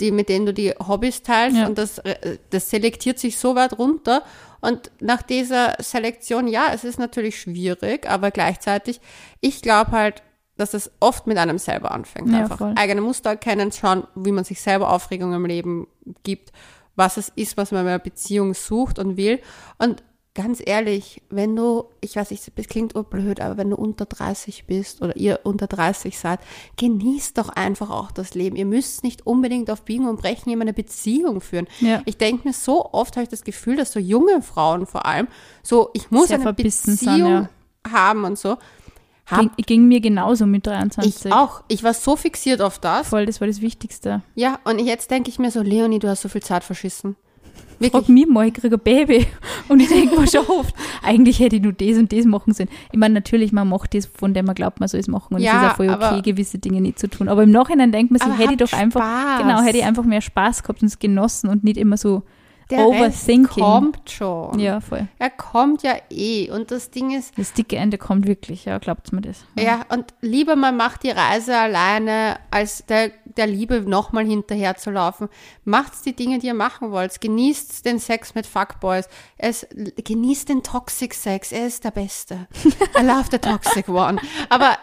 [0.00, 1.66] die, mit denen du die Hobbys teilst Ja.
[1.66, 4.22] und das, äh, das selektiert sich so weit runter
[4.60, 9.00] und nach dieser Selektion, ja, es ist natürlich schwierig, aber gleichzeitig,
[9.40, 10.22] ich glaube halt,
[10.58, 12.30] dass es oft mit einem selber anfängt.
[12.30, 12.74] Ja, einfach voll.
[12.76, 15.86] eigene Muster erkennen, schauen, wie man sich selber Aufregung im Leben
[16.24, 16.52] gibt,
[16.96, 19.40] was es ist, was man in einer Beziehung sucht und will.
[19.78, 20.02] Und
[20.38, 24.66] ganz ehrlich, wenn du, ich weiß nicht, das klingt urblöd, aber wenn du unter 30
[24.66, 26.38] bist oder ihr unter 30 seid,
[26.76, 28.54] genießt doch einfach auch das Leben.
[28.54, 31.66] Ihr müsst nicht unbedingt auf Biegen und Brechen immer eine Beziehung führen.
[31.80, 32.02] Ja.
[32.04, 35.26] Ich denke mir, so oft habe ich das Gefühl, dass so junge Frauen vor allem
[35.64, 37.48] so, ich muss Sehr eine verbissen sind, Beziehung
[37.84, 37.92] ja.
[37.92, 38.58] haben und so.
[39.30, 41.26] Hab Ging, ging mir genauso mit 23.
[41.26, 41.62] ich auch.
[41.68, 43.08] Ich war so fixiert auf das.
[43.08, 44.22] Voll, das war das Wichtigste.
[44.34, 47.16] Ja, und jetzt denke ich mir so, Leonie, du hast so viel Zeit verschissen.
[47.80, 47.92] Wirklich.
[47.92, 49.26] Frag mich mal, ich kriege ein Baby.
[49.68, 52.70] Und ich denke mir schon oft, eigentlich hätte ich nur das und das machen sollen.
[52.90, 55.34] Ich meine, natürlich, man macht das, von dem man glaubt, man soll es machen.
[55.34, 57.28] Und Ja, es ist auch voll okay, gewisse Dinge nicht zu tun.
[57.28, 59.42] Aber im Nachhinein denkt man sich, hätte ich doch einfach, Spaß.
[59.42, 62.22] genau, hätte ich einfach mehr Spaß gehabt und es genossen und nicht immer so
[62.70, 62.88] Der Rest
[63.28, 63.62] overthinking.
[63.64, 64.58] kommt schon.
[64.58, 65.08] Ja, voll.
[65.18, 66.50] Er kommt ja eh.
[66.50, 69.44] Und das Ding ist, Das dicke Ende kommt wirklich, ja, glaubt mir das.
[69.58, 74.90] ja, und lieber man macht die Reise alleine, als der, der Liebe nochmal hinterher zu
[74.90, 75.28] laufen.
[75.64, 77.20] Macht's die Dinge, die ihr machen wollt.
[77.20, 79.08] Genießt den Sex mit Fuckboys.
[79.38, 81.52] Es, genießt den Toxic Sex.
[81.52, 82.48] Er ist der Beste.
[82.98, 84.20] I love the toxic one.
[84.50, 84.76] Aber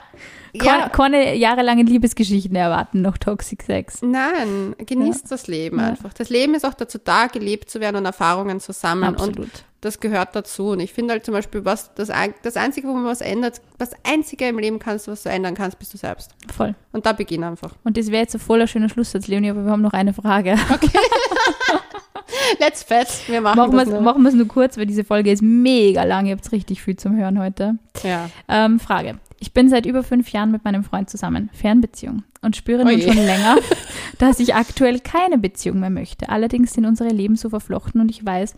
[0.58, 4.02] keine, keine jahrelangen Liebesgeschichten erwarten, noch Toxic Sex.
[4.02, 5.88] Nein, genießt das Leben Ja.
[5.88, 6.14] einfach.
[6.14, 9.16] Das Leben ist auch dazu da, gelebt zu werden und Erfahrungen zu sammeln.
[9.16, 9.50] Und Absolut.
[9.82, 10.70] das gehört dazu.
[10.70, 12.10] Und ich finde halt zum Beispiel, was das,
[12.44, 15.80] das Einzige, wo man was ändert, das Einzige im Leben kannst, was du ändern kannst,
[15.80, 16.32] bist du selbst.
[16.56, 16.76] Voll.
[16.92, 17.74] Und da beginn einfach.
[17.84, 20.56] Und das wäre jetzt ein voller schöner Schlusssatz, Leonie, aber wir haben noch eine Frage.
[22.60, 23.28] Let's fest.
[23.30, 24.02] Wir machen, Machen wir das es nur.
[24.02, 26.26] machen wir's nur kurz, weil diese Folge ist mega lang.
[26.26, 27.76] Ihr habt richtig viel zum Hören heute.
[28.04, 28.30] Ja.
[28.48, 29.20] Ähm, Frage.
[29.40, 33.02] Ich bin seit über fünf Jahren mit meinem Freund zusammen, Fernbeziehung, und spüre nun Oje.
[33.02, 33.58] schon länger,
[34.18, 36.30] dass ich aktuell keine Beziehung mehr möchte.
[36.30, 38.56] Allerdings sind unsere Leben so verflochten und ich weiß,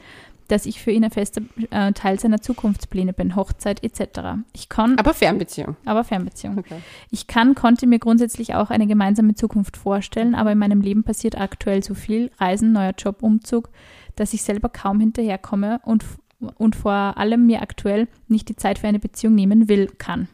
[0.48, 1.42] dass ich für ihn ein fester
[1.72, 4.40] äh, Teil seiner Zukunftspläne bin, Hochzeit etc.
[4.54, 5.76] Ich kann, Aber Fernbeziehung.
[5.86, 6.60] aber Fernbeziehung.
[6.60, 6.78] Okay.
[7.12, 11.38] Ich kann, konnte mir grundsätzlich auch eine gemeinsame Zukunft vorstellen, aber in meinem Leben passiert
[11.38, 13.70] aktuell so viel, Reisen, neuer Job, Umzug,
[14.16, 16.06] dass ich selber kaum hinterherkomme und,
[16.40, 20.30] und vor allem mir aktuell nicht die Zeit für eine Beziehung nehmen will, kann.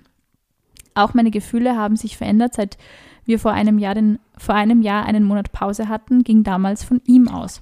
[0.96, 2.78] Auch meine Gefühle haben sich verändert, seit
[3.26, 7.02] wir vor einem Jahr, den, vor einem Jahr einen Monat Pause hatten, ging damals von
[7.06, 7.62] ihm aus.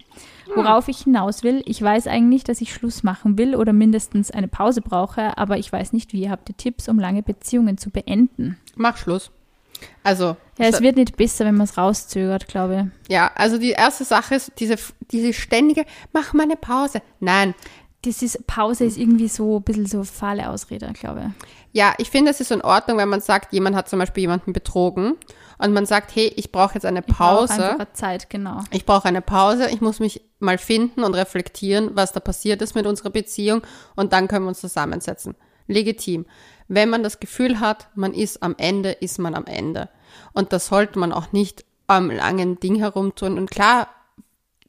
[0.56, 4.50] Worauf ich hinaus will, ich weiß eigentlich, dass ich Schluss machen will oder mindestens eine
[4.50, 6.30] Pause brauche, aber ich weiß nicht wie.
[6.30, 8.58] Habt ihr Tipps, um lange Beziehungen zu beenden?
[8.76, 9.32] Mach Schluss.
[10.04, 14.04] Also, Ja, es wird nicht besser, wenn man es rauszögert, glaube ja, also die erste
[14.04, 14.76] Sache ist diese,
[15.12, 17.02] diese ständige, mach mal eine Pause.
[17.20, 17.56] Nein.
[18.02, 18.14] Ich.
[18.14, 21.48] Das ist, Pause ist irgendwie so ein bisschen so fahle Ausrede, glaube ich.
[21.74, 24.54] Ja, ich finde, es ist in Ordnung, wenn man sagt, jemand hat zum Beispiel jemanden
[24.54, 25.16] betrogen
[25.58, 27.54] und man sagt, hey, ich brauche jetzt eine Ich brauche Pause.
[27.54, 28.60] einfach eine Zeit, genau.
[28.72, 32.76] Ich brauche eine Pause, ich muss mich mal finden und reflektieren, was da passiert ist
[32.76, 33.62] mit unserer Beziehung
[33.96, 35.36] und dann können wir uns zusammensetzen.
[35.68, 36.26] Legitim.
[36.68, 39.90] Wenn man das Gefühl hat, man ist am Ende, ist man am Ende.
[40.34, 43.38] Und das sollte man auch nicht am langen Ding herumtun.
[43.38, 43.88] Und klar,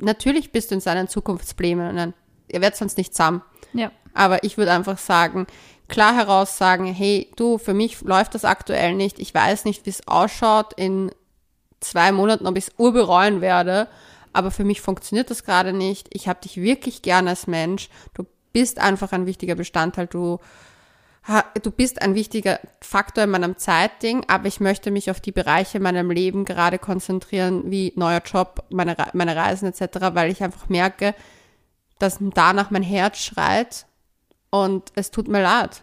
[0.01, 2.15] natürlich bist du in seinen Zukunftsplänen
[2.53, 3.43] ihr werdet sonst nicht zusammen.
[3.73, 3.91] Ja.
[4.15, 5.47] Aber ich würde einfach sagen,
[5.89, 9.19] klar heraus sagen, hey, du, für mich läuft das aktuell nicht.
[9.19, 11.11] Ich weiß nicht, wie es ausschaut in
[11.81, 13.89] zwei Monaten, ob ich es urbereuen werde.
[14.33, 16.09] Aber für mich funktioniert das gerade nicht.
[16.13, 17.89] Ich habe dich wirklich gern als Mensch.
[18.15, 20.07] Du bist einfach ein wichtiger Bestandteil.
[20.07, 20.39] Du,
[21.63, 25.79] du bist ein wichtiger Faktor in meinem Zeitding, aber ich möchte mich auf die Bereiche
[25.79, 30.43] in meinem Leben gerade konzentrieren, wie neuer Job, meine, Re- meine Reisen etc., weil ich
[30.43, 31.15] einfach merke,
[32.03, 33.87] dass danach mein Herz schreit
[34.51, 35.83] und es tut mir leid.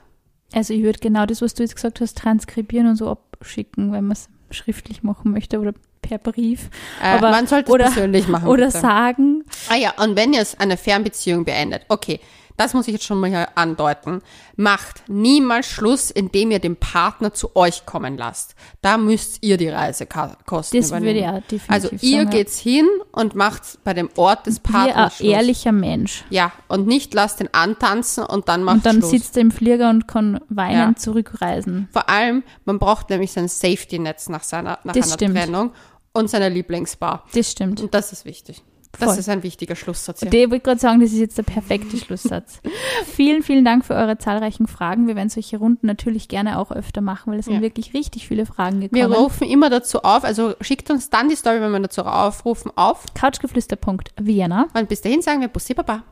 [0.53, 4.05] Also ich würde genau das, was du jetzt gesagt hast, transkribieren und so abschicken, wenn
[4.05, 6.69] man es schriftlich machen möchte oder per Brief.
[7.01, 8.47] Äh, Aber- man sollte es persönlich machen.
[8.47, 8.79] Oder bitte.
[8.79, 12.19] sagen, Ah ja, und wenn ihr es eine Fernbeziehung beendet, okay,
[12.59, 14.21] das muss ich jetzt schon mal hier andeuten,
[14.57, 18.53] macht niemals Schluss, indem ihr den Partner zu euch kommen lasst.
[18.81, 21.17] Da müsst ihr die Reisekosten das würde übernehmen.
[21.37, 22.29] ich auch definitiv also ihr sagen.
[22.31, 26.25] geht's hin und macht's bei dem Ort des Wie ein Partners ehrlicher Mensch.
[26.29, 29.11] Ja, und nicht lasst den antanzen und dann macht Und dann Schluss.
[29.11, 30.95] sitzt er im Flieger und kann weinen Ja.
[30.95, 31.87] zurückreisen.
[31.91, 35.37] Vor allem, man braucht nämlich sein Safety-Netz nach seiner nach Das einer stimmt.
[35.37, 35.71] Trennung
[36.11, 37.23] und seine Lieblingsbar.
[37.33, 37.79] Das stimmt.
[37.81, 38.63] Und das ist wichtig.
[38.93, 39.19] Das Voll.
[39.19, 40.23] ist ein wichtiger Schlusssatz.
[40.23, 42.59] Und ich wollte gerade sagen, das ist jetzt der perfekte Schlusssatz.
[43.05, 45.07] vielen, vielen Dank für eure zahlreichen Fragen.
[45.07, 47.53] Wir werden solche Runden natürlich gerne auch öfter machen, weil es Ja.
[47.53, 49.13] sind wirklich richtig viele Fragen Wir gekommen.
[49.13, 53.05] rufen immer dazu auf, also schickt uns dann die Story, wenn wir dazu aufrufen, auf.
[53.13, 54.67] Couchgeflüster.vienna.
[54.73, 56.03] Und bis dahin sagen wir Bussi Baba.